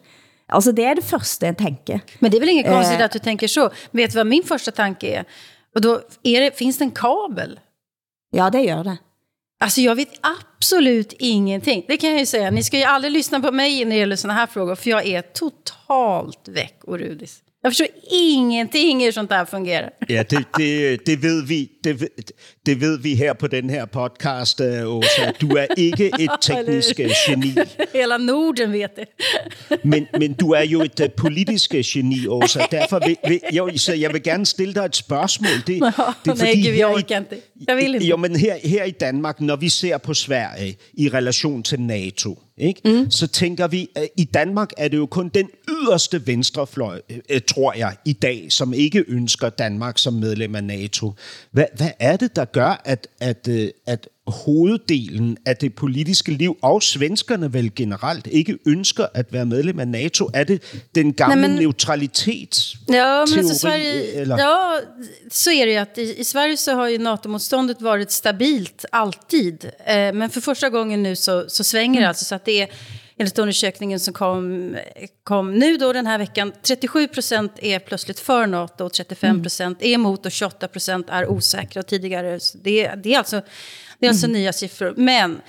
Altså 0.49 0.71
det 0.71 0.86
er 0.86 0.93
det 0.93 1.03
første 1.03 1.45
jeg 1.45 1.58
tænker. 1.58 1.99
Men 2.19 2.32
det 2.32 2.38
är 2.38 2.39
väl 2.39 2.49
inget 2.49 2.65
konstigt 2.65 2.99
eh, 2.99 3.06
att 3.06 3.12
du 3.12 3.19
tänker 3.19 3.47
så. 3.47 3.69
Vet 3.91 4.12
du 4.12 4.17
vad 4.17 4.27
min 4.27 4.43
första 4.43 4.71
tanke 4.71 5.08
är? 5.08 5.25
Och 5.75 5.82
då 5.82 6.01
är 6.23 6.41
det, 6.41 6.58
finns 6.58 6.77
det 6.77 6.84
en 6.84 6.91
kabel? 6.91 7.60
Ja, 8.32 8.49
det 8.49 8.62
gör 8.62 8.84
det. 8.84 8.97
Alltså 9.60 9.82
jag 9.82 9.95
vet 9.95 10.10
absolut 10.21 11.13
ingenting. 11.19 11.86
Det 11.88 11.97
kan 11.97 12.10
jag 12.10 12.19
ju 12.19 12.25
säga. 12.25 12.51
Ni 12.51 12.63
ska 12.63 12.77
ju 12.77 12.84
aldrig 12.84 13.12
lyssna 13.13 13.39
på 13.39 13.51
mig 13.51 13.86
när 13.86 13.91
det 13.91 13.99
gäller 13.99 14.15
såna 14.15 14.34
här 14.34 14.47
frågor. 14.47 14.75
För 14.75 14.89
jag 14.89 15.06
är 15.06 15.21
totalt 15.21 16.47
väck 16.47 16.84
och 16.84 16.99
rudis. 16.99 17.43
Jeg 17.67 17.71
forstår 17.71 17.88
ingenting 18.12 19.03
hur 19.03 19.12
sånt 19.12 19.30
der 19.30 19.45
fungerer. 19.45 19.89
Ja, 20.10 20.23
det, 20.23 20.45
det, 20.58 21.08
det, 21.08 21.23
ved 21.23 21.43
vi, 21.43 21.69
det, 21.84 22.10
det 22.65 22.82
ved 22.82 22.99
vi 22.99 23.15
her 23.15 23.34
på 23.34 23.47
den 23.47 23.69
her 23.69 23.86
podcast, 23.86 24.62
øh, 24.62 24.88
Åsa. 24.88 25.32
Du 25.41 25.47
er 25.47 25.65
ikke 25.77 26.12
et 26.19 26.30
teknisk 26.41 26.99
øh, 26.99 27.10
geni. 27.27 27.56
Hela 27.93 28.17
Norden 28.17 28.73
vet 28.73 28.95
det. 28.95 29.08
men, 29.84 30.08
men 30.19 30.34
du 30.34 30.51
er 30.51 30.62
jo 30.62 30.82
et 30.82 30.99
uh, 30.99 31.06
politisk 31.17 31.75
geni, 31.86 32.27
Åsa. 32.27 32.60
Derfor 32.71 32.99
vil, 33.06 33.17
vil, 33.27 33.39
jeg, 33.53 33.80
så 33.80 33.93
jeg 33.93 34.13
vil 34.13 34.23
gerne 34.23 34.45
stille 34.45 34.73
dig 34.73 34.86
et 34.86 34.95
spørgsmål. 34.95 35.51
Det, 35.51 35.67
det 35.67 35.82
er, 35.82 35.91
fordi 36.25 36.62
Nej, 36.62 36.71
vi 36.71 36.84
orker 36.84 36.97
ikke. 36.97 37.43
Jeg 37.67 37.77
vil 37.77 37.95
ikke. 37.95 38.08
Jo, 38.08 38.17
men 38.17 38.36
her, 38.36 38.56
her 38.63 38.84
i 38.84 38.91
Danmark, 38.91 39.41
når 39.41 39.56
vi 39.56 39.69
ser 39.69 39.97
på 39.97 40.13
Sverige 40.13 40.77
i 40.93 41.10
relation 41.10 41.63
til 41.63 41.82
NATO, 41.82 42.39
ikke? 42.58 42.82
Mm. 42.86 43.12
så 43.12 43.27
tænker 43.27 43.67
vi, 43.67 43.89
at 43.95 44.10
i 44.17 44.23
Danmark 44.23 44.71
er 44.77 44.88
det 44.88 44.97
jo 44.97 45.06
kun 45.06 45.30
den 45.34 45.49
yderste 45.81 46.27
venstrefløj, 46.27 47.01
øh, 47.29 47.41
tror 47.47 47.73
jeg, 47.78 47.95
i 48.05 48.13
dag, 48.13 48.47
som 48.49 48.73
ikke 48.73 49.05
ønsker 49.07 49.49
Danmark 49.49 49.97
som 49.97 50.13
medlem 50.13 50.55
af 50.55 50.63
NATO. 50.63 51.13
Hvad, 51.51 51.65
hvad 51.78 51.91
er 51.99 52.17
det, 52.17 52.36
der 52.36 52.45
gør, 52.45 52.82
at, 52.86 53.07
at, 53.19 53.47
øh, 53.49 53.69
at 53.86 54.09
hoveddelen 54.28 55.38
af 55.45 55.57
det 55.57 55.75
politiske 55.75 56.32
liv, 56.32 56.57
og 56.61 56.84
svenskerne 56.84 57.53
vel 57.53 57.75
generelt, 57.75 58.28
ikke 58.28 58.57
ønsker 58.65 59.05
at 59.13 59.34
være 59.34 59.45
medlem 59.45 59.80
af 59.80 59.88
NATO? 59.88 60.30
Er 60.34 60.43
det 60.43 60.61
den 60.95 61.13
gamle 61.13 61.36
Nej, 61.36 61.47
men, 61.47 61.57
neutralitets 61.57 62.78
Ja, 62.89 63.25
men 63.25 63.39
alltså 63.39 63.59
Sverige, 63.59 64.13
eller? 64.13 64.38
ja, 64.38 64.80
så 65.32 65.51
är 65.51 65.65
det 65.65 65.71
ju 65.71 65.78
att 65.78 65.97
i, 65.97 66.19
i 66.19 66.23
Sverige 66.23 66.57
så 66.57 66.75
har 66.75 66.88
ju 66.88 66.97
NATO-motståndet 66.97 67.82
varit 67.82 68.11
stabilt 68.11 68.86
alltid. 68.91 69.65
Eh, 69.86 70.13
men 70.13 70.30
för 70.30 70.41
första 70.41 70.69
gången 70.69 71.03
nu 71.03 71.15
så, 71.15 71.45
så 71.49 71.63
svänger 71.63 71.93
det 71.93 72.05
mm. 72.05 72.09
alltså 72.09 72.25
så 72.25 72.36
att 72.36 72.45
det 72.45 72.61
är 72.61 72.67
enligt 73.20 73.39
undersökningen 73.39 73.99
som 73.99 74.13
kom, 74.13 74.76
kom 75.24 75.53
nu 75.53 75.78
då 75.78 75.93
den 75.93 76.07
här 76.07 76.18
veckan, 76.18 76.51
37 76.61 77.07
procent 77.07 77.51
är 77.61 77.80
plötsligt 77.80 78.20
för 78.20 78.47
NATO 78.47 78.86
och 78.86 78.93
35 78.93 79.41
procent 79.41 79.82
är 79.82 79.93
emot 79.93 80.26
och 80.26 80.32
28 80.32 80.68
procent 80.68 81.09
är 81.09 81.28
osäkra. 81.28 81.80
Och 81.80 81.88
tidigare, 81.88 82.39
det, 82.53 82.91
det 82.95 83.13
är 83.13 83.18
alltså, 83.18 83.41
det 83.99 84.05
är 84.05 84.09
alltså 84.09 84.26
mm. 84.26 84.41
nya 84.41 84.53
siffror. 84.53 84.93
Men 84.97 85.41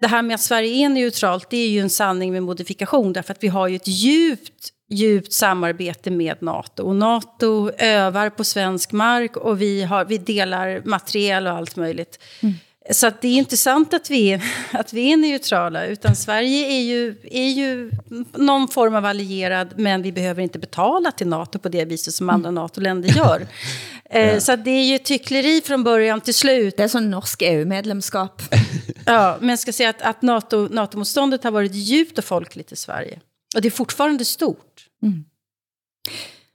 det 0.00 0.06
här 0.06 0.22
med 0.22 0.34
att 0.34 0.40
Sverige 0.40 0.84
är 0.84 0.88
neutralt, 0.88 1.50
det 1.50 1.56
är 1.56 1.68
ju 1.68 1.80
en 1.80 1.90
sanning 1.90 2.32
med 2.32 2.42
modifikation. 2.42 3.12
Därför 3.12 3.32
att 3.32 3.42
vi 3.42 3.48
har 3.48 3.68
ju 3.68 3.76
ett 3.76 3.88
djupt 3.88 4.72
djupt 4.88 5.32
samarbete 5.32 6.10
med 6.10 6.42
NATO. 6.42 6.82
Och 6.82 6.96
NATO 6.96 7.70
övar 7.78 8.30
på 8.30 8.44
svensk 8.44 8.92
mark 8.92 9.36
och 9.36 9.60
vi, 9.60 9.82
har, 9.82 10.04
vi 10.04 10.18
delar 10.18 10.82
materiel 10.84 11.46
och 11.46 11.52
allt 11.52 11.76
möjligt. 11.76 12.20
Mm. 12.42 12.54
Så 12.90 13.10
det 13.20 13.28
är 13.28 13.38
inte 13.38 13.56
sant 13.56 13.94
att 13.94 14.10
vi, 14.10 14.32
är, 14.32 14.44
att 14.72 14.92
vi 14.92 15.12
är 15.12 15.16
neutrala, 15.16 15.86
utan 15.86 16.16
Sverige 16.16 16.66
är 16.66 16.80
ju, 16.80 17.16
är 17.22 17.48
ju 17.48 17.90
någon 18.32 18.68
form 18.68 18.94
av 18.94 19.04
allierad, 19.04 19.74
men 19.76 20.02
vi 20.02 20.12
behöver 20.12 20.42
inte 20.42 20.58
betala 20.58 21.12
till 21.12 21.26
NATO 21.26 21.58
på 21.58 21.68
det 21.68 21.84
viset 21.84 22.14
som 22.14 22.30
andra 22.30 22.48
mm. 22.48 22.62
NATO-länder 22.62 23.08
gör. 23.08 23.46
Eh, 24.10 24.38
så 24.38 24.56
det 24.56 24.70
är 24.70 24.84
ju 24.84 24.98
tyckleri 24.98 25.60
från 25.60 25.84
början 25.84 26.20
till 26.20 26.34
slut. 26.34 26.76
Det 26.76 26.82
är 26.82 26.88
som 26.88 27.10
norsk 27.10 27.42
EU-medlemskap. 27.42 28.42
ja, 29.06 29.36
men 29.40 29.48
jag 29.48 29.58
ska 29.58 29.72
säga 29.72 29.90
att, 29.90 30.02
att 30.02 30.22
NATO, 30.22 30.68
NATO-motståndet 30.70 31.44
har 31.44 31.50
varit 31.50 31.74
djupt 31.74 32.18
och 32.18 32.24
folkligt 32.24 32.72
i 32.72 32.76
Sverige. 32.76 33.20
Och 33.54 33.62
det 33.62 33.68
är 33.68 33.70
fortfarande 33.70 34.24
stort. 34.24 34.86
Mm. 35.02 35.24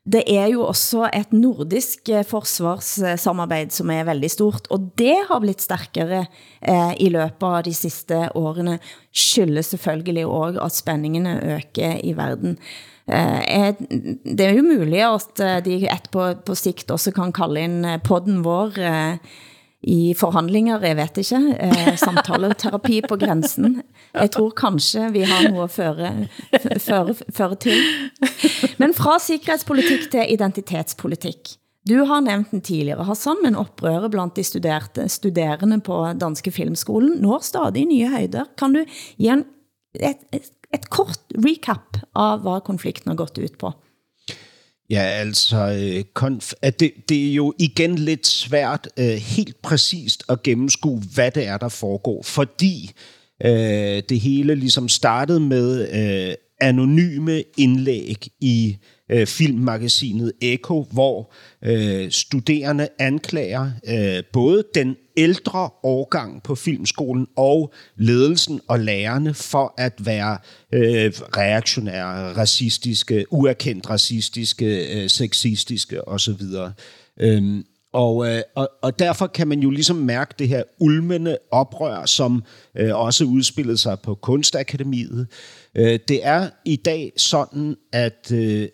Det 0.02 0.24
er 0.34 0.48
jo 0.50 0.64
også 0.66 1.06
et 1.14 1.34
nordisk 1.34 2.10
eh, 2.10 2.24
forsvarssamarbejde, 2.26 3.70
som 3.76 3.92
er 3.94 4.08
veldig 4.08 4.32
stort, 4.34 4.70
og 4.74 4.88
det 4.98 5.14
har 5.28 5.42
blitt 5.44 5.62
stærkere 5.62 6.24
eh, 6.26 6.94
i 6.98 7.12
løbet 7.14 7.46
av 7.46 7.60
de 7.68 7.74
sidste 7.78 8.24
årene, 8.34 8.80
skyldes 9.14 9.70
selvfølgelig 9.76 10.26
også 10.26 10.66
at 10.66 10.80
spændingene 10.80 11.36
øker 11.54 12.02
i 12.02 12.16
verden. 12.18 12.58
Eh, 13.06 13.78
det 14.26 14.48
er 14.48 14.58
jo 14.58 14.66
muligt 14.66 15.06
at 15.06 15.46
eh, 15.46 15.62
de 15.70 15.78
et 15.86 16.10
på, 16.10 16.32
på 16.46 16.58
sigt 16.58 16.90
også 16.90 17.14
kan 17.14 17.34
kalde 17.34 17.62
ind 17.62 17.86
eh, 17.86 18.02
podden 18.02 18.42
vår 18.46 18.82
eh, 18.82 19.18
i 19.84 20.14
forhandlinger, 20.14 20.84
jeg 20.86 20.98
vet 20.98 21.18
ikke, 21.18 21.40
eh, 21.58 21.96
samtaleterapi 21.98 23.02
på 23.10 23.18
grænsen. 23.18 23.82
Jeg 24.14 24.32
tror 24.32 24.50
kanskje 24.50 25.08
vi 25.12 25.24
har 25.26 25.50
noget 25.50 25.64
at 25.64 25.72
føre, 25.72 26.28
føre, 26.78 27.16
føre 27.34 27.56
til. 27.56 27.82
Men 28.78 28.94
fra 28.94 29.18
sikkerhedspolitik 29.20 30.12
til 30.12 30.26
identitetspolitik. 30.30 31.58
Du 31.90 32.04
har 32.06 32.22
nævnt 32.22 32.52
den 32.52 32.62
tidligere, 32.62 33.04
Hassan, 33.04 33.42
men 33.42 33.58
oprøret 33.58 34.12
blandt 34.14 34.36
de 34.38 34.44
studerte, 34.46 35.08
studerende 35.10 35.80
på 35.82 35.98
Danske 36.14 36.52
Filmskolen 36.54 37.18
når 37.24 37.42
stadig 37.42 37.88
nye 37.90 38.10
højder. 38.10 38.46
Kan 38.58 38.76
du 38.78 38.84
give 39.18 39.34
en, 39.34 39.46
et, 39.98 40.22
et, 40.32 40.52
et 40.74 40.90
kort 40.94 41.18
recap 41.34 41.98
av 42.14 42.46
hvad 42.46 42.62
konflikten 42.68 43.10
har 43.10 43.18
gått 43.18 43.42
ut 43.42 43.58
på? 43.58 43.74
Ja, 44.92 45.02
altså, 45.02 45.58
øh, 45.58 46.04
konf- 46.20 46.54
at 46.62 46.80
det, 46.80 46.92
det 47.10 47.30
er 47.30 47.34
jo 47.34 47.54
igen 47.60 47.96
lidt 47.96 48.28
svært 48.28 48.88
uh, 49.00 49.06
helt 49.06 49.62
præcist 49.62 50.24
at 50.30 50.44
gennemskue, 50.44 51.02
hvad 51.14 51.32
det 51.32 51.48
er, 51.48 51.58
der 51.58 51.70
foregår, 51.70 52.24
fordi 52.24 52.92
uh, 53.46 53.50
det 54.10 54.20
hele 54.20 54.56
ligesom 54.56 54.90
startede 54.90 55.40
med 55.40 55.88
uh, 56.30 56.34
anonyme 56.62 57.44
indlæg 57.58 58.28
i 58.42 58.78
øh, 59.12 59.28
filmmagasinet 59.28 60.32
Echo, 60.42 60.88
hvor 60.92 61.34
øh, 61.64 62.12
studerende 62.12 62.88
anklager 63.00 63.72
øh, 63.88 64.24
både 64.34 64.64
den 64.76 64.96
ældre 65.18 65.70
årgang 65.84 66.44
på 66.44 66.56
filmskolen 66.56 67.28
og 67.38 67.74
ledelsen 67.96 68.62
og 68.68 68.80
lærerne 68.80 69.34
for 69.34 69.74
at 69.78 69.94
være 70.06 70.38
øh, 70.74 71.12
reaktionære, 71.38 72.34
racistiske, 72.34 73.26
uerkendt 73.32 73.90
racistiske, 73.90 75.02
øh, 75.04 75.10
sexistiske 75.10 76.08
osv. 76.08 76.42
Øhm, 77.20 77.64
og, 77.94 78.28
øh, 78.28 78.42
og, 78.56 78.70
og 78.82 79.00
derfor 79.00 79.28
kan 79.28 79.48
man 79.48 79.60
jo 79.60 79.70
ligesom 79.70 79.96
mærke 79.96 80.34
det 80.40 80.48
her 80.48 80.64
ulmende 80.80 81.38
oprør, 81.52 82.06
som 82.06 82.44
øh, 82.78 82.96
også 82.96 83.26
udspillede 83.26 83.78
sig 83.78 84.00
på 84.00 84.16
Kunstakademiet. 84.16 85.28
Øh, 85.76 86.00
det 86.08 86.20
er 86.24 86.50
i 86.66 86.76
dag 86.76 87.12
sådan, 87.18 87.76
at, 87.94 88.32
øh, 88.34 88.68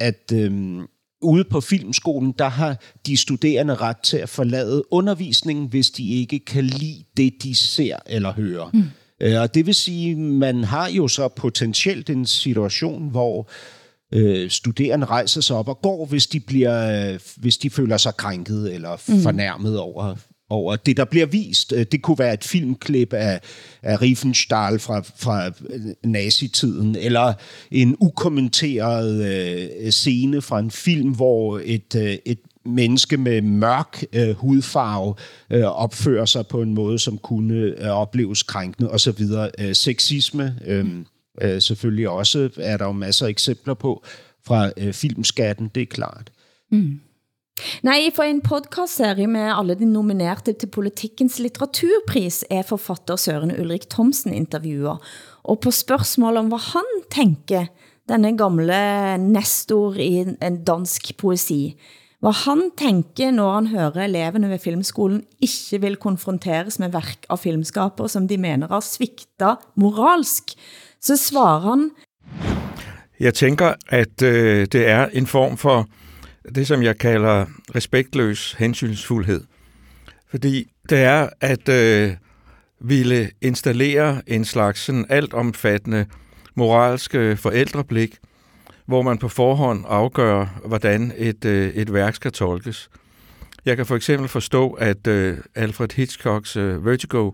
at 0.00 0.32
øh, 0.34 0.80
ude 1.22 1.44
på 1.44 1.60
filmskolen, 1.60 2.34
der 2.38 2.48
har 2.48 2.76
de 3.06 3.16
studerende 3.16 3.74
ret 3.74 3.98
til 3.98 4.16
at 4.16 4.28
forlade 4.28 4.82
undervisningen, 4.92 5.66
hvis 5.66 5.90
de 5.90 6.10
ikke 6.10 6.38
kan 6.38 6.64
lide 6.64 7.04
det, 7.16 7.32
de 7.42 7.54
ser 7.54 7.96
eller 8.06 8.32
hører. 8.32 8.70
Mm. 8.72 8.84
Øh, 9.20 9.40
og 9.40 9.54
det 9.54 9.66
vil 9.66 9.74
sige, 9.74 10.16
man 10.16 10.64
har 10.64 10.88
jo 10.88 11.08
så 11.08 11.28
potentielt 11.28 12.10
en 12.10 12.26
situation, 12.26 13.08
hvor 13.10 13.50
øh, 14.14 14.50
studerende 14.50 15.06
rejser 15.06 15.40
sig 15.40 15.56
op 15.56 15.68
og 15.68 15.78
går, 15.82 16.06
hvis 16.06 16.26
de, 16.26 16.40
bliver, 16.40 17.18
hvis 17.40 17.58
de 17.58 17.70
føler 17.70 17.96
sig 17.96 18.16
krænket 18.16 18.74
eller 18.74 18.96
mm. 19.08 19.22
fornærmet 19.22 19.78
over 19.78 20.16
over 20.50 20.76
det, 20.76 20.96
der 20.96 21.04
bliver 21.04 21.26
vist. 21.26 21.72
Øh, 21.72 21.86
det 21.92 22.02
kunne 22.02 22.18
være 22.18 22.34
et 22.34 22.44
filmklip 22.44 23.12
af, 23.12 23.40
af 23.82 24.02
Riefenstahl 24.02 24.78
fra, 24.78 25.00
fra 25.16 25.46
øh, 25.46 25.80
nazitiden, 26.04 26.96
eller 26.96 27.32
en 27.70 27.96
ukommenteret 28.00 29.24
øh, 29.24 29.90
scene 29.90 30.42
fra 30.42 30.58
en 30.58 30.70
film, 30.70 31.10
hvor 31.10 31.60
et, 31.64 31.94
øh, 31.94 32.16
et 32.26 32.38
menneske 32.64 33.16
med 33.16 33.42
mørk 33.42 34.04
øh, 34.12 34.30
hudfarve 34.30 35.14
øh, 35.50 35.64
opfører 35.64 36.24
sig 36.24 36.46
på 36.46 36.62
en 36.62 36.74
måde, 36.74 36.98
som 36.98 37.18
kunne 37.18 37.54
øh, 37.54 37.88
opleves 37.88 38.42
krænkende 38.42 38.90
osv. 38.90 39.22
Øh, 39.58 39.74
sexisme 39.74 40.58
øh, 40.66 40.86
øh, 41.42 41.62
selvfølgelig 41.62 42.08
også, 42.08 42.50
er 42.56 42.76
der 42.76 42.84
jo 42.84 42.92
masser 42.92 43.26
af 43.26 43.30
eksempler 43.30 43.74
på 43.74 44.04
fra 44.46 44.70
øh, 44.76 44.92
filmskatten, 44.92 45.70
det 45.74 45.82
er 45.82 45.86
klart. 45.86 46.30
Mm. 46.70 47.00
Nej, 47.82 48.10
for 48.14 48.26
en 48.26 48.40
podcastserie 48.44 49.26
med 49.26 49.50
alle 49.54 49.74
de 49.78 49.86
nominerte 49.86 50.52
til 50.52 50.70
Politikens 50.70 51.38
litteraturpris 51.42 52.44
er 52.50 52.62
forfatter 52.66 53.16
Søren 53.16 53.52
Ulrik 53.60 53.88
Thomsen 53.90 54.34
intervjuer. 54.34 54.98
Og 55.42 55.60
på 55.60 55.70
spørgsmål 55.70 56.36
om 56.36 56.48
hvad 56.52 56.64
han 56.72 56.88
tænker, 57.10 57.66
denne 58.08 58.36
gamle 58.38 59.18
nestor 59.18 59.94
i 59.94 60.24
en 60.24 60.64
dansk 60.64 61.16
poesi, 61.18 61.76
hvad 62.20 62.34
han 62.44 62.70
tænker, 62.78 63.30
når 63.30 63.54
han 63.54 63.66
hører 63.66 64.04
eleverne 64.04 64.50
ved 64.50 64.58
filmskolen 64.58 65.22
ikke 65.40 65.80
vil 65.80 65.96
konfronteres 65.96 66.78
med 66.78 66.90
værk 66.90 67.26
av 67.28 67.38
filmskaper, 67.38 68.06
som 68.06 68.28
de 68.28 68.38
mener 68.38 68.68
har 68.68 68.80
svigtet 68.80 69.70
moralsk, 69.76 70.54
så 71.00 71.16
svarer 71.16 71.60
han... 71.60 71.90
Jeg 73.20 73.34
tænker, 73.34 73.74
at 73.88 74.22
øh, 74.22 74.66
det 74.66 74.86
er 74.86 75.06
en 75.12 75.26
form 75.26 75.56
for 75.56 75.86
det, 76.54 76.66
som 76.66 76.82
jeg 76.82 76.98
kalder 76.98 77.46
respektløs 77.74 78.52
hensynsfuldhed. 78.58 79.44
Fordi 80.30 80.70
det 80.90 80.98
er 80.98 81.28
at 81.40 81.68
øh, 81.68 82.12
ville 82.80 83.30
installere 83.40 84.22
en 84.26 84.44
slags 84.44 84.80
sådan 84.80 85.06
altomfattende 85.08 86.06
moralske 86.54 87.36
forældreblik, 87.36 88.16
hvor 88.86 89.02
man 89.02 89.18
på 89.18 89.28
forhånd 89.28 89.84
afgør, 89.88 90.60
hvordan 90.66 91.12
et, 91.16 91.44
øh, 91.44 91.68
et 91.68 91.92
værk 91.92 92.14
skal 92.14 92.32
tolkes. 92.32 92.90
Jeg 93.64 93.76
kan 93.76 93.86
for 93.86 93.96
eksempel 93.96 94.28
forstå, 94.28 94.70
at 94.70 95.06
øh, 95.06 95.38
Alfred 95.54 95.88
Hitchcocks 95.96 96.56
øh, 96.56 96.84
Vertigo 96.84 97.30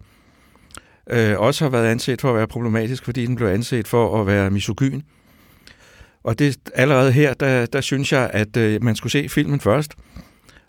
øh, 1.11 1.39
også 1.39 1.65
har 1.65 1.71
været 1.71 1.87
anset 1.87 2.21
for 2.21 2.29
at 2.29 2.37
være 2.37 2.47
problematisk, 2.47 3.05
fordi 3.05 3.27
den 3.27 3.37
blev 3.37 3.49
anset 3.49 3.89
for 3.89 4.21
at 4.21 4.27
være 4.27 4.51
misogyn. 4.51 5.01
Og 6.25 6.39
det 6.39 6.57
allerede 6.75 7.13
her, 7.13 7.35
der, 7.35 7.67
der 7.67 7.81
synes 7.81 8.13
jeg, 8.13 8.31
at 8.33 8.57
øh, 8.57 8.85
man 8.85 8.97
skulle 8.97 9.13
se 9.13 9.29
filmen 9.29 9.61
først, 9.61 9.95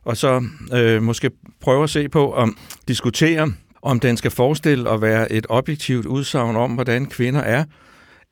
og 0.03 0.17
så 0.17 0.43
øh, 0.73 1.03
måske 1.03 1.31
prøve 1.61 1.83
at 1.83 1.89
se 1.89 2.09
på, 2.09 2.33
om 2.33 2.57
diskutere, 2.87 3.53
om 3.81 3.99
den 3.99 4.17
skal 4.17 4.31
forestille 4.31 4.89
at 4.89 5.01
være 5.01 5.31
et 5.31 5.45
objektivt 5.49 6.05
udsagn 6.05 6.55
om, 6.55 6.71
hvordan 6.71 7.05
kvinder 7.05 7.41
er, 7.41 7.63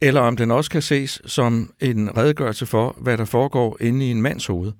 eller 0.01 0.21
om 0.21 0.37
den 0.37 0.51
også 0.51 0.69
kan 0.69 0.81
ses 0.81 1.21
som 1.25 1.73
en 1.79 2.17
redegørelse 2.17 2.65
for, 2.65 2.95
hvad 3.01 3.17
der 3.17 3.25
foregår 3.25 3.77
inde 3.81 4.07
i 4.07 4.11
en 4.11 4.21
mands 4.21 4.45
hoved. 4.45 4.71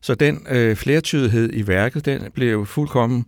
Så 0.00 0.14
den 0.14 0.46
øh, 0.50 0.76
flertydighed 0.76 1.50
i 1.52 1.66
værket, 1.66 2.04
den 2.04 2.22
blev 2.34 2.66
fuldkommen 2.66 3.24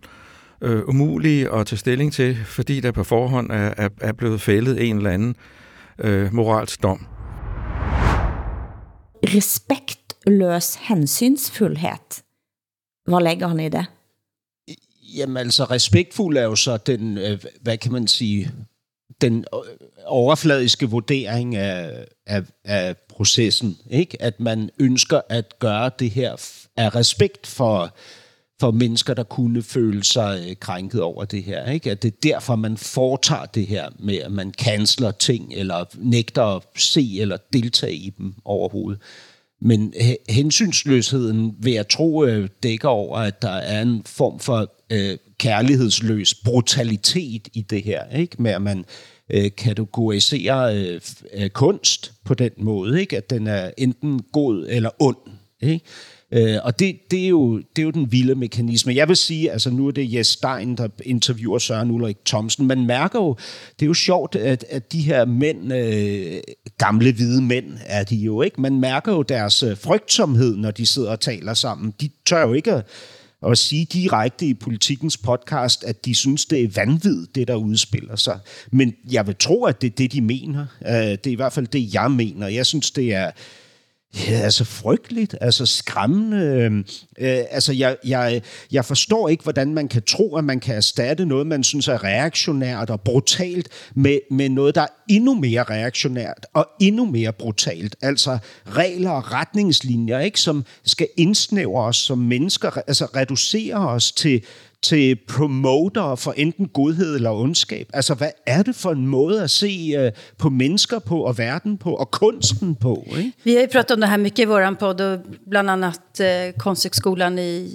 øh, 0.61 0.81
umulig 0.87 1.53
at 1.53 1.65
tage 1.67 1.79
stilling 1.79 2.13
til, 2.13 2.37
fordi 2.45 2.79
der 2.79 2.91
på 2.91 3.03
forhånd 3.03 3.51
er, 3.51 3.73
er, 3.77 3.89
er 4.01 4.13
blevet 4.13 4.41
fældet 4.41 4.89
en 4.89 4.97
eller 4.97 5.11
anden 5.11 5.35
øh, 5.99 6.33
moralsk 6.33 6.83
dom 6.83 7.07
respektløs 9.23 10.75
hensynsfuldhed. 10.75 12.23
Hvad 13.05 13.23
lægger 13.23 13.47
han 13.47 13.59
i 13.59 13.69
det? 13.69 13.85
Jamen 15.15 15.37
altså, 15.37 15.63
respektfuld 15.63 16.37
er 16.37 16.43
jo 16.43 16.55
så 16.55 16.77
den, 16.77 17.17
øh, 17.17 17.43
hvad 17.61 17.77
kan 17.77 17.91
man 17.91 18.07
sige, 18.07 18.51
den 19.21 19.45
øh, 19.53 19.59
overfladiske 20.05 20.89
vurdering 20.89 21.55
af, 21.55 22.05
af, 22.25 22.43
af 22.63 22.97
processen. 22.97 23.77
Ikke? 23.89 24.21
At 24.21 24.39
man 24.39 24.69
ønsker 24.79 25.21
at 25.29 25.59
gøre 25.59 25.91
det 25.99 26.11
her 26.11 26.31
af 26.77 26.95
respekt 26.95 27.47
for, 27.47 27.95
for 28.59 28.71
mennesker, 28.71 29.13
der 29.13 29.23
kunne 29.23 29.63
føle 29.63 30.03
sig 30.03 30.45
øh, 30.49 30.55
krænket 30.59 31.01
over 31.01 31.25
det 31.25 31.43
her. 31.43 31.71
Ikke? 31.71 31.91
At 31.91 32.03
det 32.03 32.13
er 32.13 32.17
derfor, 32.23 32.55
man 32.55 32.77
foretager 32.77 33.45
det 33.45 33.67
her 33.67 33.89
med, 33.99 34.17
at 34.17 34.31
man 34.31 34.51
canceler 34.51 35.11
ting, 35.11 35.53
eller 35.53 35.85
nægter 35.97 36.43
at 36.43 36.63
se 36.77 37.17
eller 37.19 37.37
deltage 37.53 37.95
i 37.95 38.13
dem 38.17 38.33
overhovedet. 38.45 39.01
Men 39.61 39.93
hensynsløsheden 40.29 41.55
vil 41.59 41.73
jeg 41.73 41.87
tro 41.87 42.25
øh, 42.25 42.49
dækker 42.63 42.89
over, 42.89 43.17
at 43.17 43.41
der 43.41 43.49
er 43.49 43.81
en 43.81 44.01
form 44.05 44.39
for 44.39 44.73
øh, 44.89 45.17
kærlighedsløs 45.37 46.35
brutalitet 46.35 47.47
i 47.53 47.61
det 47.61 47.83
her, 47.83 48.09
ikke? 48.15 48.41
med 48.41 48.51
at 48.51 48.61
man 48.61 48.85
øh, 49.29 49.51
kategoriserer 49.57 50.63
øh, 50.63 51.01
øh 51.33 51.49
kunst 51.49 52.13
på 52.23 52.33
den 52.33 52.51
måde, 52.57 53.01
ikke? 53.01 53.17
at 53.17 53.29
den 53.29 53.47
er 53.47 53.71
enten 53.77 54.21
god 54.31 54.65
eller 54.69 54.89
ond. 54.99 55.17
Ikke? 55.61 55.85
Øh, 56.31 56.57
og 56.63 56.79
det, 56.79 56.99
det, 57.11 57.23
er 57.23 57.27
jo, 57.27 57.57
det 57.57 57.81
er 57.81 57.83
jo 57.83 57.91
den 57.91 58.11
vilde 58.11 58.35
mekanisme. 58.35 58.95
Jeg 58.95 59.07
vil 59.07 59.15
sige, 59.15 59.51
altså 59.51 59.69
nu 59.69 59.87
er 59.87 59.91
det 59.91 60.13
Jes 60.13 60.27
Stein, 60.27 60.75
der 60.75 60.87
interviewer 61.03 61.59
Søren 61.59 61.91
Ulrik 61.91 62.17
Thomsen. 62.25 62.67
Man 62.67 62.85
mærker 62.85 63.19
jo, 63.19 63.35
det 63.79 63.85
er 63.85 63.87
jo 63.87 63.93
sjovt, 63.93 64.35
at, 64.35 64.65
at 64.69 64.91
de 64.91 65.01
her 65.01 65.25
mænd, 65.25 65.73
øh, 65.73 66.39
gamle 66.77 67.11
hvide 67.11 67.41
mænd 67.41 67.65
er 67.85 68.03
de 68.03 68.15
jo 68.15 68.41
ikke, 68.41 68.61
man 68.61 68.79
mærker 68.79 69.11
jo 69.11 69.21
deres 69.21 69.63
øh, 69.63 69.77
frygtsomhed, 69.77 70.55
når 70.55 70.71
de 70.71 70.85
sidder 70.85 71.11
og 71.11 71.19
taler 71.19 71.53
sammen. 71.53 71.93
De 72.01 72.09
tør 72.25 72.41
jo 72.41 72.53
ikke 72.53 72.73
at, 72.73 72.85
at 73.47 73.57
sige 73.57 73.85
direkte 73.85 74.45
i 74.45 74.53
politikens 74.53 75.17
podcast, 75.17 75.83
at 75.83 76.05
de 76.05 76.15
synes, 76.15 76.45
det 76.45 76.63
er 76.63 76.67
vanvid, 76.75 77.27
det 77.35 77.47
der 77.47 77.55
udspiller 77.55 78.15
sig. 78.15 78.39
Men 78.71 78.93
jeg 79.11 79.27
vil 79.27 79.35
tro, 79.39 79.65
at 79.65 79.81
det 79.81 79.87
er 79.87 79.95
det, 79.95 80.11
de 80.11 80.21
mener. 80.21 80.65
Øh, 80.87 80.93
det 80.93 81.27
er 81.27 81.31
i 81.31 81.35
hvert 81.35 81.53
fald 81.53 81.67
det, 81.67 81.93
jeg 81.93 82.11
mener. 82.11 82.47
Jeg 82.47 82.65
synes, 82.65 82.91
det 82.91 83.13
er 83.13 83.31
Ja, 84.25 84.39
altså 84.39 84.63
frygteligt, 84.63 85.35
altså 85.41 85.65
skræmmende. 85.65 86.45
Øhm, 86.45 86.85
øh, 87.17 87.39
altså 87.51 87.73
jeg, 87.73 87.97
jeg, 88.05 88.41
jeg 88.71 88.85
forstår 88.85 89.29
ikke, 89.29 89.43
hvordan 89.43 89.73
man 89.73 89.87
kan 89.87 90.01
tro, 90.03 90.35
at 90.35 90.43
man 90.43 90.59
kan 90.59 90.75
erstatte 90.75 91.25
noget, 91.25 91.47
man 91.47 91.63
synes 91.63 91.87
er 91.87 92.03
reaktionært 92.03 92.89
og 92.89 93.01
brutalt, 93.01 93.69
med, 93.95 94.19
med 94.31 94.49
noget, 94.49 94.75
der 94.75 94.81
er 94.81 94.87
endnu 95.09 95.33
mere 95.33 95.63
reaktionært 95.63 96.45
og 96.53 96.67
endnu 96.79 97.05
mere 97.05 97.33
brutalt. 97.33 97.95
Altså 98.01 98.37
regler 98.67 99.11
og 99.11 99.31
retningslinjer, 99.31 100.19
ikke, 100.19 100.39
som 100.39 100.65
skal 100.85 101.07
indsnævre 101.17 101.83
os 101.83 101.97
som 101.97 102.17
mennesker, 102.17 102.69
altså 102.87 103.05
reducere 103.05 103.89
os 103.89 104.11
til, 104.11 104.43
til 104.81 105.15
promoter 105.27 106.15
for 106.15 106.33
enten 106.37 106.67
godhed 106.67 107.15
eller 107.15 107.31
ondskab. 107.31 107.89
Altså, 107.93 108.13
hvad 108.13 108.29
er 108.45 108.63
det 108.63 108.75
for 108.75 108.91
en 108.91 109.07
måde 109.07 109.43
at 109.43 109.49
se 109.49 109.93
uh, 109.97 110.11
på 110.37 110.49
mennesker 110.49 110.99
på, 110.99 111.21
og 111.21 111.37
verden 111.37 111.77
på, 111.77 111.95
og 111.95 112.11
kunsten 112.11 112.75
på? 112.75 113.05
Ikke? 113.17 113.31
Vi 113.43 113.53
har 113.53 113.61
ju 113.61 113.67
pratat 113.67 113.91
om 113.91 114.01
det 114.01 114.07
här 114.07 114.17
mycket 114.17 114.39
i 114.39 114.45
våran 114.45 114.75
podd, 114.75 115.01
og 115.01 115.19
bland 115.49 115.69
annat 115.69 116.19
eh, 116.19 116.53
Konsthögskolan 116.57 117.39
i, 117.39 117.71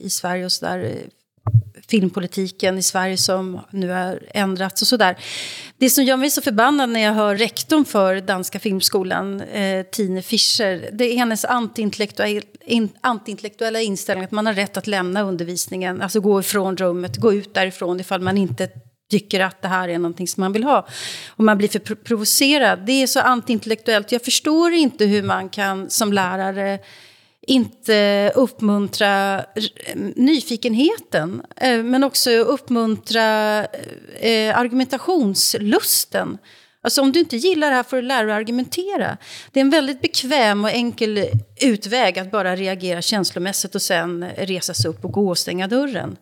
i 0.00 0.10
Sverige 0.10 0.44
och 0.44 0.52
så 0.52 0.64
där 0.64 0.84
eh, 0.84 0.90
filmpolitiken 1.88 2.78
i 2.78 2.82
Sverige 2.82 3.16
som 3.16 3.60
nu 3.70 3.90
har 3.90 4.18
ändrats 4.34 4.82
och 4.82 4.88
sådär. 4.88 5.16
Det 5.78 5.90
som 5.90 6.04
gör 6.04 6.16
mig 6.16 6.30
så 6.30 6.42
förbannad 6.42 6.90
när 6.90 7.00
jag 7.00 7.12
hör 7.12 7.36
rektorn 7.36 7.84
för 7.84 8.20
Danska 8.20 8.58
filmskolan, 8.58 9.40
eh, 9.40 9.86
Tine 9.92 10.22
Fischer, 10.22 10.90
det 10.92 11.04
är 11.04 11.16
hennes 11.16 11.44
antiintellektuella, 11.44 12.40
in, 12.66 12.88
antiintellektuella 13.00 13.80
inställning 13.80 14.24
att 14.24 14.30
man 14.30 14.46
har 14.46 14.52
rätt 14.52 14.76
att 14.76 14.86
lämna 14.86 15.22
undervisningen, 15.22 16.02
alltså 16.02 16.20
gå 16.20 16.40
ifrån 16.40 16.76
rummet, 16.76 17.16
gå 17.16 17.32
ut 17.32 17.54
därifrån 17.54 18.00
ifall 18.00 18.20
man 18.20 18.38
inte 18.38 18.68
tycker 19.10 19.40
att 19.40 19.62
det 19.62 19.68
här 19.68 19.88
är 19.88 19.98
någonting 19.98 20.28
som 20.28 20.40
man 20.40 20.52
vill 20.52 20.64
ha. 20.64 20.86
Och 21.28 21.44
man 21.44 21.58
blir 21.58 21.68
för 21.68 21.94
provocerad. 21.94 22.86
Det 22.86 23.02
är 23.02 23.06
så 23.06 23.20
antiintellektuellt. 23.20 24.12
Jag 24.12 24.22
förstår 24.22 24.72
inte 24.72 25.04
hur 25.04 25.22
man 25.22 25.48
kan 25.48 25.90
som 25.90 26.12
lärare 26.12 26.78
inte 27.46 28.32
uppmuntra 28.34 29.44
nyfikenheten, 30.16 31.42
eh, 31.56 31.82
men 31.82 32.04
också 32.04 32.30
uppmuntra 32.30 33.60
eh, 34.20 34.58
argumentationslusten. 34.58 36.38
Alltså 36.84 37.02
om 37.02 37.12
du 37.12 37.18
inte 37.20 37.36
gillar 37.36 37.70
det 37.70 37.76
här 37.76 37.82
får 37.82 37.96
du 37.96 38.02
lära 38.02 38.22
dig 38.22 38.32
att 38.32 38.40
argumentera. 38.40 39.16
Det 39.52 39.60
är 39.60 39.64
en 39.64 39.70
väldigt 39.70 40.00
bekväm 40.00 40.64
och 40.64 40.70
enkel 40.70 41.28
utväg 41.60 42.18
att 42.18 42.30
bara 42.30 42.56
reagera 42.56 43.02
känslomässigt 43.02 43.74
och 43.74 43.82
sen 43.82 44.24
resa 44.36 44.74
sig 44.74 44.90
upp 44.90 45.04
och 45.04 45.12
gå 45.12 45.28
och 45.28 45.38
stänga 45.38 45.68
dörren. 45.68 46.16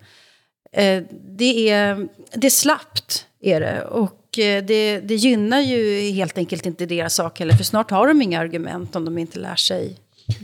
Eh, 0.73 1.03
det 1.39 1.71
är, 1.71 2.09
det 2.35 2.47
är 2.47 2.51
slappt, 2.51 3.27
är 3.41 3.61
det. 3.61 3.85
Och 3.85 4.39
eh, 4.39 4.65
det, 4.65 5.01
det 5.01 5.15
gynnar 5.15 5.61
ju 5.61 6.11
helt 6.11 6.39
enkelt 6.39 6.67
inte 6.67 6.87
deras 6.87 7.15
sak 7.15 7.39
heller, 7.39 7.55
för 7.55 7.65
snart 7.65 7.91
har 7.91 8.09
de 8.09 8.23
inga 8.23 8.41
argument 8.41 8.97
om 8.97 9.05
de 9.05 9.19
inte 9.19 9.39
lär 9.39 9.57
sig 9.57 9.97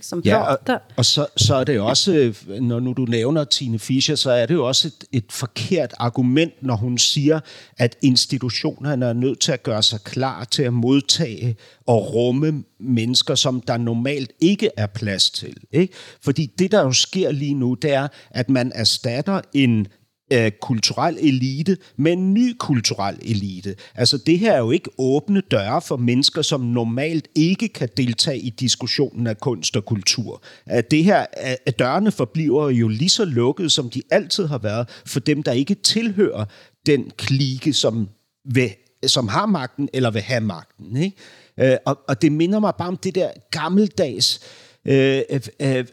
som 0.02 0.22
ja. 0.24 0.38
Og, 0.38 0.58
og 0.96 1.04
så, 1.04 1.26
så 1.36 1.54
er 1.54 1.64
det 1.64 1.74
jo 1.74 1.86
også, 1.86 2.34
når 2.60 2.80
nu 2.80 2.92
du 2.92 3.04
nævner 3.04 3.44
Tine 3.44 3.78
Fischer, 3.78 4.14
så 4.14 4.30
er 4.30 4.46
det 4.46 4.54
jo 4.54 4.66
også 4.66 4.88
et, 4.88 5.04
et 5.12 5.24
forkert 5.30 5.94
argument, 5.98 6.62
når 6.62 6.76
hun 6.76 6.98
siger, 6.98 7.40
at 7.76 7.96
institutionerne 8.02 9.06
er 9.06 9.12
nødt 9.12 9.40
til 9.40 9.52
at 9.52 9.62
gøre 9.62 9.82
sig 9.82 10.00
klar 10.00 10.44
til 10.44 10.62
at 10.62 10.72
modtage 10.72 11.56
og 11.86 12.14
rumme 12.14 12.64
mennesker, 12.80 13.34
som 13.34 13.60
der 13.60 13.76
normalt 13.76 14.32
ikke 14.40 14.70
er 14.76 14.86
plads 14.86 15.30
til. 15.30 15.56
Ikke? 15.72 15.94
Fordi 16.24 16.50
det, 16.58 16.72
der 16.72 16.82
jo 16.82 16.92
sker 16.92 17.32
lige 17.32 17.54
nu, 17.54 17.74
det 17.74 17.92
er, 17.92 18.08
at 18.30 18.50
man 18.50 18.72
erstatter 18.74 19.40
en 19.52 19.86
øh, 20.32 20.52
kulturel 20.62 21.18
elite 21.20 21.76
med 21.96 22.12
en 22.12 22.34
ny 22.34 22.56
kulturel 22.58 23.18
elite. 23.22 23.76
Altså 23.94 24.18
det 24.18 24.38
her 24.38 24.52
er 24.52 24.58
jo 24.58 24.70
ikke 24.70 24.90
åbne 24.98 25.40
døre 25.40 25.82
for 25.82 25.96
mennesker, 25.96 26.42
som 26.42 26.60
normalt 26.60 27.28
ikke 27.34 27.68
kan 27.68 27.88
deltage 27.96 28.38
i 28.38 28.50
diskussionen 28.50 29.26
af 29.26 29.38
kunst 29.38 29.76
og 29.76 29.84
kultur. 29.84 30.42
At 30.66 30.90
det 30.90 31.04
her, 31.04 31.26
at 31.66 31.78
dørene 31.78 32.12
forbliver 32.12 32.70
jo 32.70 32.88
lige 32.88 33.10
så 33.10 33.24
lukkede, 33.24 33.70
som 33.70 33.90
de 33.90 34.02
altid 34.10 34.46
har 34.46 34.58
været, 34.58 34.88
for 35.06 35.20
dem, 35.20 35.42
der 35.42 35.52
ikke 35.52 35.74
tilhører 35.74 36.44
den 36.86 37.10
klike, 37.16 37.72
som, 37.72 38.08
vil, 38.44 38.70
som 39.06 39.28
har 39.28 39.46
magten 39.46 39.88
eller 39.92 40.10
vil 40.10 40.22
have 40.22 40.40
magten. 40.40 40.96
Ikke? 40.96 41.16
Øh, 41.60 41.76
og, 41.86 41.98
og 42.08 42.22
det 42.22 42.32
minder 42.32 42.58
mig 42.58 42.72
bare 42.78 42.88
om 42.88 42.96
det 42.96 43.14
der 43.14 43.30
gammeldags 43.50 44.40
Øh, 44.40 44.67
øh, 44.84 45.22
øh, 45.60 45.84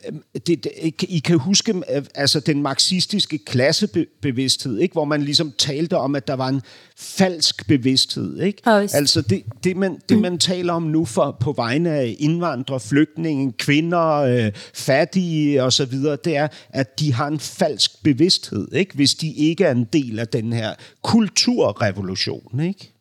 det, 0.47 0.63
det, 0.63 0.71
I 1.01 1.19
kan 1.19 1.37
huske 1.37 1.73
øh, 1.95 2.03
altså 2.15 2.39
den 2.39 2.61
marxistiske 2.61 3.37
klassebevidsthed, 3.37 4.79
ikke? 4.79 4.93
hvor 4.93 5.05
man 5.05 5.21
ligesom 5.21 5.51
talte 5.57 5.97
om, 5.97 6.15
at 6.15 6.27
der 6.27 6.33
var 6.33 6.47
en 6.47 6.61
falsk 6.97 7.67
bevidsthed. 7.67 8.39
Ikke? 8.41 8.61
Altså 8.65 9.21
det, 9.21 9.43
det, 9.63 9.77
man, 9.77 9.99
det, 10.09 10.17
man 10.17 10.37
taler 10.37 10.73
om 10.73 10.83
nu 10.83 11.05
for, 11.05 11.37
på 11.39 11.51
vegne 11.51 11.89
af 11.89 12.15
indvandrere, 12.19 12.79
flygtninge, 12.79 13.51
kvinder, 13.51 14.11
øh, 14.11 14.51
fattige 14.73 15.63
osv., 15.63 15.93
det 16.23 16.35
er, 16.35 16.47
at 16.69 16.99
de 16.99 17.13
har 17.13 17.27
en 17.27 17.39
falsk 17.39 18.03
bevidsthed, 18.03 18.73
ikke? 18.73 18.95
hvis 18.95 19.15
de 19.15 19.33
ikke 19.33 19.63
er 19.63 19.71
en 19.71 19.87
del 19.93 20.19
af 20.19 20.27
den 20.27 20.53
her 20.53 20.73
kulturrevolution. 21.01 22.59
Ikke? 22.59 22.91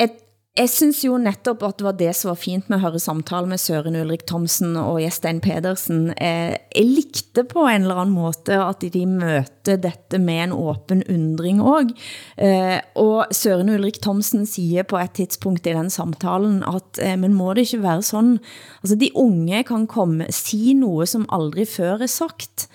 Et 0.00 0.10
jeg 0.54 0.68
synes 0.70 1.00
jo 1.02 1.16
netop, 1.18 1.64
at 1.66 1.80
det 1.80 1.84
var 1.84 1.96
det 1.98 2.12
som 2.14 2.28
var 2.30 2.38
fint 2.38 2.68
med 2.70 2.76
at 2.76 2.84
høre 2.84 3.00
samtale 3.02 3.48
med 3.50 3.58
Søren 3.58 3.96
Ulrik 3.98 4.20
Thomsen 4.22 4.76
og 4.78 5.00
Jestein 5.02 5.40
Pedersen. 5.42 6.12
Eh, 6.14 6.54
jeg 6.76 6.84
likte 6.86 7.42
på 7.42 7.64
en 7.66 7.82
eller 7.82 7.98
anden 7.98 8.14
måde, 8.14 8.54
at 8.54 8.84
de 8.86 9.02
møter 9.02 9.80
dette 9.82 10.20
med 10.22 10.44
en 10.44 10.52
åben 10.54 11.02
undring 11.10 11.58
også. 11.58 11.90
Eh, 12.38 12.78
og 12.94 13.26
Søren 13.34 13.74
Ulrik 13.74 13.98
Thomsen 13.98 14.46
siger 14.46 14.86
på 14.86 15.02
et 15.02 15.10
tidspunkt 15.18 15.66
i 15.66 15.74
den 15.74 15.90
samtalen, 15.90 16.62
at 16.62 17.02
eh, 17.02 17.18
men 17.18 17.34
må 17.34 17.50
det 17.50 17.66
ikke 17.66 17.82
være 17.82 18.02
sådan? 18.02 18.38
Altså 18.78 18.94
de 18.94 19.10
unge 19.10 19.64
kan 19.66 19.88
komme, 19.90 20.30
sige 20.30 20.78
noget, 20.78 21.08
som 21.08 21.26
aldrig 21.34 21.66
før 21.68 21.98
er 21.98 22.06
sagt. 22.06 22.68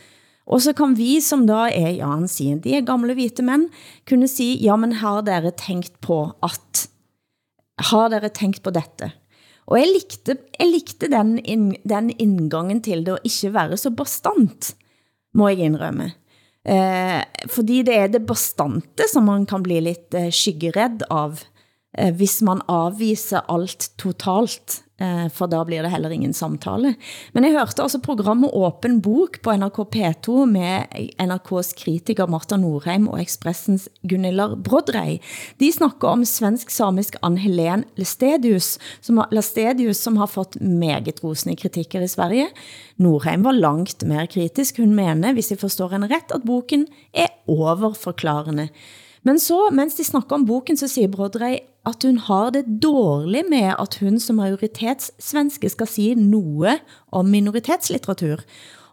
Og 0.44 0.62
så 0.62 0.74
kan 0.74 0.98
vi, 0.98 1.22
som 1.24 1.48
da 1.48 1.72
er, 1.72 1.90
ja, 1.96 2.12
han 2.12 2.28
siger, 2.28 2.60
de 2.60 2.76
er 2.76 2.82
gamle 2.84 3.14
hvite 3.14 3.44
mænd, 3.44 3.70
kunne 4.10 4.28
sige, 4.28 4.58
ja, 4.58 4.76
men 4.76 4.92
har 5.00 5.22
dere 5.22 5.52
tænkt 5.56 6.02
på, 6.02 6.32
at 6.44 6.89
har 7.80 8.10
dere 8.12 8.30
tænkt 8.30 8.64
på 8.64 8.74
dette? 8.76 9.12
Og 9.70 9.78
jeg 9.78 9.92
likte, 9.94 10.36
jeg 10.58 10.72
likte 10.72 11.10
den, 11.12 11.38
in, 11.46 11.70
den 11.88 12.10
indgangen 12.18 12.82
til 12.82 13.06
det, 13.06 13.20
at 13.20 13.28
ikke 13.30 13.54
være 13.54 13.78
så 13.78 13.92
bastant, 13.94 14.74
må 15.38 15.52
jeg 15.52 15.70
indrømme. 15.70 16.12
Eh, 16.66 17.22
fordi 17.48 17.84
det 17.88 17.96
er 17.96 18.10
det 18.12 18.26
bastante, 18.28 19.06
som 19.12 19.30
man 19.30 19.46
kan 19.46 19.64
bli 19.64 19.80
lidt 19.80 20.14
eh, 20.18 20.32
skyggeredd 20.34 21.06
av, 21.10 21.40
eh, 21.98 22.14
hvis 22.16 22.42
man 22.46 22.62
avviser 22.68 23.46
alt 23.50 23.92
totalt 24.02 24.82
Eh, 25.00 25.28
for 25.32 25.48
da 25.48 25.62
blir 25.64 25.84
det 25.84 25.92
heller 25.94 26.12
ingen 26.12 26.34
samtale. 26.36 26.94
Men 27.32 27.46
jeg 27.48 27.56
hørte 27.56 27.86
også 27.86 28.02
programmet 28.04 28.52
Åpen 28.56 28.98
Bok 29.04 29.40
på 29.46 29.54
NRK 29.56 29.80
P2 29.94 30.44
med 30.52 30.92
NRKs 31.24 31.72
kritiker 31.80 32.28
Marta 32.28 32.58
Norheim 32.60 33.08
og 33.08 33.22
Expressens 33.22 33.88
Gunilla 34.04 34.50
Brodrej. 34.56 35.22
De 35.64 35.72
snakker 35.72 36.12
om 36.12 36.28
svensk-samisk 36.28 37.16
Ann-Helen 37.24 37.86
Lestedius, 38.00 38.76
som 39.00 39.24
Lestedius, 39.32 40.04
som 40.04 40.20
har 40.20 40.32
fått 40.32 40.60
meget 40.60 41.24
rosende 41.24 41.56
kritikker 41.60 42.04
i 42.04 42.12
Sverige. 42.12 42.50
Norheim 43.00 43.48
var 43.48 43.56
langt 43.56 44.04
mer 44.04 44.28
kritisk. 44.28 44.84
Hun 44.84 44.98
mener, 44.98 45.34
hvis 45.34 45.54
jeg 45.54 45.64
forstår 45.64 45.96
henne 45.96 46.12
ret, 46.12 46.36
at 46.36 46.44
boken 46.44 46.90
er 47.16 47.32
overforklarende. 47.48 48.68
Men 49.28 49.40
så, 49.40 49.70
mens 49.76 49.98
de 49.98 50.04
snakker 50.08 50.36
om 50.36 50.46
boken, 50.48 50.78
så 50.80 50.88
siger 50.88 51.12
Brodrej 51.12 51.60
at 51.86 52.04
hun 52.04 52.18
har 52.18 52.50
det 52.50 52.66
dårligt 52.84 53.50
med, 53.50 53.74
at 53.80 53.98
hun 54.00 54.20
som 54.20 54.36
majoritetssvenske 54.36 55.70
skal 55.70 55.88
sige 55.88 56.16
noget 56.16 56.80
om 57.12 57.26
minoritetslitteratur. 57.26 58.40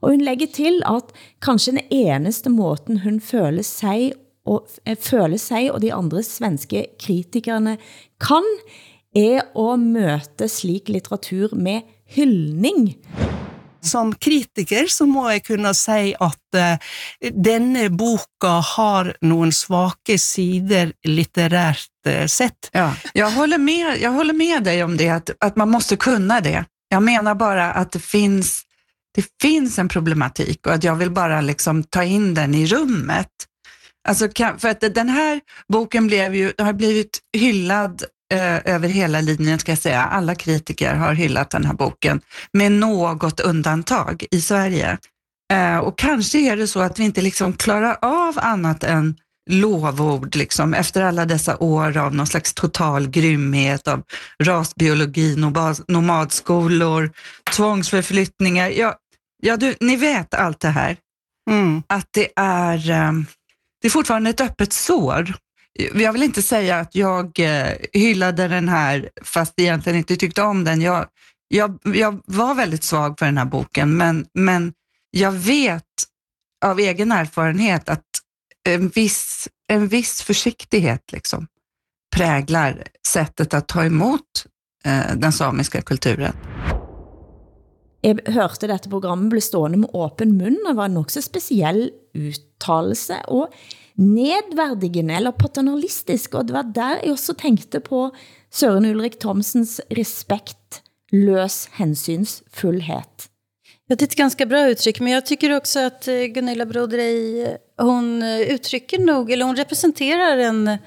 Og 0.01 0.11
hun 0.11 0.21
lægger 0.21 0.47
til, 0.55 0.83
at 0.87 1.13
kanskje 1.43 1.73
den 1.73 1.81
eneste 1.91 2.51
måten 2.51 3.01
hun 3.01 3.21
føler 3.21 3.63
sig 3.63 4.13
og, 4.47 4.69
eh, 4.87 4.97
føler 4.97 5.37
sig 5.37 5.73
og 5.73 5.83
de 5.83 5.93
andre 5.93 6.23
svenske 6.23 6.87
kritikerne 7.01 7.79
kan, 8.21 8.47
er 9.17 9.41
at 9.73 9.79
møte 9.81 10.49
slik 10.49 10.89
litteratur 10.89 11.55
med 11.55 11.81
hyldning 12.07 12.97
som 13.81 14.15
kritiker 14.15 14.87
så 14.87 15.07
må 15.07 15.29
jeg 15.31 15.45
kunne 15.47 15.73
si 15.77 16.15
at 16.21 16.59
uh, 16.59 16.77
denne 17.31 17.89
boka 17.91 18.59
har 18.77 19.13
noen 19.27 19.53
svake 19.53 20.19
sider 20.19 20.93
litterärt 21.07 21.91
uh, 22.07 22.13
eh, 22.13 22.27
sett. 22.27 22.71
Ja, 22.73 22.95
jag 23.15 23.31
håller 23.31 23.59
med, 23.59 23.99
jag 24.01 24.11
håller 24.11 24.35
med 24.35 24.65
dig 24.65 24.85
om 24.85 24.97
det, 24.97 25.11
att, 25.11 25.31
att 25.41 25.57
man 25.57 25.71
måste 25.71 25.97
kunna 25.97 26.41
det. 26.41 26.65
Jag 26.89 27.03
menar 27.03 27.35
bara 27.35 27.73
att 27.73 27.93
det 27.93 28.03
finns, 28.03 28.63
det 29.15 29.27
finns 29.43 29.79
en 29.79 29.89
problematik 29.89 30.67
och 30.67 30.73
att 30.73 30.85
jag 30.85 30.97
vill 30.97 31.11
bara 31.11 31.41
liksom 31.41 31.85
ta 31.85 32.05
in 32.05 32.35
den 32.35 32.55
i 32.55 32.67
rummet. 32.67 33.31
Alltså, 34.09 34.29
för 34.59 34.69
att 34.69 34.81
den 34.81 35.09
här 35.09 35.41
boken 35.69 36.07
blev 36.07 36.35
ju, 36.35 36.53
har 36.59 36.73
blivit 36.73 37.19
hyllad 37.37 38.05
eh, 38.35 38.75
över 38.75 38.89
hela 38.89 39.21
linjen, 39.21 39.59
ska 39.59 39.73
jag 39.73 39.79
säga. 39.79 40.03
Alla 40.03 40.35
kritiker 40.35 40.95
har 40.95 41.15
hyllat 41.15 41.51
den 41.51 41.65
här 41.65 41.75
boken, 41.75 42.21
med 42.53 42.73
något 42.73 43.41
undantag 43.41 44.25
i 44.31 44.41
Sverige. 44.41 44.99
Eh, 45.53 45.79
och 45.79 45.99
kanske 45.99 46.39
är 46.39 46.57
det 46.57 46.67
så 46.67 46.81
att 46.81 46.99
vi 46.99 47.05
inte 47.05 47.21
liksom 47.21 47.53
klarar 47.53 47.99
av 48.03 48.39
annat 48.39 48.85
än 48.85 49.17
lovord 49.51 50.37
liksom, 50.37 50.75
efter 50.75 51.03
alla 51.03 51.25
dessa 51.25 51.57
år 51.57 51.97
av 51.97 52.15
någon 52.15 52.27
slags 52.27 52.55
total 52.55 53.09
grymhet, 53.09 53.89
av 53.89 54.03
rasbiologi, 54.43 55.37
nomadskolor, 55.89 57.11
tvångsförflyttningar. 57.57 58.69
Ja, 58.69 58.97
ja 59.43 59.57
du, 59.57 59.75
ni 59.81 59.97
vet 59.97 60.35
allt 60.35 60.61
det 60.61 60.69
här. 60.69 60.97
Mm. 61.51 61.83
Att 61.87 62.09
det 62.11 62.29
är, 62.37 62.91
eh, 62.91 63.13
det 63.83 63.89
är 63.89 63.91
fortfarande 63.91 64.31
ett 64.31 64.41
öppet 64.41 64.73
sår 64.73 65.35
jag 65.95 66.13
vill 66.13 66.23
inte 66.23 66.43
säga 66.43 66.79
att 66.79 66.95
jag 66.95 67.41
eh, 67.41 67.73
hyllade 67.93 68.49
den 68.49 68.69
här 68.69 69.11
fast 69.23 69.55
egentligen 69.57 69.99
inte 69.99 70.17
tyckte 70.17 70.43
om 70.43 70.65
den. 70.65 70.81
Jag, 70.81 71.07
jag, 71.49 71.79
jag 71.85 72.21
var 72.25 72.55
väldigt 72.55 72.85
svag 72.85 73.19
för 73.19 73.27
den 73.27 73.39
här 73.39 73.45
boken, 73.45 73.97
men, 73.97 74.27
men 74.35 74.73
jag 75.11 75.33
vet 75.33 75.85
av 76.65 76.79
egen 76.81 77.13
erfarenhet 77.13 77.89
att 77.89 78.05
en 78.69 78.89
viss, 78.89 79.49
en 79.69 79.89
viss 79.89 80.23
försiktighet 80.23 81.13
liksom 81.13 81.47
präglar 82.17 82.85
sättet 83.07 83.55
att 83.55 83.69
ta 83.69 83.85
emot 83.85 84.23
eh, 84.85 85.17
den 85.17 85.33
samiska 85.33 85.83
kulturen. 85.83 86.33
Jeg 88.07 88.23
hørte 88.31 88.69
dette 88.71 88.91
programmet 88.91 89.33
blev 89.33 89.43
stående 89.43 89.81
med 89.81 89.91
öppen 89.95 90.37
mun. 90.39 90.59
og 90.69 90.77
var 90.77 90.85
en 90.85 91.05
så 91.09 91.23
speciel 91.23 91.91
uttalelse, 92.15 93.19
og 93.29 93.49
nedværdigende 93.99 95.15
eller 95.15 95.31
paternalistisk, 95.31 96.35
og 96.35 96.49
det 96.49 96.55
var 96.55 96.73
der 96.75 97.01
jeg 97.03 97.13
også 97.13 97.35
tænkte 97.35 97.81
på 97.81 98.11
Søren 98.53 98.87
Ulrik 98.87 99.21
Thomsens 99.21 99.81
respekt, 99.91 100.83
løs 101.13 101.69
hensynsfullhet. 101.73 103.29
Ja, 103.89 103.95
det 103.95 104.03
är 104.03 104.07
ett 104.07 104.15
ganska 104.15 104.47
bra 104.47 104.69
uttryck, 104.69 105.01
men 105.01 105.13
jag 105.13 105.27
tycker 105.27 105.57
också 105.57 105.79
att 105.79 106.09
eh, 106.09 106.15
Gunilla 106.15 106.67
Brodrej, 106.67 107.43
eh, 107.43 107.57
hon 107.79 108.23
eh, 108.23 108.41
uttrycker 108.41 108.99
nog, 108.99 109.31
eller 109.31 109.45
hon 109.45 109.57
representerar 109.57 110.37
en, 110.37 110.79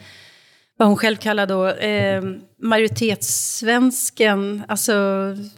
vad 0.78 0.88
hon 0.88 0.98
själv 0.98 1.18
kallar 1.18 1.48
då, 1.48 1.68
eh, 1.68 2.24
majoritetssvensken, 2.62 4.64
alltså 4.68 4.94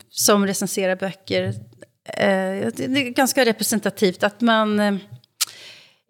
som 0.10 0.47
recenserar 0.47 0.95
böcker. 0.95 1.43
Eh, 2.06 2.68
det 2.76 2.84
är 2.84 3.10
ganska 3.10 3.45
representativt 3.45 4.24
att 4.24 4.41
man... 4.41 4.99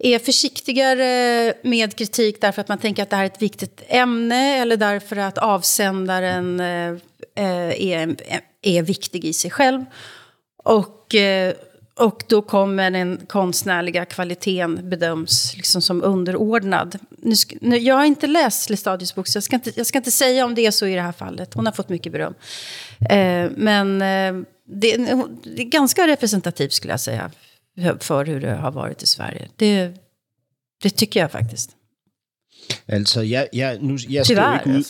Är 0.04 0.20
försiktigare 0.20 1.54
med 1.62 1.95
kritik 1.95 2.41
därför 2.41 2.62
att 2.62 2.68
man 2.68 2.78
tänker 2.78 3.04
att 3.04 3.10
det 3.10 3.16
här 3.16 3.24
är 3.24 3.28
ett 3.28 3.41
viktigt 3.41 3.84
ämne 3.88 4.58
eller 4.58 4.78
därför 4.78 5.16
att 5.16 5.38
avsändaren 5.38 6.60
eh, 6.60 6.89
eh 7.36 7.84
är, 7.88 8.08
eh, 8.08 8.39
är 8.62 8.82
viktig 8.82 9.26
i 9.26 9.34
sig 9.34 9.52
själv. 9.52 9.86
Och, 10.64 11.16
eh, 11.16 11.54
och 11.95 12.24
då 12.28 12.41
kommer 12.41 12.91
den 12.91 13.20
konstnärliga 13.28 14.06
kvaliteten 14.06 14.89
bedöms 14.89 15.58
liksom 15.58 15.82
som 15.82 16.04
underordnad. 16.04 16.99
Nu, 17.18 17.36
nu, 17.62 17.78
jag 17.78 17.95
har 17.95 18.06
inte 18.06 18.28
läst 18.28 18.70
Lestadius 18.70 19.16
bok, 19.16 19.28
så 19.28 19.38
jag 19.38 19.43
ska, 19.43 19.56
inte, 19.56 19.72
jag 19.76 19.86
ska 19.86 19.97
inte 19.97 20.12
säga 20.12 20.45
om 20.45 20.56
det 20.56 20.66
är 20.66 20.72
så 20.72 20.86
i 20.86 20.95
det 20.95 21.02
här 21.02 21.12
fallet. 21.12 21.54
Hon 21.54 21.66
har 21.66 21.74
fått 21.74 21.89
mycket 21.89 22.12
beröm. 22.12 22.34
Eh, 23.10 23.52
men 23.56 24.02
eh, 24.02 24.45
det, 24.66 24.97
det 25.43 25.62
är 25.62 25.70
ganska 25.70 26.08
representativt 26.08 26.74
skulle 26.74 26.93
jag 26.93 26.99
säga 26.99 27.32
för 28.01 28.26
hur 28.26 28.39
det 28.39 28.57
har 28.57 28.72
varit 28.72 29.03
i 29.03 29.05
Sverige. 29.05 29.47
Det, 29.59 29.93
det 30.84 30.89
tycker 30.89 31.19
jag 31.19 31.32
faktiskt. 31.32 31.76
Altså, 32.88 33.22
jeg, 33.22 33.47
jeg, 33.53 33.78
nu, 33.82 33.97
jeg, 34.09 34.26
skal 34.26 34.36
Tyvärr, 34.36 34.59
ikke 34.59 34.78
ud, 34.78 34.84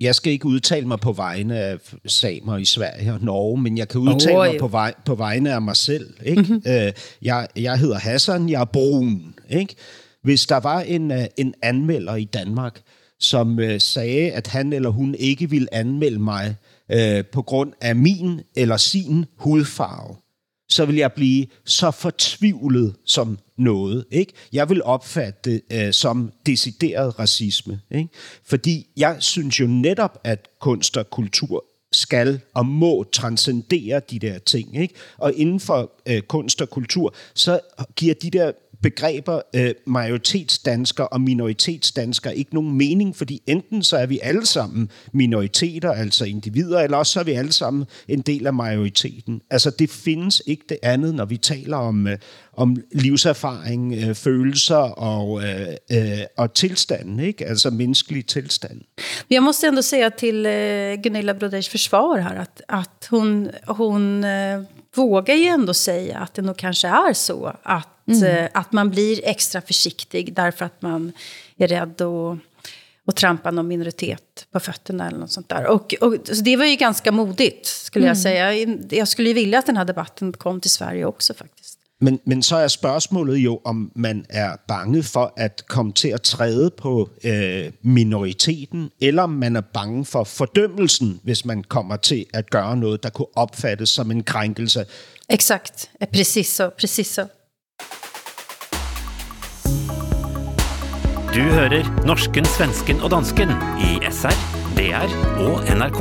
jeg 0.00 0.14
skal 0.14 0.32
ikke 0.32 0.46
udtale 0.46 0.86
mig 0.86 1.00
på 1.00 1.12
vegne 1.12 1.58
af 1.58 1.78
samer 2.06 2.56
i 2.56 2.64
Sverige 2.64 3.12
og 3.12 3.20
Norge, 3.20 3.60
men 3.60 3.78
jeg 3.78 3.88
kan 3.88 4.00
udtale 4.00 4.38
oh, 4.38 4.46
mig 4.46 4.60
på, 4.60 4.68
vej, 4.68 4.94
på 5.04 5.14
vegne 5.14 5.54
af 5.54 5.62
mig 5.62 5.76
selv. 5.76 6.14
Ikke? 6.22 6.42
Mm-hmm. 6.42 6.62
Øh, 6.66 6.92
jeg, 7.22 7.48
jeg 7.56 7.78
hedder 7.78 7.98
Hassan, 7.98 8.48
jeg 8.48 8.60
er 8.60 8.64
brun. 8.64 9.34
Ikke? 9.50 9.74
Hvis 10.22 10.46
der 10.46 10.56
var 10.56 10.80
en, 10.80 11.10
øh, 11.10 11.24
en 11.36 11.54
anmelder 11.62 12.16
i 12.16 12.24
Danmark, 12.24 12.80
som 13.18 13.58
øh, 13.58 13.80
sagde, 13.80 14.32
at 14.32 14.46
han 14.46 14.72
eller 14.72 14.90
hun 14.90 15.14
ikke 15.14 15.50
ville 15.50 15.74
anmelde 15.74 16.18
mig 16.18 16.56
øh, 16.90 17.24
på 17.24 17.42
grund 17.42 17.72
af 17.80 17.96
min 17.96 18.40
eller 18.56 18.76
sin 18.76 19.24
hudfarve, 19.36 20.16
så 20.70 20.84
vil 20.84 20.96
jeg 20.96 21.12
blive 21.12 21.46
så 21.64 21.90
fortvivlet 21.90 22.96
som 23.04 23.38
noget. 23.58 24.04
Ikke? 24.10 24.32
Jeg 24.52 24.68
vil 24.68 24.82
opfatte 24.82 25.50
det 25.50 25.62
øh, 25.72 25.92
som 25.92 26.32
decideret 26.46 27.18
racisme. 27.18 27.80
Ikke? 27.90 28.08
Fordi 28.44 28.86
jeg 28.96 29.16
synes 29.18 29.60
jo 29.60 29.66
netop, 29.66 30.20
at 30.24 30.48
kunst 30.60 30.96
og 30.96 31.10
kultur 31.10 31.64
skal 31.92 32.40
og 32.54 32.66
må 32.66 33.04
transcendere 33.12 34.00
de 34.10 34.18
der 34.18 34.38
ting. 34.38 34.82
Ikke? 34.82 34.94
Og 35.18 35.32
inden 35.34 35.60
for 35.60 35.92
øh, 36.08 36.22
kunst 36.22 36.62
og 36.62 36.70
kultur, 36.70 37.14
så 37.34 37.60
giver 37.96 38.14
de 38.14 38.30
der 38.30 38.52
begreber 38.82 39.40
øh, 39.54 39.74
majoritetsdansker 39.86 41.04
og 41.04 41.20
minoritetsdansker 41.20 42.30
ikke 42.30 42.54
nogen 42.54 42.78
mening, 42.78 43.16
fordi 43.16 43.42
enten 43.46 43.82
så 43.82 43.96
er 43.96 44.06
vi 44.06 44.18
alle 44.22 44.46
sammen 44.46 44.90
minoriteter, 45.12 45.92
altså 45.92 46.24
individer, 46.24 46.80
eller 46.80 46.96
også 46.96 47.12
så 47.12 47.20
er 47.20 47.24
vi 47.24 47.32
alle 47.32 47.52
sammen 47.52 47.84
en 48.08 48.20
del 48.20 48.46
af 48.46 48.54
majoriteten. 48.54 49.40
Altså 49.50 49.70
det 49.70 49.90
findes 49.90 50.42
ikke 50.46 50.64
det 50.68 50.78
andet, 50.82 51.14
når 51.14 51.24
vi 51.24 51.36
taler 51.36 51.76
om, 51.76 52.06
øh, 52.06 52.18
om 52.56 52.76
livserfaring, 52.92 53.94
øh, 53.94 54.14
følelser 54.14 54.76
og, 54.76 55.42
øh, 55.42 55.66
øh, 55.92 56.18
og 56.36 56.54
tilstanden, 56.54 57.20
ikke? 57.20 57.46
altså 57.46 57.70
menneskelig 57.70 58.26
tilstand. 58.26 58.80
Jag 59.30 59.42
måste 59.42 59.66
ändå 59.66 59.82
säga 59.82 60.10
till 60.10 60.46
eh, 60.46 61.02
Gunilla 61.02 61.34
Broders 61.34 61.68
försvar 61.68 62.18
här 62.18 62.36
att, 62.36 62.60
att 62.68 63.08
hon, 63.10 63.50
hon 63.66 64.24
eh, 64.24 64.62
vågar 64.96 65.34
ju 65.34 65.46
ändå 65.46 65.74
säga 65.74 66.18
att 66.18 66.34
det 66.34 66.42
nog 66.42 66.56
kanske 66.56 66.88
är 66.88 67.12
så 67.12 67.52
att 67.62 67.99
Mm. 68.10 68.44
Eh, 68.44 68.48
att 68.54 68.72
man 68.72 68.90
blir 68.90 69.20
extra 69.24 69.60
försiktig 69.60 70.34
därför 70.34 70.64
att 70.64 70.82
man 70.82 71.12
är 71.56 71.68
rädd 71.68 72.00
att, 72.00 72.38
att 73.06 73.16
trampa 73.16 73.50
någon 73.50 73.68
minoritet 73.68 74.46
på 74.52 74.60
fötterna 74.60 75.06
eller 75.06 75.18
något 75.18 75.32
sånt 75.32 75.48
där. 75.48 75.66
Och, 75.66 75.94
och 76.00 76.14
så 76.24 76.42
det 76.42 76.56
var 76.56 76.64
ju 76.64 76.76
ganska 76.76 77.12
modigt, 77.12 77.66
skulle 77.66 78.04
mm. 78.04 78.08
jag 78.08 78.18
säga. 78.18 78.76
Jag 78.90 79.08
skulle 79.08 79.28
ju 79.28 79.34
vilja 79.34 79.58
att 79.58 79.66
den 79.66 79.76
här 79.76 79.84
debatten 79.84 80.32
kom 80.32 80.60
till 80.60 80.70
Sverige 80.70 81.04
också 81.04 81.34
faktiskt. 81.34 81.80
Men, 82.02 82.20
men 82.24 82.42
så 82.42 82.56
er 82.56 82.68
spørgsmålet 82.68 83.36
jo, 83.36 83.60
om 83.64 83.90
man 83.94 84.26
er 84.28 84.56
bange 84.68 85.02
for 85.02 85.32
at 85.36 85.64
komme 85.68 85.92
til 85.92 86.08
at 86.08 86.22
træde 86.22 86.70
på 86.70 87.10
øh, 87.24 87.72
minoriteten, 87.82 88.90
eller 89.00 89.22
om 89.22 89.30
man 89.30 89.56
er 89.56 89.60
bange 89.60 90.04
for 90.04 90.24
fordømmelsen, 90.24 91.20
hvis 91.22 91.44
man 91.44 91.64
kommer 91.64 91.96
til 91.96 92.26
at 92.34 92.50
gøre 92.50 92.76
noget, 92.76 93.02
der 93.02 93.10
kunne 93.10 93.36
opfattes 93.36 93.88
som 93.88 94.10
en 94.10 94.22
krænkelse. 94.22 94.84
Exakt, 95.28 95.90
precis 96.12 96.46
så, 96.46 96.70
precis 96.78 97.06
så. 97.06 97.26
Du 101.30 101.40
hører 101.40 102.06
norsken, 102.06 102.44
svensken 102.44 102.98
og 103.06 103.10
dansken 103.12 103.52
i 103.78 104.00
SR, 104.10 104.32
DR 104.74 105.06
og 105.38 105.62
NRK. 105.78 106.00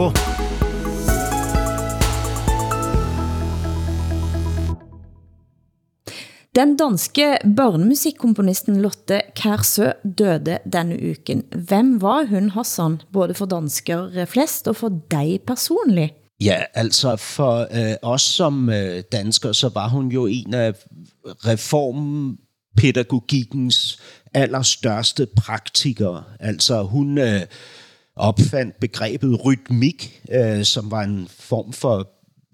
Den 6.56 6.78
danske 6.78 7.38
børnemusikkomponisten 7.58 8.82
Lotte 8.82 9.22
Kærsø 9.36 9.92
døde 10.18 10.58
denne 10.74 11.12
uken. 11.12 11.44
Hvem 11.68 12.02
var 12.02 12.26
hun, 12.26 12.50
Hassan, 12.50 13.02
både 13.14 13.34
for 13.34 13.46
danskere 13.46 14.26
flest 14.26 14.68
og 14.68 14.76
for 14.76 15.02
dig 15.12 15.40
personligt? 15.48 16.14
Ja, 16.42 16.64
altså 16.74 17.16
for 17.16 17.68
øh, 17.72 17.96
os 18.02 18.22
som 18.22 18.70
øh, 18.70 19.04
danskere, 19.12 19.54
så 19.54 19.70
var 19.74 19.90
hun 19.90 20.08
jo 20.08 20.26
en 20.26 20.54
af 20.54 20.74
reformpædagogikkens 21.26 24.00
allerstørste 24.34 25.26
praktikere. 25.26 26.24
Altså 26.40 26.84
hun 26.84 27.18
øh, 27.18 27.42
opfandt 28.16 28.80
begrebet 28.80 29.46
rytmik, 29.46 30.22
øh, 30.32 30.64
som 30.64 30.92
var 30.92 31.04
en 31.04 31.28
form 31.30 31.74
for 31.74 32.10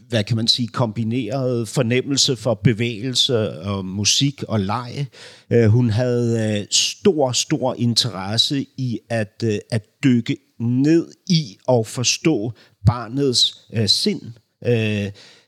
hvad 0.09 0.23
kan 0.23 0.36
man 0.36 0.47
sige, 0.47 0.67
kombineret 0.67 1.67
fornemmelse 1.67 2.36
for 2.36 2.53
bevægelse 2.53 3.59
og 3.61 3.86
musik 3.86 4.43
og 4.43 4.59
leg. 4.59 5.07
Øh, 5.49 5.65
hun 5.65 5.89
havde 5.89 6.59
øh, 6.59 6.65
stor, 6.71 7.32
stor 7.32 7.76
interesse 7.78 8.65
i 8.78 8.99
at, 9.09 9.43
øh, 9.43 9.57
at 9.71 9.86
dykke 10.03 10.38
ned 10.59 11.11
i 11.30 11.57
og 11.67 11.88
forstå 11.88 12.53
barnets 12.86 13.71
sind 13.91 14.21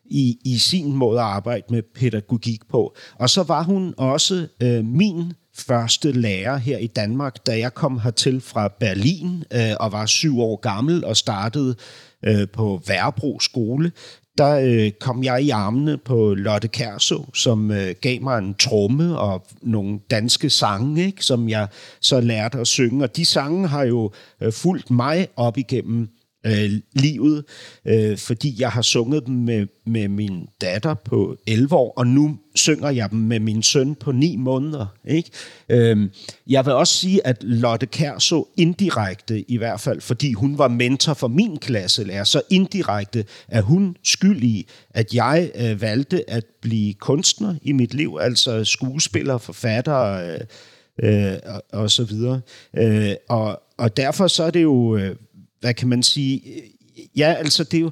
i, 0.06 0.38
i 0.46 0.58
sin 0.58 0.94
måde 0.94 1.20
at 1.20 1.26
arbejde 1.26 1.64
med 1.70 1.82
pædagogik 1.96 2.68
på. 2.70 2.96
Og 3.20 3.30
så 3.30 3.44
var 3.44 3.64
hun 3.64 3.94
også 3.98 4.48
min 4.84 5.34
første 5.58 6.12
lærer 6.12 6.58
her 6.58 6.78
i 6.78 6.88
Danmark, 6.88 7.46
da 7.46 7.60
jeg 7.60 7.74
kom 7.74 8.00
hertil 8.00 8.42
fra 8.42 8.68
Berlin 8.80 9.44
øh, 9.54 9.74
og 9.80 9.92
var 9.92 10.06
syv 10.06 10.40
år 10.40 10.56
gammel 10.56 11.06
og 11.06 11.18
startede 11.18 11.76
øh, 12.26 12.48
på 12.54 12.82
Værbro 12.88 13.40
skole 13.40 13.92
der 14.38 14.60
øh, 14.64 14.92
kom 15.00 15.24
jeg 15.24 15.44
i 15.44 15.50
armene 15.50 15.98
på 15.98 16.34
Lotte 16.34 16.68
Kærso, 16.68 17.26
som 17.34 17.72
øh, 17.72 17.96
gav 18.02 18.22
mig 18.22 18.38
en 18.38 18.54
tromme 18.54 19.20
og 19.20 19.46
nogle 19.62 20.00
danske 20.12 20.50
sange, 20.50 21.06
ikke, 21.06 21.26
som 21.26 21.50
jeg 21.50 21.68
så 22.02 22.22
lærte 22.22 22.58
at 22.60 22.68
synge. 22.68 23.04
Og 23.04 23.16
de 23.16 23.26
sange 23.26 23.68
har 23.68 23.84
jo 23.84 24.12
øh, 24.42 24.54
fulgt 24.54 24.92
mig 24.92 25.28
op 25.36 25.58
igennem 25.58 26.10
øh, 26.46 26.72
livet, 26.94 27.44
øh, 27.86 28.18
fordi 28.18 28.56
jeg 28.60 28.70
har 28.70 28.82
sunget 28.82 29.26
dem 29.26 29.36
med, 29.36 29.68
med 29.86 30.08
min 30.08 30.48
datter 30.62 30.94
på 30.94 31.38
11 31.48 31.76
år, 31.76 31.94
og 31.98 32.08
nu 32.08 32.38
synger 32.56 32.90
jeg 32.90 33.12
dem 33.12 33.20
med 33.20 33.40
min 33.40 33.64
søn 33.64 33.96
på 33.96 34.12
9 34.12 34.36
måneder. 34.36 34.86
Ikke? 35.08 35.30
Øh, 35.70 36.10
jeg 36.48 36.66
vil 36.66 36.74
også 36.74 36.94
sige, 36.94 37.28
at 37.28 37.44
Lotte 37.44 37.86
Kær 37.86 38.20
så 38.20 38.48
indirekte, 38.58 39.52
i 39.52 39.58
hvert 39.58 39.80
fald 39.80 40.02
fordi 40.02 40.34
hun 40.34 40.58
var 40.58 40.68
mentor 40.68 41.14
for 41.14 41.28
min 41.28 41.58
klasselærer, 41.58 42.24
så 42.24 42.42
indirekte 42.50 43.26
er 43.48 43.62
hun 43.62 43.96
skyld 44.04 44.44
i, 44.44 44.68
at 44.90 45.14
jeg 45.14 45.52
øh, 45.56 45.82
valgte 45.82 46.30
at 46.30 46.46
blive 46.62 46.94
kunstner 46.94 47.56
i 47.62 47.72
mit 47.72 47.94
liv, 47.94 48.18
altså 48.22 48.64
skuespiller, 48.64 49.38
forfatter 49.38 50.02
øh, 50.04 50.40
øh, 51.04 51.38
og, 51.46 51.64
og 51.74 51.92
så 51.92 52.04
videre. 52.04 52.42
Øh, 52.78 53.16
og, 53.30 53.62
og 53.78 53.98
derfor 53.98 54.28
så 54.28 54.44
er 54.44 54.52
det 54.52 54.64
jo... 54.64 54.98
Øh, 54.98 55.16
hvad 55.60 55.74
kan 55.74 55.88
man 55.88 56.04
sige, 56.04 56.42
ja, 57.16 57.34
altså 57.34 57.64
det 57.64 57.78
er 57.78 57.82
jo, 57.82 57.92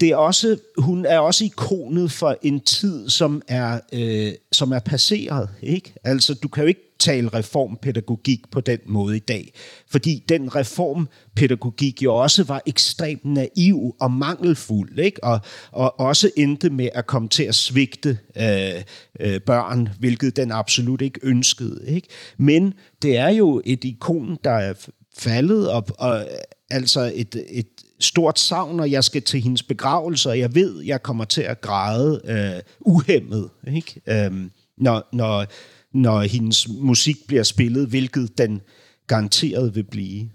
det 0.00 0.08
er 0.08 0.16
også, 0.16 0.58
hun 0.78 1.06
er 1.06 1.18
også 1.18 1.44
ikonet 1.44 2.12
for 2.12 2.36
en 2.42 2.60
tid, 2.60 3.08
som 3.08 3.42
er, 3.48 3.80
øh, 3.92 4.32
som 4.52 4.72
er 4.72 4.78
passeret, 4.78 5.48
ikke? 5.62 5.94
Altså, 6.04 6.34
du 6.34 6.48
kan 6.48 6.62
jo 6.62 6.68
ikke 6.68 6.80
tale 6.98 7.28
reformpædagogik 7.28 8.50
på 8.50 8.60
den 8.60 8.78
måde 8.86 9.16
i 9.16 9.20
dag, 9.20 9.52
fordi 9.90 10.24
den 10.28 10.56
reformpædagogik 10.56 12.02
jo 12.02 12.14
også 12.14 12.44
var 12.44 12.62
ekstremt 12.66 13.24
naiv 13.24 13.96
og 14.00 14.10
mangelfuld, 14.10 14.98
ikke? 14.98 15.24
Og, 15.24 15.40
og 15.72 16.00
også 16.00 16.30
endte 16.36 16.70
med 16.70 16.88
at 16.94 17.06
komme 17.06 17.28
til 17.28 17.42
at 17.42 17.54
svigte 17.54 18.18
øh, 18.36 18.82
øh, 19.20 19.40
børn, 19.40 19.88
hvilket 19.98 20.36
den 20.36 20.52
absolut 20.52 21.02
ikke 21.02 21.20
ønskede, 21.22 21.84
ikke? 21.88 22.08
Men 22.36 22.74
det 23.02 23.16
er 23.16 23.28
jo 23.28 23.62
et 23.64 23.84
ikon, 23.84 24.38
der 24.44 24.50
er 24.50 24.74
faldet, 25.18 25.70
og, 25.70 25.86
og 25.98 26.26
altså 26.70 27.12
et, 27.14 27.44
et 27.50 27.68
stort 28.00 28.38
savn, 28.38 28.80
og 28.80 28.90
jeg 28.90 29.04
skal 29.04 29.22
til 29.22 29.40
hendes 29.42 29.62
begravelse, 29.62 30.28
og 30.28 30.38
jeg 30.38 30.54
ved, 30.54 30.82
jeg 30.82 31.02
kommer 31.02 31.24
til 31.24 31.42
at 31.42 31.60
græde 31.60 32.20
øh, 32.24 32.62
uhemmet, 32.80 33.50
ikke? 33.76 34.00
Øhm, 34.06 34.50
når, 34.78 35.08
når, 35.12 35.46
når 35.92 36.20
hendes 36.20 36.68
musik 36.68 37.16
bliver 37.26 37.42
spillet, 37.42 37.88
hvilket 37.88 38.38
den 38.38 38.60
garanteret 39.06 39.74
vil 39.74 39.84
blive. 39.84 40.28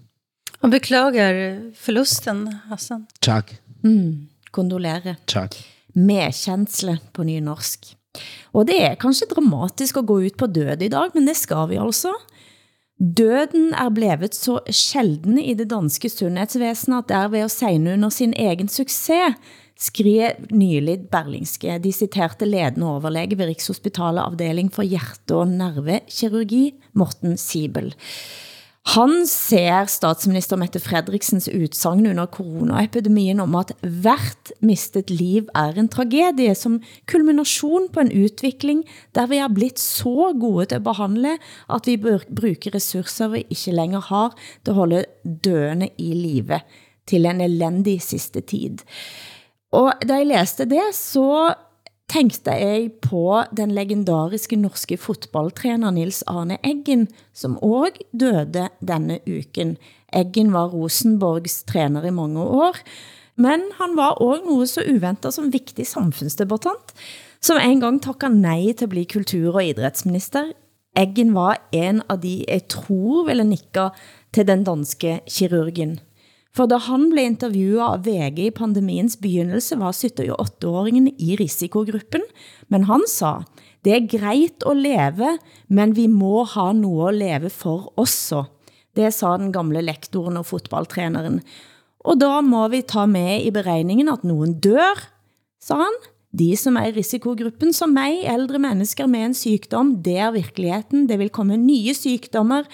Og 0.60 0.70
beklager 0.70 1.56
forlusten, 1.74 2.48
Hassan. 2.68 3.06
Tak. 3.22 3.54
Mm, 3.82 4.28
kondolere. 4.52 5.14
Tak. 5.26 5.56
Medkjensle 5.94 6.98
på 7.12 7.22
nynorsk. 7.22 7.94
Og 8.52 8.66
det 8.68 8.82
er 8.82 8.94
kanskje 8.94 9.26
dramatisk 9.30 9.96
at 9.96 10.06
gå 10.06 10.20
ut 10.20 10.36
på 10.38 10.46
død 10.46 10.82
i 10.82 10.88
dag, 10.88 11.08
men 11.14 11.26
det 11.26 11.36
skal 11.36 11.68
vi 11.68 11.80
altså. 11.80 12.12
Døden 13.02 13.72
er 13.74 13.88
blevet 13.90 14.34
så 14.36 14.60
sjelden 14.70 15.38
i 15.42 15.56
det 15.58 15.66
danske 15.72 16.06
sundhedsvæsen, 16.06 16.94
at 16.94 17.08
der 17.10 17.26
ved 17.32 17.40
at 17.42 17.50
segne 17.50 17.96
under 17.96 18.08
sin 18.14 18.34
egen 18.38 18.68
succes, 18.70 19.34
skrev 19.74 20.36
nylig 20.54 21.00
Berlingske. 21.10 21.80
De 21.82 21.92
citerte 21.92 22.46
ledende 22.46 22.86
overlæge 22.86 23.38
ved 23.38 23.50
Rikshospitalet 23.50 24.22
afdeling 24.22 24.70
for 24.70 24.86
hjerte- 24.86 25.34
og 25.34 25.48
nervekirurgi, 25.48 26.74
Morten 26.94 27.34
Sibel. 27.36 27.90
Han 28.90 29.22
ser 29.30 29.86
statsminister 29.86 30.58
Mette 30.58 30.80
Fredriksens 30.82 31.46
utsagn 31.48 32.02
under 32.10 32.26
coronaepidemien 32.26 33.38
om 33.40 33.54
at 33.60 33.70
hvert 33.80 34.50
mistet 34.58 35.12
liv 35.14 35.46
er 35.54 35.78
en 35.78 35.88
tragedie 35.92 36.54
som 36.58 36.80
kulmination 37.06 37.86
på 37.94 38.02
en 38.02 38.10
utvikling, 38.10 38.82
der 39.14 39.30
vi 39.30 39.38
er 39.38 39.54
blitt 39.54 39.78
så 39.78 40.32
gode 40.34 40.66
til 40.66 40.80
at 40.80 40.86
behandle, 40.88 41.36
at 41.70 41.86
vi 41.86 41.96
bruger 42.02 42.74
ressourcer 42.74 43.30
vi 43.36 43.46
ikke 43.54 43.76
længere 43.78 44.08
har 44.10 44.34
til 44.64 44.74
at 44.74 44.80
holde 44.80 45.04
døende 45.46 45.92
i 46.02 46.10
live 46.18 46.60
til 47.06 47.30
en 47.30 47.40
elendig 47.40 48.00
sidste 48.02 48.42
tid. 48.42 48.82
Og 49.72 49.94
da 50.02 50.18
jeg 50.18 50.32
læste 50.34 50.66
det, 50.66 50.90
så 50.92 51.54
tænkte 52.12 52.52
jeg 52.52 52.90
på 53.02 53.42
den 53.56 53.70
legendariske 53.72 54.56
norske 54.56 54.96
fotballtræner 55.00 55.90
Nils 55.90 56.22
Arne 56.28 56.58
Eggen, 56.64 57.08
som 57.32 57.56
også 57.56 58.04
døde 58.12 58.68
denne 58.88 59.18
uken. 59.24 59.76
Eggen 60.12 60.52
var 60.52 60.68
Rosenborgs 60.68 61.62
træner 61.64 62.04
i 62.04 62.12
mange 62.12 62.40
år, 62.40 62.76
men 63.36 63.64
han 63.80 63.96
var 63.96 64.10
også 64.10 64.44
noget 64.44 64.68
så 64.68 64.84
uventet 64.92 65.34
som 65.34 65.52
vigtig 65.52 65.86
samfundsdebattant, 65.86 66.92
som 67.40 67.56
en 67.62 67.80
gang 67.80 68.02
takkede 68.02 68.40
nej 68.40 68.72
til 68.76 68.84
at 68.84 68.92
blive 68.92 69.08
kultur- 69.08 69.54
og 69.54 69.64
idrætsminister. 69.64 70.52
Eggen 70.96 71.34
var 71.34 71.68
en 71.72 72.02
av 72.08 72.20
de, 72.20 72.44
jeg 72.48 72.68
tror 72.68 73.24
ville 73.24 73.44
nikke 73.44 73.88
til 74.34 74.48
den 74.48 74.64
danske 74.64 75.20
kirurgen. 75.28 76.00
For 76.52 76.68
da 76.68 76.76
han 76.84 77.06
blev 77.08 77.30
intervjuet 77.30 77.80
av 77.80 78.02
VG 78.04 78.46
i 78.46 78.54
pandemiens 78.54 79.16
begyndelse, 79.16 79.78
var 79.80 79.96
78-åringen 79.96 81.08
i 81.16 81.36
risikogruppen, 81.40 82.24
men 82.68 82.84
han 82.90 83.06
sa, 83.08 83.38
det 83.82 83.94
er 83.96 84.10
grejt 84.12 84.66
at 84.68 84.76
leve, 84.76 85.36
men 85.72 85.94
vi 85.96 86.06
må 86.12 86.44
ha 86.52 86.70
noget 86.76 87.14
at 87.14 87.20
leve 87.22 87.50
for 87.50 87.88
også. 87.96 88.44
Det 88.92 89.08
sa 89.16 89.38
den 89.40 89.52
gamle 89.54 89.80
lektoren 89.80 90.36
og 90.36 90.46
fodboldtræneren. 90.50 91.40
Og 92.04 92.18
da 92.20 92.40
må 92.44 92.66
vi 92.68 92.82
ta 92.84 93.06
med 93.08 93.46
i 93.46 93.50
beregningen 93.54 94.10
at 94.12 94.24
nogen 94.26 94.58
dør, 94.60 95.00
sa 95.62 95.80
han. 95.80 96.02
De 96.32 96.54
som 96.56 96.78
er 96.80 96.88
i 96.88 96.96
risikogruppen, 96.96 97.74
som 97.76 97.92
mig, 97.92 98.22
ældre 98.24 98.58
mennesker 98.60 99.08
med 99.08 99.26
en 99.26 99.34
sygdom, 99.36 99.98
det 100.04 100.16
er 100.16 100.32
virkeligheden. 100.32 101.08
Det 101.08 101.18
vil 101.20 101.32
komme 101.32 101.58
nye 101.60 101.92
sygdommer, 101.94 102.64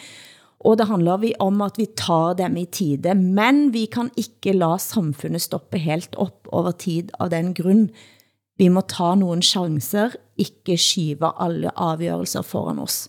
og 0.59 0.79
det 0.79 0.89
handler 0.89 1.21
vi 1.23 1.33
om 1.39 1.61
at 1.63 1.79
vi 1.79 1.87
tar 1.97 2.35
dem 2.39 2.57
i 2.59 2.67
tide, 2.67 3.15
men 3.15 3.69
vi 3.75 3.87
kan 3.87 4.11
ikke 4.19 4.57
la 4.57 4.75
samfundet 4.83 5.45
stoppe 5.45 5.79
helt 5.79 6.17
op 6.19 6.49
over 6.51 6.75
tid 6.75 7.13
av 7.21 7.31
den 7.31 7.53
grund. 7.55 7.93
Vi 8.59 8.67
må 8.69 8.83
ta 8.91 9.13
nogle 9.15 9.43
chancer, 9.43 10.17
ikke 10.39 10.75
skyve 10.79 11.31
alle 11.39 11.71
afgørelser 11.79 12.43
foran 12.43 12.83
oss. 12.83 13.07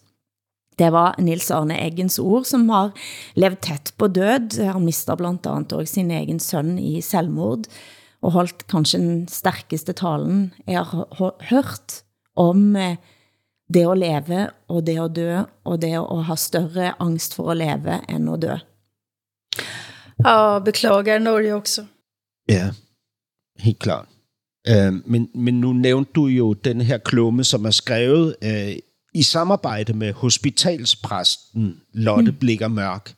Det 0.80 0.91
var 0.95 1.18
Nils 1.20 1.50
Arne 1.52 1.76
Eggens 1.76 2.20
ord, 2.22 2.45
som 2.47 2.70
har 2.72 2.93
levt 3.36 3.66
tæt 3.66 3.93
på 4.00 4.08
død. 4.08 4.62
Han 4.62 4.86
mistet 4.86 5.18
blandt 5.20 5.50
andet 5.50 5.74
også 5.74 5.97
sin 5.97 6.12
egen 6.12 6.39
søn 6.39 6.78
i 6.80 7.02
selvmord, 7.04 7.68
og 8.22 8.36
holdt 8.38 8.68
kanskje 8.72 9.02
den 9.02 9.28
stærkeste 9.32 9.95
talen 9.97 10.52
jeg 10.68 10.86
har 10.86 11.34
hørt 11.50 12.04
om 12.39 12.76
eh, 12.76 13.00
det 13.74 13.91
at 13.91 13.97
leve 13.97 14.49
og 14.67 14.88
det 14.88 14.99
at 14.99 15.15
dø, 15.15 15.38
og 15.63 15.82
det 15.82 15.93
at 15.93 16.24
ha 16.24 16.36
større 16.36 16.93
angst 17.01 17.36
for 17.36 17.51
at 17.51 17.57
leve 17.57 17.99
end 18.09 18.30
at 18.34 18.41
dø. 18.41 18.55
Ja, 20.26 20.59
beklager 20.59 21.20
Norge 21.20 21.55
også. 21.55 21.86
Ja, 22.49 22.72
helt 23.59 23.80
klart. 23.80 24.05
Uh, 24.70 24.93
men, 25.05 25.30
men 25.36 25.61
nu 25.61 25.74
nævnte 25.74 26.11
du 26.15 26.26
jo 26.26 26.53
den 26.53 26.82
her 26.82 26.97
klumme, 26.97 27.43
som 27.43 27.65
er 27.65 27.72
skrevet 27.72 28.36
uh, 28.45 28.76
i 29.13 29.24
samarbejde 29.24 29.93
med 29.93 30.13
hospitalspræsten 30.13 31.82
Lotte 31.93 32.32
mm. 32.32 32.38
Blikker 32.38 32.67
Mørk. 32.67 33.13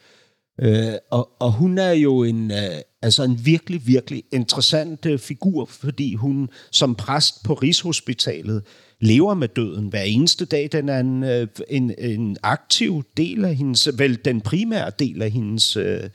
Uh, 0.63 0.93
og, 1.11 1.29
og 1.39 1.51
hun 1.51 1.77
er 1.77 1.91
jo 1.91 2.23
en, 2.23 2.51
uh, 2.51 2.79
altså 3.01 3.23
en 3.23 3.45
virkelig, 3.45 3.87
virkelig 3.87 4.23
interessant 4.31 5.05
uh, 5.05 5.19
figur, 5.19 5.65
fordi 5.65 6.15
hun 6.15 6.49
som 6.71 6.95
præst 6.95 7.43
på 7.43 7.53
Rigshospitalet 7.53 8.63
lever 9.01 9.33
med 9.33 9.47
døden 9.47 9.87
hver 9.87 10.01
eneste 10.01 10.45
dag. 10.45 10.69
Den 10.71 10.89
er 10.89 10.99
en, 10.99 11.23
øh, 11.23 11.47
en, 11.69 11.93
en 11.97 12.37
aktiv 12.43 13.03
del 13.17 13.45
af 13.45 13.55
hendes, 13.55 13.89
vel 13.97 14.19
den 14.25 14.41
primære 14.41 14.91
del 14.99 15.21
af 15.21 15.31
hendes 15.31 15.77
øh, 15.77 16.09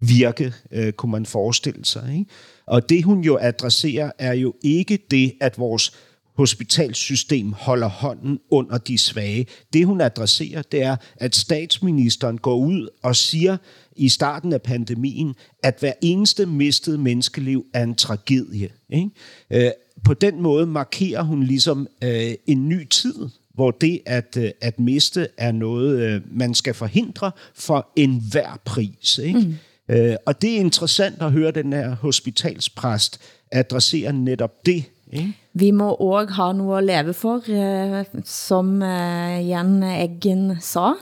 virke, 0.00 0.52
øh, 0.72 0.92
kunne 0.92 1.12
man 1.12 1.26
forestille 1.26 1.84
sig. 1.84 2.12
Ikke? 2.12 2.30
Og 2.66 2.88
det 2.88 3.04
hun 3.04 3.20
jo 3.20 3.38
adresserer, 3.40 4.10
er 4.18 4.32
jo 4.32 4.54
ikke 4.62 4.98
det, 5.10 5.32
at 5.40 5.58
vores 5.58 5.92
hospitalsystem 6.36 7.52
holder 7.52 7.88
hånden 7.88 8.38
under 8.50 8.78
de 8.78 8.98
svage. 8.98 9.46
Det 9.72 9.86
hun 9.86 10.00
adresserer, 10.00 10.62
det 10.62 10.82
er, 10.82 10.96
at 11.16 11.36
statsministeren 11.36 12.38
går 12.38 12.56
ud 12.56 12.88
og 13.02 13.16
siger 13.16 13.56
i 13.96 14.08
starten 14.08 14.52
af 14.52 14.62
pandemien, 14.62 15.34
at 15.62 15.76
hver 15.80 15.92
eneste 16.02 16.46
mistede 16.46 16.98
menneskeliv 16.98 17.66
er 17.74 17.82
en 17.82 17.94
tragedie. 17.94 18.68
Ikke? 18.90 19.10
Øh, 19.50 19.70
Øh, 20.00 20.04
på 20.04 20.14
den 20.14 20.42
måde 20.42 20.66
markerer 20.66 21.22
hun 21.22 21.42
ligesom 21.42 21.86
øh, 22.04 22.32
en 22.46 22.68
ny 22.68 22.88
tid, 22.88 23.14
hvor 23.54 23.70
det 23.70 24.00
at, 24.06 24.36
øh, 24.40 24.50
at 24.60 24.80
miste 24.80 25.28
er 25.36 25.52
noget, 25.52 25.98
øh, 26.00 26.20
man 26.30 26.54
skal 26.54 26.74
forhindre 26.74 27.30
for 27.54 27.88
enhver 27.96 28.60
pris. 28.64 29.18
Ikke? 29.18 29.38
Mm. 29.38 29.54
Øh, 29.94 30.16
og 30.26 30.42
det 30.42 30.56
er 30.56 30.60
interessant 30.60 31.22
at 31.22 31.32
høre 31.32 31.50
den 31.50 31.72
her 31.72 31.94
hospitalspræst 31.94 33.20
adressere 33.52 34.12
netop 34.12 34.66
det. 34.66 34.84
Ikke? 35.12 35.32
Vi 35.54 35.70
må 35.70 35.94
også 35.94 36.34
ha 36.34 36.52
noget 36.52 36.78
at 36.78 36.84
leve 36.84 37.14
for, 37.14 37.42
eh, 37.48 38.04
som 38.24 38.82
eh, 38.82 39.48
Jan 39.48 39.82
Eggen 39.82 40.56
sa. 40.60 40.92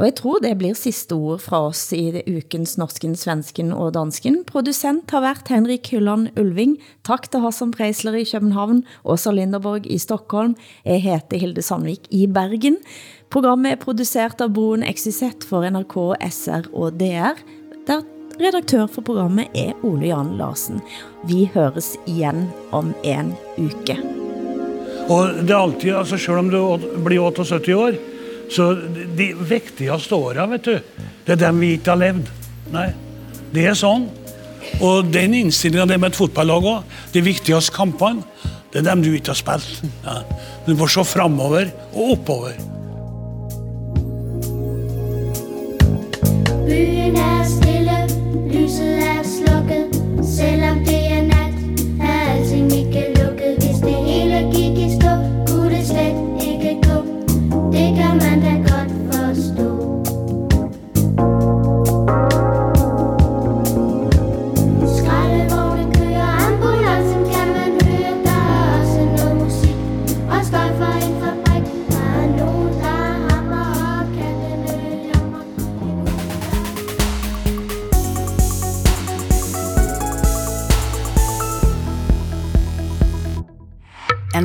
Og 0.00 0.06
jeg 0.06 0.14
tror 0.16 0.38
det 0.40 0.54
blir 0.56 0.76
sidste 0.78 1.12
ord 1.12 1.42
fra 1.44 1.58
oss 1.66 1.82
i 1.92 2.06
det 2.14 2.22
ukens 2.24 2.78
norsken, 2.80 3.12
svensken 3.20 3.68
og 3.76 3.90
dansken. 3.92 4.38
Producent 4.48 5.12
har 5.12 5.20
været 5.20 5.50
Henrik 5.52 5.90
Hylland 5.92 6.30
Ulving. 6.40 6.78
Tak 7.04 7.26
til 7.28 7.42
Hassan 7.44 7.74
Preisler 7.74 8.16
i 8.16 8.24
København, 8.24 8.80
Åsa 9.04 9.34
Linderborg 9.36 9.84
i 9.84 9.98
Stockholm. 10.00 10.54
Jeg 10.88 11.02
heter 11.04 11.36
Hilde 11.42 11.60
Sandvik 11.60 12.08
i 12.08 12.24
Bergen. 12.26 12.78
Programmet 13.28 13.74
er 13.74 13.82
produceret 13.82 14.40
av 14.40 14.54
Broen 14.56 14.86
XYZ 14.88 15.44
for 15.50 15.68
NRK, 15.68 15.98
SR 16.32 16.70
og 16.72 16.96
DR, 16.96 17.36
der 17.84 18.00
redaktør 18.40 18.86
for 18.88 19.04
programmet 19.04 19.52
er 19.52 19.76
Ole 19.84 20.08
Jan 20.08 20.32
Larsen. 20.40 20.80
Vi 21.28 21.44
høres 21.52 21.98
igen 22.08 22.46
om 22.72 22.94
en 23.04 23.34
uke. 23.60 23.98
Og 25.12 25.42
det 25.44 25.52
er 25.52 25.60
alltid, 25.60 25.92
altså 25.92 26.16
selv 26.16 26.40
om 26.40 26.48
du 26.48 26.62
blir 27.04 27.20
78 27.20 27.76
år, 27.76 28.00
så 28.50 28.72
de 29.16 29.30
viktigste 29.34 30.16
åra, 30.16 30.46
vet 30.50 30.66
du, 30.66 31.04
det 31.26 31.36
er 31.36 31.44
dem 31.44 31.60
vi 31.62 31.74
ikke 31.76 31.94
har 31.94 32.00
levd. 32.00 32.30
Nei, 32.74 32.88
det 33.54 33.68
er 33.70 33.78
sånn. 33.78 34.08
Og 34.84 35.08
den 35.12 35.34
innstillinga 35.38 35.86
det 35.88 35.98
med 36.00 36.12
et 36.12 36.18
fotballag 36.18 36.66
òg, 36.66 36.98
de 37.14 37.22
viktigste 37.24 37.74
kampene, 37.74 38.26
det 38.70 38.82
er 38.82 38.90
dem 38.90 39.02
du 39.02 39.10
ikke 39.12 39.32
har 39.32 39.38
spilt. 39.38 39.80
Ja. 40.04 40.20
Du 40.66 40.74
får 40.78 40.94
se 40.94 41.06
framover 41.12 41.70
og 41.92 42.12
oppover. 42.16 42.58
Byen 46.66 47.18
er 47.18 47.42
stille, 47.48 47.99